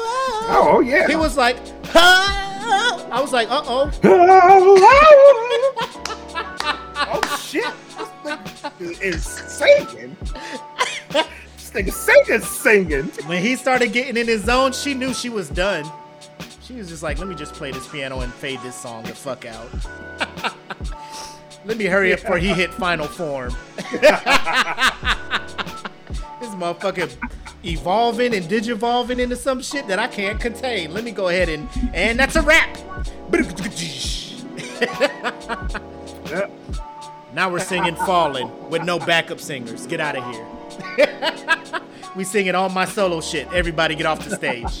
[0.50, 1.06] Oh, yeah.
[1.06, 1.56] He was like,
[2.70, 3.08] oh.
[3.10, 3.90] I was like, uh oh.
[6.96, 7.64] oh shit!
[8.24, 10.16] This nigga is singing.
[11.10, 13.04] This nigga singing, singing.
[13.28, 15.90] When he started getting in his zone, she knew she was done.
[16.62, 19.14] She was just like, let me just play this piano and fade this song the
[19.14, 19.68] fuck out.
[21.64, 23.54] let me hurry up before he hit final form.
[26.40, 27.10] This motherfucker
[27.64, 30.92] evolving and digivolving into some shit that I can't contain.
[30.94, 32.76] Let me go ahead and and that's a wrap.
[37.34, 39.86] Now we're singing Fallen with no backup singers.
[39.86, 41.80] Get out of here.
[42.16, 43.46] we singing all my solo shit.
[43.52, 44.80] Everybody get off the stage.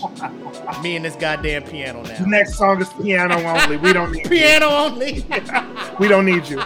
[0.82, 2.26] Me and this goddamn piano The now.
[2.26, 3.76] next song is piano only.
[3.76, 4.30] We don't need you.
[4.30, 5.24] Piano only.
[6.00, 6.60] We don't need you.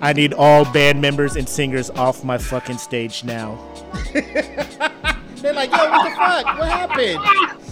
[0.00, 3.58] I need all band members and singers off my fucking stage now.
[4.12, 6.58] They're like, yo, what the fuck?
[6.58, 7.70] What happened?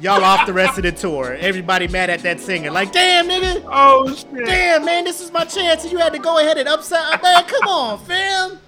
[0.00, 1.34] Y'all off the rest of the tour.
[1.34, 2.70] Everybody mad at that singer.
[2.70, 3.62] Like, damn, nigga.
[3.70, 4.46] Oh shit!
[4.46, 7.22] Damn, man, this is my chance, and you had to go ahead and upside.
[7.22, 8.58] Man, come on, fam.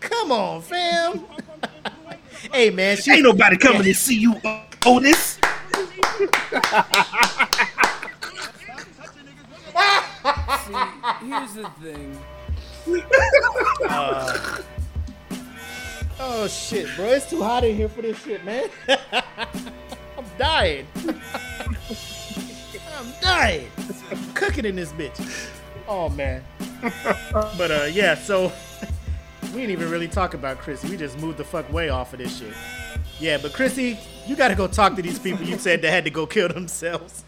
[0.00, 1.24] Come on, fam.
[2.52, 4.34] hey, man, she Ain't nobody coming to see you,
[10.48, 10.68] Otis.
[11.20, 12.18] Here's the thing.
[16.20, 18.68] Oh shit, bro, it's too hot in here for this shit, man.
[18.88, 20.86] I'm dying.
[22.96, 23.68] I'm dying.
[24.10, 25.48] I'm cooking in this bitch.
[25.88, 26.42] Oh man.
[27.32, 28.14] But uh, yeah.
[28.14, 28.52] So
[29.42, 30.88] we didn't even really talk about Chrissy.
[30.88, 32.54] We just moved the fuck way off of this shit.
[33.18, 36.04] Yeah, but Chrissy, you got to go talk to these people you said that had
[36.04, 37.24] to go kill themselves.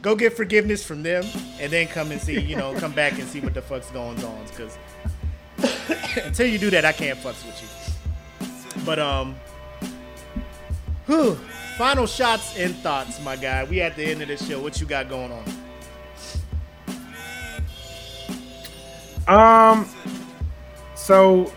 [0.00, 1.24] Go get forgiveness from them,
[1.60, 4.22] and then come and see, you know, come back and see what the fuck's going
[4.24, 4.44] on.
[4.46, 4.78] Because
[6.24, 8.84] until you do that, I can't fucks with you.
[8.84, 9.34] But um,
[11.06, 11.34] whew,
[11.76, 13.64] final shots and thoughts, my guy.
[13.64, 14.60] We at the end of this show.
[14.60, 15.44] What you got going on?
[19.28, 19.88] Um,
[20.94, 21.52] so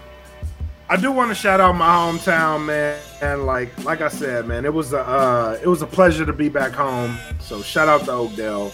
[0.91, 2.99] I do want to shout out my hometown, man.
[3.21, 6.33] And like, like I said, man, it was a uh, it was a pleasure to
[6.33, 7.17] be back home.
[7.39, 8.73] So shout out to Oakdale.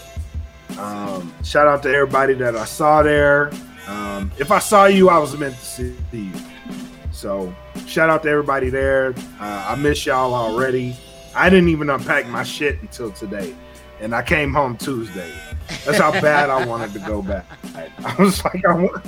[0.76, 3.52] Um, shout out to everybody that I saw there.
[3.86, 6.32] Um, if I saw you, I was meant to see you.
[7.12, 7.54] So
[7.86, 9.14] shout out to everybody there.
[9.38, 10.96] Uh, I miss y'all already.
[11.36, 13.54] I didn't even unpack my shit until today,
[14.00, 15.32] and I came home Tuesday.
[15.84, 17.46] That's how bad I wanted to go back.
[17.76, 19.06] I was like, I want.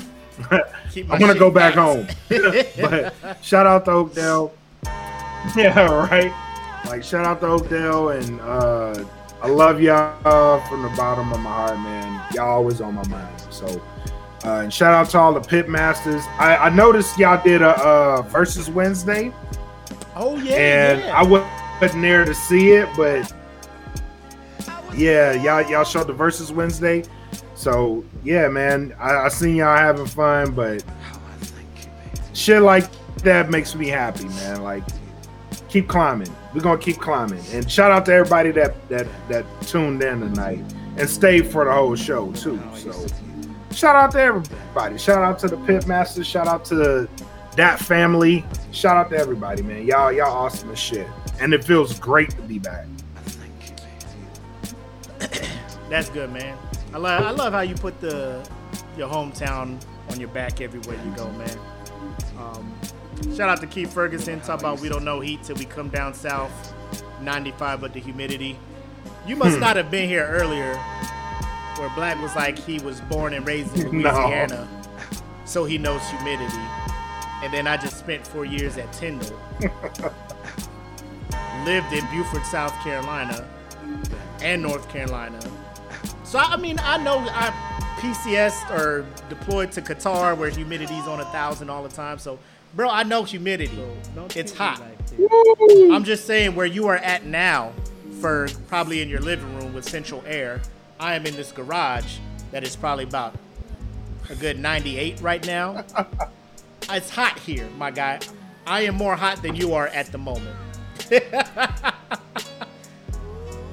[1.11, 2.07] I'm gonna go back home.
[2.29, 4.53] but shout out to Oakdale.
[5.57, 6.33] Yeah, right.
[6.87, 9.05] Like shout out to Oakdale, and uh,
[9.43, 12.23] I love y'all from the bottom of my heart, man.
[12.35, 13.41] Y'all always on my mind.
[13.51, 13.83] So,
[14.45, 16.23] uh, and shout out to all the pit masters.
[16.39, 19.33] I, I noticed y'all did a uh, versus Wednesday,
[20.17, 21.19] Oh yeah, and yeah.
[21.19, 23.33] I wasn't there to see it, but
[24.95, 27.05] yeah, y'all y'all showed the versus Wednesday.
[27.61, 30.83] So yeah, man, I, I seen y'all having fun, but
[32.33, 34.63] shit like that makes me happy, man.
[34.63, 34.83] Like
[35.69, 36.35] keep climbing.
[36.55, 37.45] We're gonna keep climbing.
[37.53, 40.65] And shout out to everybody that that that tuned in tonight
[40.97, 42.59] and stayed for the whole show too.
[42.77, 43.07] So
[43.73, 44.97] shout out to everybody.
[44.97, 46.27] Shout out to the pit masters.
[46.27, 47.11] Shout out to
[47.57, 48.43] that family.
[48.73, 49.87] Shout out to everybody, man.
[49.87, 51.07] Y'all y'all awesome as shit.
[51.39, 52.87] And it feels great to be back.
[55.91, 56.57] That's good, man.
[56.93, 58.47] I love I love how you put the
[58.97, 59.81] your hometown
[60.11, 61.59] on your back everywhere you go, man.
[62.39, 62.75] Um,
[63.37, 64.41] shout out to Keith Ferguson.
[64.41, 66.75] Talk about we don't know heat till we come down south.
[67.23, 68.59] 95, but the humidity.
[69.27, 70.75] You must not have been here earlier,
[71.77, 74.11] where Black was like he was born and raised in No.
[74.11, 74.67] Louisiana,
[75.45, 76.57] so he knows humidity.
[77.43, 79.39] And then I just spent four years at Tyndall.
[81.65, 83.47] Lived in Beaufort, South Carolina,
[84.41, 85.39] and North Carolina.
[86.31, 87.51] So I mean, I know I
[87.99, 92.21] PCS or deployed to Qatar where humidity's on a thousand all the time.
[92.21, 92.39] So,
[92.77, 93.83] bro, I know humidity.
[94.37, 94.81] It's hot.
[95.91, 97.73] I'm just saying where you are at now,
[98.21, 100.63] for probably in your living room with central air.
[101.01, 102.19] I am in this garage
[102.53, 103.35] that is probably about
[104.29, 105.85] a good 98 right now.
[106.91, 108.21] it's hot here, my guy.
[108.69, 110.55] I am more hot than you are at the moment.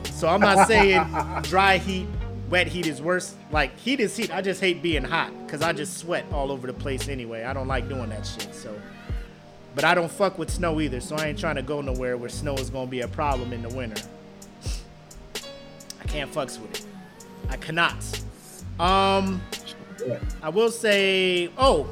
[0.06, 1.06] so I'm not saying
[1.44, 2.08] dry heat
[2.50, 3.36] wet heat is worse.
[3.52, 4.34] Like heat is heat.
[4.34, 7.44] I just hate being hot because I just sweat all over the place anyway.
[7.44, 8.54] I don't like doing that shit.
[8.54, 8.80] So,
[9.76, 11.00] but I don't fuck with snow either.
[11.00, 13.62] So I ain't trying to go nowhere where snow is gonna be a problem in
[13.62, 14.02] the winter.
[16.02, 16.86] I can't fucks with it.
[17.50, 17.96] I cannot.
[18.80, 19.42] Um,
[20.42, 21.50] I will say.
[21.58, 21.88] Oh,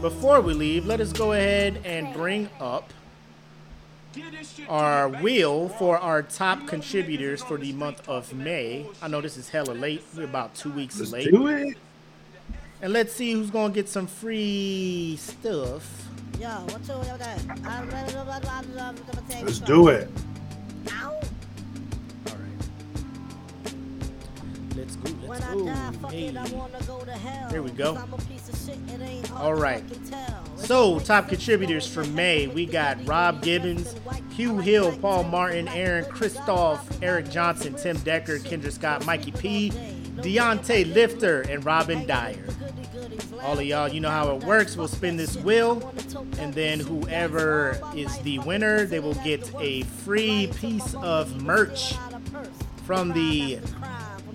[0.00, 2.92] before we leave, let us go ahead and bring up
[4.68, 8.86] our wheel for our top contributors for the month of May.
[9.00, 10.02] I know this is hella late.
[10.16, 11.10] We're about two weeks late.
[11.10, 11.30] Let's late.
[11.30, 11.76] do it.
[12.82, 16.08] And let's see who's gonna get some free stuff.
[16.40, 17.06] Yo, what's up?
[19.42, 20.10] Let's do it.
[28.88, 29.84] It ain't hard All right.
[30.56, 33.94] So, top contributors for May, we got Rob Gibbons,
[34.36, 39.70] Hugh Hill, Paul Martin, Aaron Christoph, Eric Johnson, Tim Decker, Kendra Scott, Mikey P,
[40.16, 42.46] Deontay Lifter, and Robin Dyer.
[43.42, 44.76] All of y'all, you know how it works.
[44.76, 45.92] We'll spin this wheel,
[46.38, 51.94] and then whoever is the winner, they will get a free piece of merch
[52.84, 53.58] from the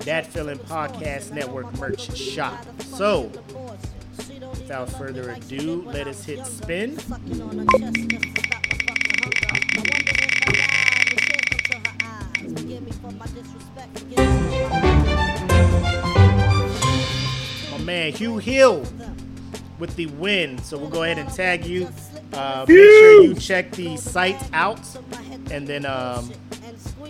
[0.03, 2.57] Dat Feeling Podcast Network merch shop.
[2.95, 3.29] So,
[4.39, 6.97] without further ado, let us hit spin.
[6.99, 9.37] Sucking on her chest just to stop my fucking hunger.
[9.51, 12.61] I wonder if I lied, the tears come to her eyes.
[12.61, 13.99] Forgive me for my disrespect.
[13.99, 14.27] Forgive me
[17.71, 18.85] My man Hugh Hill
[19.79, 20.57] with the win.
[20.59, 21.89] So we'll go ahead and tag you.
[22.33, 24.79] Uh, make sure you check the site out,
[25.49, 26.31] and then um,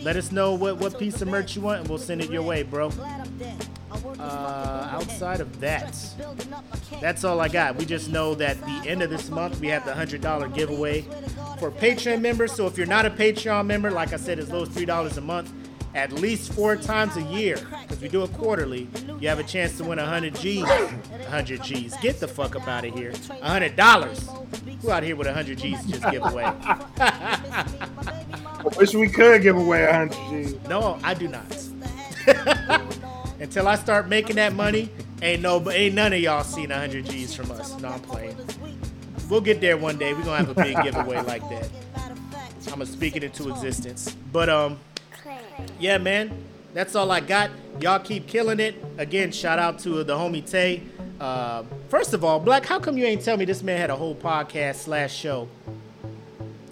[0.02, 2.42] let us know what, what piece of merch you want, and we'll send it your
[2.42, 2.92] way, bro.
[4.20, 5.98] Uh, outside of that,
[7.02, 7.76] that's all I got.
[7.76, 11.02] We just know that the end of this month we have the hundred dollar giveaway
[11.60, 12.52] for Patreon members.
[12.52, 15.18] So if you're not a Patreon member, like I said, as low as three dollars
[15.18, 15.52] a month,
[15.98, 18.88] at least four times a year, because we do it quarterly,
[19.20, 20.64] you have a chance to win hundred G's.
[21.28, 21.98] hundred G's.
[21.98, 23.12] Get the fuck up out of here.
[23.42, 24.30] hundred dollars.
[24.84, 26.44] Who out here with hundred G's just give away?
[27.00, 27.66] I
[28.78, 30.60] wish we could give away hundred G.
[30.70, 31.68] No, I do not.
[33.40, 34.92] Until I start making that money,
[35.24, 37.80] ain't no, ain't none of y'all seen 100 G's from us.
[37.82, 38.38] No, I'm playing.
[39.30, 40.14] We'll get there one day.
[40.14, 41.70] We're gonna have a big giveaway like that.
[42.68, 44.16] I'm gonna speak it into existence.
[44.32, 44.80] But um,
[45.80, 46.32] yeah, man,
[46.74, 47.52] that's all I got.
[47.80, 48.76] Y'all keep killing it.
[48.98, 50.82] Again, shout out to the homie Tay.
[51.20, 53.96] Uh, first of all, Black, how come you ain't tell me this man had a
[53.96, 55.48] whole podcast slash show?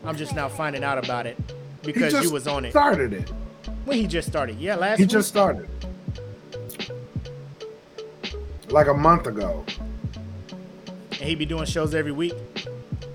[0.03, 1.38] I'm just now finding out about it
[1.84, 3.30] because you was on it Started it.
[3.86, 4.57] when he just started.
[4.60, 5.12] Yeah, last He week.
[5.12, 5.68] just started.
[8.70, 9.64] Like a month ago.
[10.49, 12.34] and he be doing shows every week.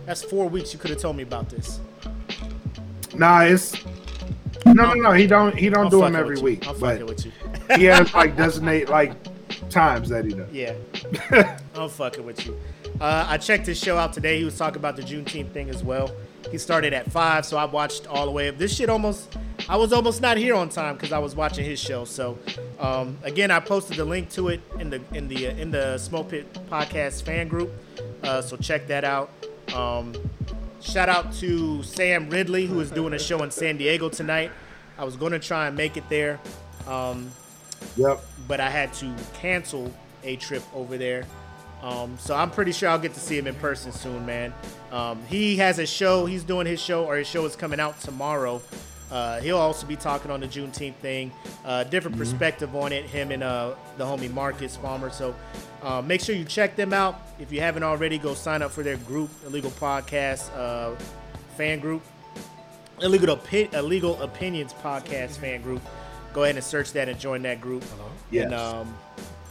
[0.07, 0.73] That's four weeks.
[0.73, 1.81] You could have told me about this.
[3.15, 3.75] Nah, it's
[4.73, 5.13] no, no, no.
[5.13, 5.57] He don't.
[5.57, 7.33] He don't I'm do them every week, I'm fucking with you.
[7.77, 9.13] he has like designate like
[9.71, 10.51] times that he does.
[10.53, 10.75] Yeah,
[11.75, 12.59] I'm fucking with you.
[13.01, 14.39] Uh, I checked his show out today.
[14.39, 16.11] He was talking about the Juneteenth thing as well.
[16.51, 18.59] He started at five, so I watched all the way up.
[18.59, 19.37] This shit almost,
[19.69, 22.05] I was almost not here on time because I was watching his show.
[22.05, 22.39] So,
[22.79, 25.97] um, again, I posted the link to it in the in the uh, in the
[25.99, 27.71] Smoke Pit podcast fan group.
[28.23, 29.31] Uh, so check that out.
[29.75, 30.15] Um,
[30.81, 34.51] shout out to Sam Ridley who is doing a show in San Diego tonight.
[34.99, 36.39] I was going to try and make it there.
[36.87, 37.31] Um,
[37.97, 38.23] Yep.
[38.47, 39.93] but I had to cancel
[40.23, 41.25] a trip over there.
[41.83, 44.53] Um, so I'm pretty sure I'll get to see him in person soon, man.
[44.93, 46.27] Um, he has a show.
[46.27, 48.61] He's doing his show, or his show is coming out tomorrow.
[49.11, 51.33] Uh, he'll also be talking on the Juneteenth thing,
[51.65, 53.05] uh, different perspective on it.
[53.05, 55.11] Him and uh, the homie Marcus Farmer.
[55.11, 55.35] So
[55.83, 57.21] uh, make sure you check them out.
[57.39, 60.95] If you haven't already, go sign up for their group, Illegal Podcast uh,
[61.57, 62.03] fan group.
[63.03, 63.41] Illegal,
[63.73, 65.83] Illegal Opinions Podcast fan group.
[66.33, 67.83] Go ahead and search that and join that group.
[68.31, 68.45] Yes.
[68.45, 68.97] And um,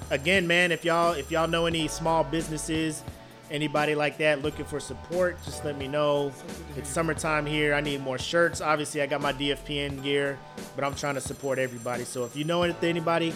[0.09, 3.03] again, man, if y'all if y'all know any small businesses,
[3.51, 6.31] anybody like that looking for support, just let me know.
[6.77, 7.73] It's summertime here.
[7.73, 8.61] I need more shirts.
[8.61, 10.37] Obviously, I got my DFPN gear,
[10.75, 12.03] but I'm trying to support everybody.
[12.03, 13.33] So if you know anything anybody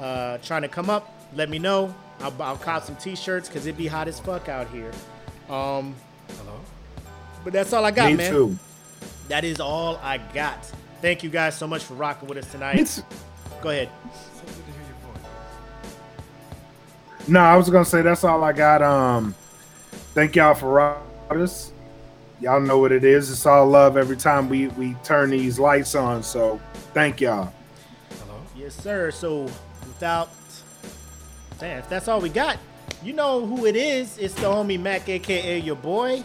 [0.00, 1.94] uh, trying to come up, let me know.
[2.20, 4.90] I'll, I'll cop some t-shirts because it'd be hot as fuck out here.
[5.50, 5.94] Um,
[7.44, 8.32] but that's all I got, Me man.
[8.32, 8.58] too.
[9.28, 10.64] That is all I got.
[11.02, 12.78] Thank you guys so much for rocking with us tonight.
[12.80, 13.02] It's
[13.62, 13.88] Go ahead.
[17.28, 17.40] no.
[17.40, 18.82] I was gonna say that's all I got.
[18.82, 19.34] Um,
[20.16, 21.72] thank y'all for rocking us.
[22.40, 23.30] Y'all know what it is.
[23.30, 26.22] It's all love every time we we turn these lights on.
[26.22, 26.58] So
[26.94, 27.52] thank y'all.
[28.18, 28.40] Hello.
[28.56, 29.10] Yes, sir.
[29.10, 29.42] So
[29.86, 30.30] without
[31.58, 32.58] damn, if that's all we got,
[33.04, 34.18] you know who it is.
[34.18, 36.24] It's the homie Mac, aka your boy.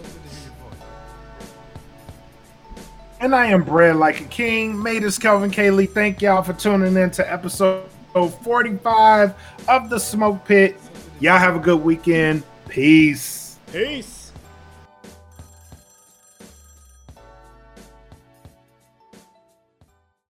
[3.20, 4.82] And I am bred like a king.
[4.82, 5.90] Made this Kelvin Kaylee.
[5.90, 9.34] Thank y'all for tuning in to episode 45
[9.68, 10.78] of the Smoke Pit.
[11.20, 12.44] Y'all have a good weekend.
[12.68, 13.41] Peace.
[13.72, 14.21] Peace.